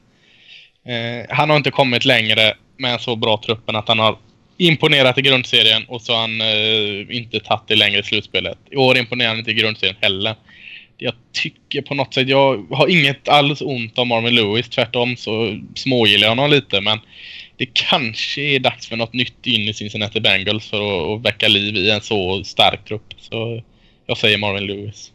Eh, 0.85 1.35
han 1.35 1.49
har 1.49 1.57
inte 1.57 1.71
kommit 1.71 2.05
längre 2.05 2.53
med 2.77 2.93
en 2.93 2.99
så 2.99 3.15
bra 3.15 3.41
truppen 3.45 3.75
att 3.75 3.87
han 3.87 3.99
har 3.99 4.17
imponerat 4.57 5.17
i 5.17 5.21
grundserien 5.21 5.85
och 5.87 6.01
så 6.01 6.13
har 6.13 6.21
han 6.21 6.41
eh, 6.41 7.17
inte 7.17 7.39
tagit 7.39 7.67
det 7.67 7.75
längre 7.75 7.99
i 7.99 8.03
slutspelet. 8.03 8.57
I 8.71 8.75
år 8.75 8.97
imponerar 8.97 9.29
han 9.29 9.39
inte 9.39 9.51
i 9.51 9.53
grundserien 9.53 9.97
heller. 10.01 10.35
Jag 10.97 11.13
tycker 11.31 11.81
på 11.81 11.95
något 11.95 12.13
sätt, 12.13 12.27
jag 12.27 12.65
har 12.71 12.87
inget 12.87 13.29
alls 13.29 13.61
ont 13.61 13.99
om 13.99 14.07
Marvin 14.07 14.35
Lewis. 14.35 14.69
Tvärtom 14.69 15.17
så 15.17 15.59
smågillar 15.75 16.27
jag 16.27 16.29
honom 16.29 16.49
lite 16.49 16.81
men 16.81 16.99
det 17.57 17.65
kanske 17.73 18.41
är 18.41 18.59
dags 18.59 18.87
för 18.87 18.95
något 18.95 19.13
nytt 19.13 19.47
in 19.47 19.61
i 19.61 19.73
Cincinnati 19.73 20.19
Bengals 20.19 20.69
för 20.69 20.77
att, 20.77 21.19
att 21.19 21.25
väcka 21.25 21.47
liv 21.47 21.75
i 21.75 21.91
en 21.91 22.01
så 22.01 22.43
stark 22.43 22.85
trupp. 22.85 23.13
Så 23.17 23.63
jag 24.05 24.17
säger 24.17 24.37
Marvin 24.37 24.67
Lewis. 24.67 25.11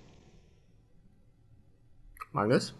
Magnus? 2.32 2.72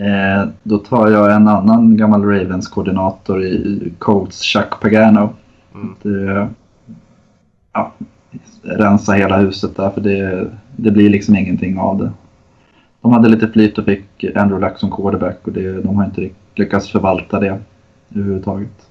Eh, 0.00 0.48
då 0.62 0.78
tar 0.78 1.08
jag 1.08 1.34
en 1.34 1.48
annan 1.48 1.96
gammal 1.96 2.24
Ravens-koordinator 2.24 3.44
i 3.44 3.92
coach 3.98 4.34
Chuck 4.34 4.80
Pagano. 4.80 5.28
Mm. 5.74 5.94
Det, 6.02 6.48
ja, 7.72 7.92
rensa 8.62 9.12
hela 9.12 9.38
huset 9.38 9.76
där 9.76 9.90
för 9.90 10.00
det, 10.00 10.50
det 10.76 10.90
blir 10.90 11.10
liksom 11.10 11.36
ingenting 11.36 11.78
av 11.78 11.98
det. 11.98 12.10
De 13.00 13.12
hade 13.12 13.28
lite 13.28 13.48
flyt 13.48 13.78
och 13.78 13.84
fick 13.84 14.24
Andrew 14.24 14.68
Luck 14.68 14.78
som 14.78 14.90
quarterback 14.90 15.38
och 15.46 15.52
det, 15.52 15.82
de 15.82 15.96
har 15.96 16.04
inte 16.04 16.28
lyckats 16.54 16.90
förvalta 16.90 17.40
det 17.40 17.60
överhuvudtaget. 18.14 18.88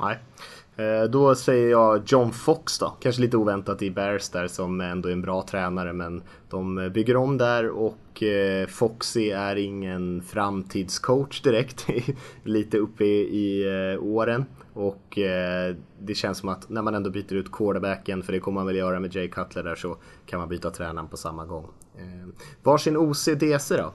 Nej. 0.00 0.16
Eh, 0.76 1.04
då 1.10 1.34
säger 1.34 1.70
jag 1.70 2.02
John 2.06 2.32
Fox 2.32 2.78
då. 2.78 2.96
Kanske 3.00 3.22
lite 3.22 3.36
oväntat 3.36 3.82
i 3.82 3.90
Bears 3.90 4.28
där 4.28 4.46
som 4.46 4.80
ändå 4.80 5.08
är 5.08 5.12
en 5.12 5.22
bra 5.22 5.42
tränare 5.42 5.92
men 5.92 6.22
de 6.50 6.90
bygger 6.94 7.16
om 7.16 7.38
där 7.38 7.68
och 7.68 8.22
eh, 8.22 8.66
Foxy 8.66 9.30
är 9.30 9.56
ingen 9.56 10.22
framtidscoach 10.22 11.40
direkt. 11.40 11.86
lite 12.42 12.78
uppe 12.78 13.04
i 13.04 13.64
eh, 13.94 14.04
åren. 14.04 14.44
Och 14.72 15.18
det 15.98 16.14
känns 16.14 16.38
som 16.38 16.48
att 16.48 16.68
när 16.68 16.82
man 16.82 16.94
ändå 16.94 17.10
byter 17.10 17.34
ut 17.34 17.52
quarterbacken, 17.52 18.22
för 18.22 18.32
det 18.32 18.40
kommer 18.40 18.54
man 18.54 18.66
väl 18.66 18.76
göra 18.76 19.00
med 19.00 19.14
Jay 19.14 19.28
Cutler 19.28 19.62
där, 19.62 19.74
så 19.74 19.96
kan 20.26 20.40
man 20.40 20.48
byta 20.48 20.70
tränaren 20.70 21.08
på 21.08 21.16
samma 21.16 21.46
gång. 21.46 21.66
Varsin 22.62 22.96
OCDC 22.96 23.76
då? 23.76 23.92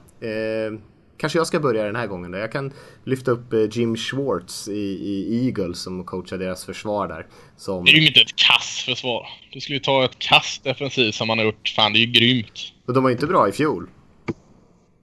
Kanske 1.16 1.38
jag 1.38 1.46
ska 1.46 1.60
börja 1.60 1.84
den 1.84 1.96
här 1.96 2.06
gången 2.06 2.30
då. 2.30 2.38
Jag 2.38 2.52
kan 2.52 2.72
lyfta 3.04 3.30
upp 3.30 3.52
eh, 3.52 3.60
Jim 3.70 3.96
Schwartz 3.96 4.68
i, 4.68 4.72
i 4.72 5.46
Eagles 5.46 5.78
som 5.78 6.04
coachar 6.04 6.38
deras 6.38 6.64
försvar 6.64 7.08
där. 7.08 7.26
Som... 7.56 7.84
Det 7.84 7.90
är 7.90 7.96
ju 7.96 8.06
inte 8.06 8.20
ett 8.20 8.36
kass 8.36 8.82
försvar. 8.84 9.26
Du 9.52 9.60
skulle 9.60 9.76
ju 9.76 9.84
ta 9.84 10.04
ett 10.04 10.18
kast 10.18 10.64
defensivt 10.64 11.14
som 11.14 11.28
man 11.28 11.38
har 11.38 11.44
gjort. 11.44 11.72
Fan, 11.76 11.92
det 11.92 11.98
är 11.98 12.06
ju 12.06 12.12
grymt. 12.12 12.72
Och 12.86 12.94
de 12.94 13.04
var 13.04 13.10
inte 13.10 13.26
bra 13.26 13.48
i 13.48 13.52
fjol. 13.52 13.86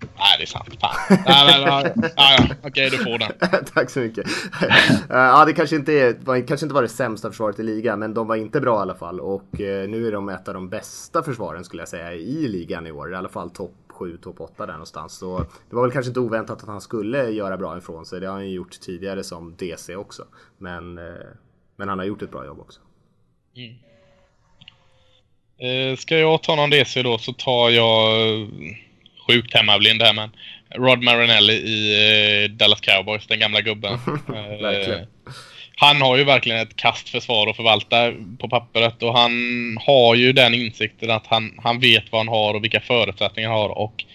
Nej, 0.01 0.35
det 0.37 0.43
är 0.43 0.47
sant. 0.47 0.79
Fan. 0.81 0.95
nej, 1.09 1.65
nej, 1.65 1.93
nej. 1.95 2.11
Ja, 2.15 2.37
ja. 2.37 2.55
Okej, 2.63 2.89
du 2.89 2.97
får 2.97 3.17
den. 3.19 3.31
Tack 3.73 3.89
så 3.89 3.99
mycket. 3.99 4.27
ja, 5.09 5.45
det 5.45 5.53
kanske 5.53 5.75
inte, 5.75 5.93
är, 5.93 6.15
var, 6.23 6.47
kanske 6.47 6.65
inte 6.65 6.73
var 6.73 6.81
det 6.81 6.89
sämsta 6.89 7.29
försvaret 7.29 7.59
i 7.59 7.63
ligan, 7.63 7.99
men 7.99 8.13
de 8.13 8.27
var 8.27 8.35
inte 8.35 8.61
bra 8.61 8.79
i 8.79 8.81
alla 8.81 8.95
fall. 8.95 9.19
Och 9.19 9.61
eh, 9.61 9.89
nu 9.89 10.07
är 10.07 10.11
de 10.11 10.29
ett 10.29 10.47
av 10.47 10.53
de 10.53 10.69
bästa 10.69 11.23
försvaren 11.23 11.63
skulle 11.63 11.81
jag 11.81 11.89
säga 11.89 12.13
i 12.13 12.47
ligan 12.47 12.87
i 12.87 12.91
år. 12.91 13.13
I 13.13 13.15
alla 13.15 13.29
fall 13.29 13.49
topp 13.49 13.75
7, 13.99 14.17
topp 14.17 14.41
8 14.41 14.65
där 14.65 14.73
någonstans. 14.73 15.17
Så 15.17 15.39
det 15.69 15.75
var 15.75 15.81
väl 15.81 15.91
kanske 15.91 16.09
inte 16.09 16.19
oväntat 16.19 16.61
att 16.61 16.67
han 16.67 16.81
skulle 16.81 17.29
göra 17.29 17.57
bra 17.57 17.77
ifrån 17.77 18.05
sig. 18.05 18.19
Det 18.19 18.27
har 18.27 18.33
han 18.33 18.49
ju 18.49 18.55
gjort 18.55 18.79
tidigare 18.79 19.23
som 19.23 19.55
DC 19.55 19.95
också. 19.95 20.25
Men, 20.57 20.97
eh, 20.97 21.03
men 21.75 21.89
han 21.89 21.99
har 21.99 22.05
gjort 22.05 22.21
ett 22.21 22.31
bra 22.31 22.45
jobb 22.45 22.59
också. 22.59 22.79
Mm. 23.55 23.75
Eh, 25.61 25.97
ska 25.97 26.17
jag 26.17 26.43
ta 26.43 26.55
någon 26.55 26.69
DC 26.69 27.03
då 27.03 27.17
så 27.17 27.33
tar 27.33 27.69
jag 27.69 28.47
sjukt 29.27 29.53
hemmablind 29.53 30.01
här 30.01 30.13
men 30.13 30.29
Rod 30.75 31.03
Marinelli 31.03 31.53
i 31.53 31.93
eh, 32.43 32.51
Dallas 32.51 32.81
Cowboys, 32.81 33.27
den 33.27 33.39
gamla 33.39 33.61
gubben. 33.61 33.99
Verkligen 34.61 35.07
han 35.81 36.01
har 36.01 36.17
ju 36.17 36.23
verkligen 36.23 36.59
ett 36.59 36.75
kastförsvar 36.75 37.47
att 37.47 37.55
förvalta 37.55 38.13
på 38.39 38.49
pappret 38.49 39.03
och 39.03 39.17
han 39.17 39.31
har 39.85 40.15
ju 40.15 40.33
den 40.33 40.53
insikten 40.53 41.11
att 41.11 41.27
han, 41.27 41.59
han 41.63 41.79
vet 41.79 42.11
vad 42.11 42.19
han 42.19 42.27
har 42.27 42.53
och 42.53 42.63
vilka 42.63 42.79
förutsättningar 42.79 43.49
han 43.49 43.59
har 43.59 43.69
och 43.69 44.05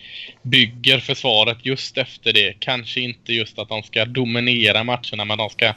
bygger 0.42 0.98
försvaret 0.98 1.58
just 1.62 1.98
efter 1.98 2.32
det. 2.32 2.54
Kanske 2.58 3.00
inte 3.00 3.32
just 3.32 3.58
att 3.58 3.68
de 3.68 3.82
ska 3.82 4.04
dominera 4.04 4.84
matcherna 4.84 5.24
men 5.24 5.38
de 5.38 5.50
ska 5.50 5.68
i 5.68 5.72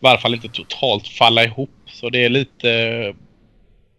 varje 0.00 0.20
fall 0.20 0.34
inte 0.34 0.48
totalt 0.48 1.08
falla 1.08 1.44
ihop. 1.44 1.70
Så 1.86 2.10
det 2.10 2.24
är 2.24 2.28
lite 2.28 3.14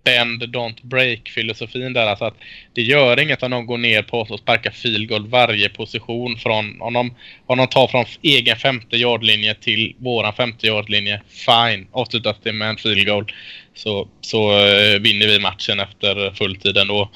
bend 0.03 0.43
don't 0.43 0.83
break 0.83 1.29
filosofin 1.29 1.93
där. 1.93 2.07
Alltså 2.07 2.25
att 2.25 2.37
det 2.73 2.81
gör 2.81 3.19
inget 3.19 3.43
om 3.43 3.51
de 3.51 3.65
går 3.65 3.77
ner 3.77 4.01
på 4.01 4.19
oss 4.21 4.29
och 4.29 4.39
sparkar 4.39 4.71
field 4.71 5.11
varje 5.11 5.69
position 5.69 6.37
från 6.37 6.81
om 6.81 6.93
de, 6.93 7.15
om 7.45 7.57
de 7.57 7.67
tar 7.67 7.87
från 7.87 8.05
egen 8.21 8.57
femte 8.57 8.97
yardlinje 8.97 9.55
till 9.55 9.95
våran 9.97 10.33
femte 10.33 10.67
yardlinje. 10.67 11.21
Fine. 11.29 11.87
Avslutas 11.91 12.37
det 12.43 12.53
med 12.53 12.69
en 12.69 12.77
field 12.77 13.07
goal 13.07 13.31
så, 13.75 14.07
så 14.21 14.51
uh, 14.51 14.99
vinner 14.99 15.27
vi 15.27 15.39
matchen 15.39 15.79
efter 15.79 16.31
fulltid 16.31 16.77
ändå. 16.77 17.11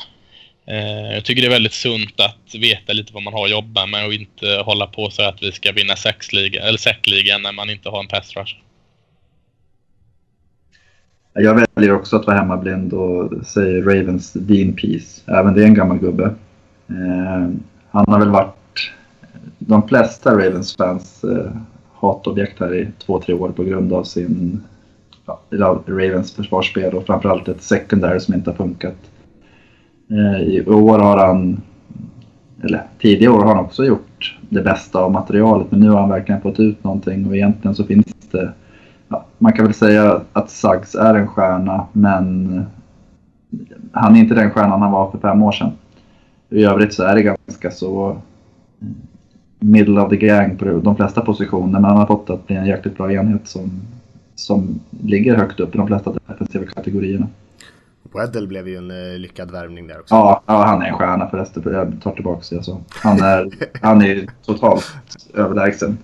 Uh, 0.71 1.13
jag 1.13 1.25
tycker 1.25 1.41
det 1.41 1.47
är 1.47 1.51
väldigt 1.51 1.73
sunt 1.73 2.19
att 2.19 2.55
veta 2.55 2.93
lite 2.93 3.13
vad 3.13 3.23
man 3.23 3.33
har 3.33 3.45
att 3.45 3.51
jobba 3.51 3.85
med 3.85 4.05
och 4.05 4.13
inte 4.13 4.61
hålla 4.65 4.87
på 4.87 5.09
så 5.09 5.23
att 5.23 5.43
vi 5.43 5.51
ska 5.51 5.71
vinna 5.71 5.95
sexligan 5.95 6.67
eller 6.67 6.77
säckligan 6.77 7.41
när 7.41 7.51
man 7.51 7.69
inte 7.69 7.89
har 7.89 7.99
en 7.99 8.07
pass 8.07 8.35
rush. 8.35 8.55
Jag 11.37 11.67
väljer 11.75 11.95
också 11.95 12.15
att 12.15 12.27
vara 12.27 12.37
hemmablind 12.37 12.93
och 12.93 13.45
säger 13.45 13.83
Ravens 13.83 14.33
Dean 14.33 14.73
Peace. 14.73 15.21
Även 15.25 15.53
det 15.53 15.63
är 15.63 15.67
en 15.67 15.73
gammal 15.73 15.97
gubbe. 15.97 16.23
Eh, 16.87 17.49
han 17.89 18.05
har 18.07 18.19
väl 18.19 18.29
varit 18.29 18.91
de 19.59 19.87
flesta 19.87 20.33
Ravens-fans 20.33 21.23
eh, 21.23 21.51
hatobjekt 21.93 22.59
här 22.59 22.75
i 22.75 22.87
två, 23.05 23.21
tre 23.21 23.33
år 23.33 23.49
på 23.49 23.63
grund 23.63 23.93
av 23.93 24.03
sin 24.03 24.63
ja, 25.25 25.41
Ravens 25.87 26.33
försvarsspel 26.33 26.93
och 26.93 27.05
framförallt 27.05 27.47
ett 27.47 27.61
secondary 27.61 28.19
som 28.19 28.33
inte 28.33 28.49
har 28.49 28.57
funkat. 28.57 28.97
Eh, 30.09 30.41
I 30.41 30.65
år 30.67 30.99
har 30.99 31.17
han, 31.27 31.61
eller 32.63 32.83
tidigare 32.99 33.33
år 33.33 33.39
har 33.39 33.55
han 33.55 33.65
också 33.65 33.85
gjort 33.85 34.37
det 34.49 34.61
bästa 34.61 34.99
av 34.99 35.11
materialet 35.11 35.67
men 35.71 35.79
nu 35.79 35.89
har 35.89 35.99
han 35.99 36.09
verkligen 36.09 36.41
fått 36.41 36.59
ut 36.59 36.83
någonting 36.83 37.27
och 37.27 37.35
egentligen 37.35 37.75
så 37.75 37.83
finns 37.83 38.05
det 38.31 38.53
man 39.37 39.53
kan 39.53 39.65
väl 39.65 39.73
säga 39.73 40.21
att 40.33 40.49
Suggs 40.49 40.95
är 40.95 41.13
en 41.13 41.27
stjärna, 41.27 41.87
men 41.91 42.65
han 43.91 44.15
är 44.15 44.19
inte 44.19 44.35
den 44.35 44.51
stjärnan 44.51 44.81
han 44.81 44.91
var 44.91 45.11
för 45.11 45.17
fem 45.17 45.43
år 45.43 45.51
sedan. 45.51 45.71
I 46.49 46.63
övrigt 46.63 46.93
så 46.93 47.03
är 47.03 47.15
det 47.15 47.21
ganska 47.21 47.71
så 47.71 48.21
middle 49.59 50.01
of 50.01 50.09
the 50.09 50.17
gang 50.17 50.57
på 50.57 50.65
de 50.65 50.95
flesta 50.95 51.21
positioner, 51.21 51.79
men 51.79 51.83
han 51.83 51.97
har 51.97 52.05
fått 52.05 52.29
att 52.29 52.47
bli 52.47 52.55
en 52.55 52.65
jäkligt 52.65 52.97
bra 52.97 53.11
enhet 53.11 53.47
som, 53.47 53.81
som 54.35 54.79
ligger 54.89 55.35
högt 55.35 55.59
upp 55.59 55.75
i 55.75 55.77
de 55.77 55.87
flesta 55.87 56.13
defensiva 56.27 56.65
kategorierna. 56.65 57.27
Weddle 58.13 58.47
blev 58.47 58.67
ju 58.67 58.77
en 58.77 58.91
uh, 58.91 59.17
lyckad 59.19 59.51
värvning 59.51 59.87
där 59.87 59.99
också. 59.99 60.15
Ja, 60.15 60.41
ja, 60.45 60.65
han 60.65 60.81
är 60.81 60.87
en 60.87 60.93
stjärna 60.93 61.29
förresten. 61.29 61.63
Jag 61.65 62.01
tar 62.01 62.11
tillbaka 62.11 62.43
det 62.49 62.55
jag 62.55 62.65
sa. 62.65 62.81
Han 62.89 63.19
är, 63.19 63.49
han 63.81 64.01
är 64.01 64.27
totalt 64.45 64.95
överlägsen. 65.33 65.97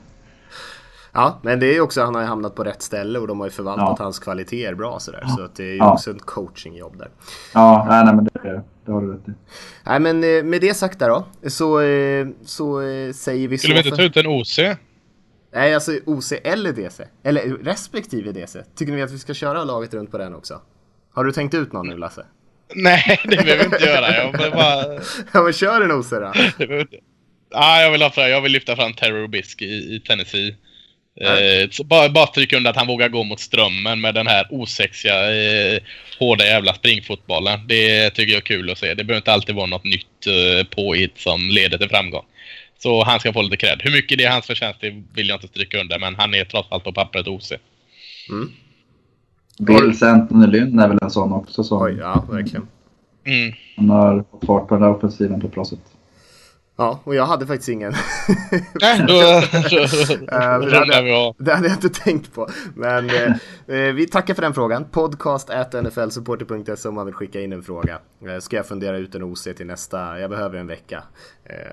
Ja, 1.13 1.39
men 1.43 1.59
det 1.59 1.65
är 1.65 1.73
ju 1.73 1.81
också, 1.81 2.01
han 2.01 2.15
har 2.15 2.21
ju 2.21 2.27
hamnat 2.27 2.55
på 2.55 2.63
rätt 2.63 2.81
ställe 2.81 3.19
och 3.19 3.27
de 3.27 3.39
har 3.39 3.47
ju 3.47 3.51
förvaltat 3.51 3.95
ja. 3.99 4.03
hans 4.03 4.19
kvaliteter 4.19 4.75
bra 4.75 4.99
sådär. 4.99 5.23
Så 5.37 5.43
att 5.43 5.55
det 5.55 5.63
är 5.63 5.71
ju 5.71 5.77
ja. 5.77 5.93
också 5.93 6.11
ett 6.11 6.21
coachingjobb 6.21 6.97
där. 6.97 7.09
Ja, 7.53 7.85
nej, 7.89 8.15
men 8.15 8.23
det, 8.25 8.63
det 8.85 8.91
har 8.91 9.01
du 9.01 9.13
rätt 9.13 9.27
i. 9.27 9.31
Nej, 9.85 9.99
men 9.99 10.23
eh, 10.23 10.43
med 10.43 10.61
det 10.61 10.73
sagt 10.73 10.99
där 10.99 11.09
då, 11.09 11.25
så, 11.49 11.81
eh, 11.81 12.27
så 12.45 12.81
eh, 12.81 13.13
säger 13.13 13.47
vi 13.47 13.57
så. 13.57 13.61
Skulle 13.61 13.81
vi 13.81 13.87
inte 13.87 13.97
ta 13.97 14.03
ut 14.03 14.17
en 14.17 14.27
OC? 14.27 14.59
Nej, 15.53 15.73
alltså 15.73 15.91
OC 16.05 16.33
eller 16.43 16.73
DC. 16.73 17.03
Eller 17.23 17.41
respektive 17.41 18.31
DC. 18.31 18.63
Tycker 18.75 18.93
ni 18.93 19.01
att 19.01 19.11
vi 19.11 19.19
ska 19.19 19.33
köra 19.33 19.63
laget 19.63 19.93
runt 19.93 20.11
på 20.11 20.17
den 20.17 20.35
också? 20.35 20.61
Har 21.13 21.23
du 21.23 21.31
tänkt 21.31 21.53
ut 21.53 21.73
någon 21.73 21.87
nu 21.87 21.97
Lasse? 21.97 22.25
Nej, 22.75 23.19
det 23.23 23.37
behöver 23.37 23.57
vi 23.57 23.65
inte 23.65 23.85
göra. 23.85 24.15
Jag 24.15 24.51
bara... 24.51 24.99
ja, 25.33 25.43
men 25.43 25.53
kör 25.53 25.81
en 25.81 25.91
OC 25.91 26.09
då. 26.09 26.33
Ja, 27.53 27.81
jag 27.81 27.91
vill, 27.91 28.01
ha, 28.01 28.27
jag 28.27 28.41
vill 28.41 28.51
lyfta 28.51 28.75
fram 28.75 28.93
Terror 28.93 29.27
Bisk 29.27 29.61
i, 29.61 29.95
i 29.95 29.99
Tennessee. 30.07 30.55
Eh, 31.15 31.69
så 31.69 31.83
bara, 31.83 32.09
bara 32.09 32.27
stryka 32.27 32.57
under 32.57 32.69
att 32.69 32.77
han 32.77 32.87
vågar 32.87 33.09
gå 33.09 33.23
mot 33.23 33.39
strömmen 33.39 34.01
med 34.01 34.15
den 34.15 34.27
här 34.27 34.47
osexiga, 34.49 35.35
eh, 35.35 35.79
hårda 36.19 36.45
jävla 36.45 36.73
springfotbollen. 36.73 37.59
Det 37.67 38.09
tycker 38.09 38.33
jag 38.33 38.41
är 38.41 38.45
kul 38.45 38.69
att 38.69 38.77
se. 38.77 38.93
Det 38.93 39.03
behöver 39.03 39.21
inte 39.21 39.33
alltid 39.33 39.55
vara 39.55 39.65
något 39.65 39.83
nytt 39.83 40.27
eh, 40.27 40.67
påhitt 40.67 41.17
som 41.17 41.49
leder 41.49 41.77
till 41.77 41.89
framgång. 41.89 42.25
Så 42.79 43.03
han 43.03 43.19
ska 43.19 43.33
få 43.33 43.41
lite 43.41 43.57
cred. 43.57 43.81
Hur 43.83 43.91
mycket 43.91 44.17
det 44.17 44.23
är 44.23 44.31
hans 44.31 44.45
förtjänst 44.45 44.81
det 44.81 45.03
vill 45.15 45.29
jag 45.29 45.35
inte 45.35 45.47
stryka 45.47 45.79
under, 45.79 45.99
men 45.99 46.15
han 46.15 46.33
är 46.33 46.45
trots 46.45 46.67
allt 46.71 46.83
på 46.83 46.93
pappret 46.93 47.27
OC. 47.27 47.51
Mm. 48.29 48.51
Bill 49.59 49.97
Centner 49.97 50.47
Lynn 50.47 50.79
är 50.79 50.87
väl 50.87 50.97
en 51.01 51.11
sån 51.11 51.33
också 51.33 51.63
som... 51.63 51.81
Oj, 51.81 51.97
ja, 51.99 52.25
verkligen. 52.31 52.67
Mm. 53.25 53.53
Han 53.75 53.89
har 53.89 54.25
fått 54.31 54.45
fart 54.45 54.67
på 54.67 54.75
den 54.75 54.81
där 54.83 54.95
offensiven 54.95 55.41
på 55.41 55.47
ett 55.47 55.53
bra 55.53 55.65
sätt. 55.65 55.79
Ja, 56.77 56.99
och 57.03 57.15
jag 57.15 57.25
hade 57.25 57.47
faktiskt 57.47 57.69
ingen. 57.69 57.93
Nej, 58.81 59.05
då, 59.07 59.13
uh, 59.13 59.41
det, 60.69 60.77
hade, 60.77 61.33
det 61.37 61.53
hade 61.53 61.67
jag 61.67 61.77
inte 61.77 61.89
tänkt 61.89 62.33
på. 62.33 62.49
Men 62.75 63.09
uh, 63.09 63.93
vi 63.93 64.07
tackar 64.07 64.33
för 64.33 64.41
den 64.41 64.53
frågan. 64.53 64.85
Podcast 64.85 65.49
at 65.49 65.73
nflsupporter.se 65.73 66.89
om 66.89 66.95
man 66.95 67.05
vill 67.05 67.15
skicka 67.15 67.41
in 67.41 67.53
en 67.53 67.63
fråga. 67.63 67.99
Uh, 68.27 68.39
ska 68.39 68.55
jag 68.55 68.65
fundera 68.65 68.97
ut 68.97 69.15
en 69.15 69.23
OC 69.23 69.43
till 69.43 69.67
nästa, 69.67 70.19
jag 70.19 70.29
behöver 70.29 70.57
en 70.57 70.67
vecka. 70.67 71.03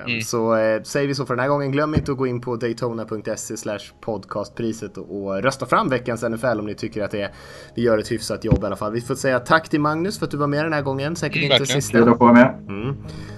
Mm. 0.06 0.20
Så 0.20 0.54
säger 0.84 1.08
vi 1.08 1.14
så 1.14 1.26
för 1.26 1.34
den 1.34 1.42
här 1.42 1.48
gången. 1.48 1.72
Glöm 1.72 1.94
inte 1.94 2.12
att 2.12 2.18
gå 2.18 2.26
in 2.26 2.40
på 2.40 2.56
daytona.se 2.56 3.56
slash 3.56 3.78
podcastpriset 4.00 4.98
och, 4.98 5.22
och 5.22 5.42
rösta 5.42 5.66
fram 5.66 5.88
veckans 5.88 6.22
NFL 6.22 6.58
om 6.58 6.66
ni 6.66 6.74
tycker 6.74 7.02
att 7.02 7.10
det 7.10 7.22
är, 7.22 7.30
vi 7.74 7.82
gör 7.82 7.98
ett 7.98 8.12
hyfsat 8.12 8.44
jobb 8.44 8.62
i 8.62 8.66
alla 8.66 8.76
fall. 8.76 8.92
Vi 8.92 9.00
får 9.00 9.14
säga 9.14 9.40
tack 9.40 9.68
till 9.68 9.80
Magnus 9.80 10.18
för 10.18 10.24
att 10.24 10.30
du 10.30 10.36
var 10.36 10.46
med 10.46 10.64
den 10.64 10.72
här 10.72 10.82
gången. 10.82 11.16
Säkert 11.16 11.36
mm, 11.36 11.44
inte 11.44 11.58
verkligen. 11.58 11.82
sista. 11.82 11.98
Kul 11.98 12.08
att 12.08 12.20
vara 12.20 12.32
med. 12.32 12.54
Mm. 12.68 12.96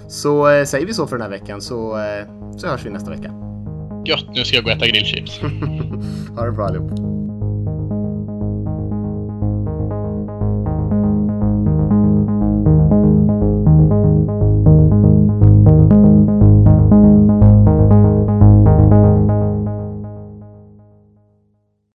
Så 0.08 0.64
säger 0.66 0.86
vi 0.86 0.94
så 0.94 1.06
för 1.06 1.16
den 1.16 1.22
här 1.22 1.30
veckan 1.30 1.60
så, 1.60 1.98
så 2.56 2.66
hörs 2.66 2.86
vi 2.86 2.90
nästa 2.90 3.10
vecka. 3.10 3.34
Gött, 4.04 4.24
nu 4.34 4.44
ska 4.44 4.56
jag 4.56 4.64
gå 4.64 4.70
och 4.70 4.76
äta 4.76 4.86
grillchips. 4.86 5.40
ha 6.36 6.44
det 6.44 6.52
bra 6.52 6.66
allihop. 6.66 7.29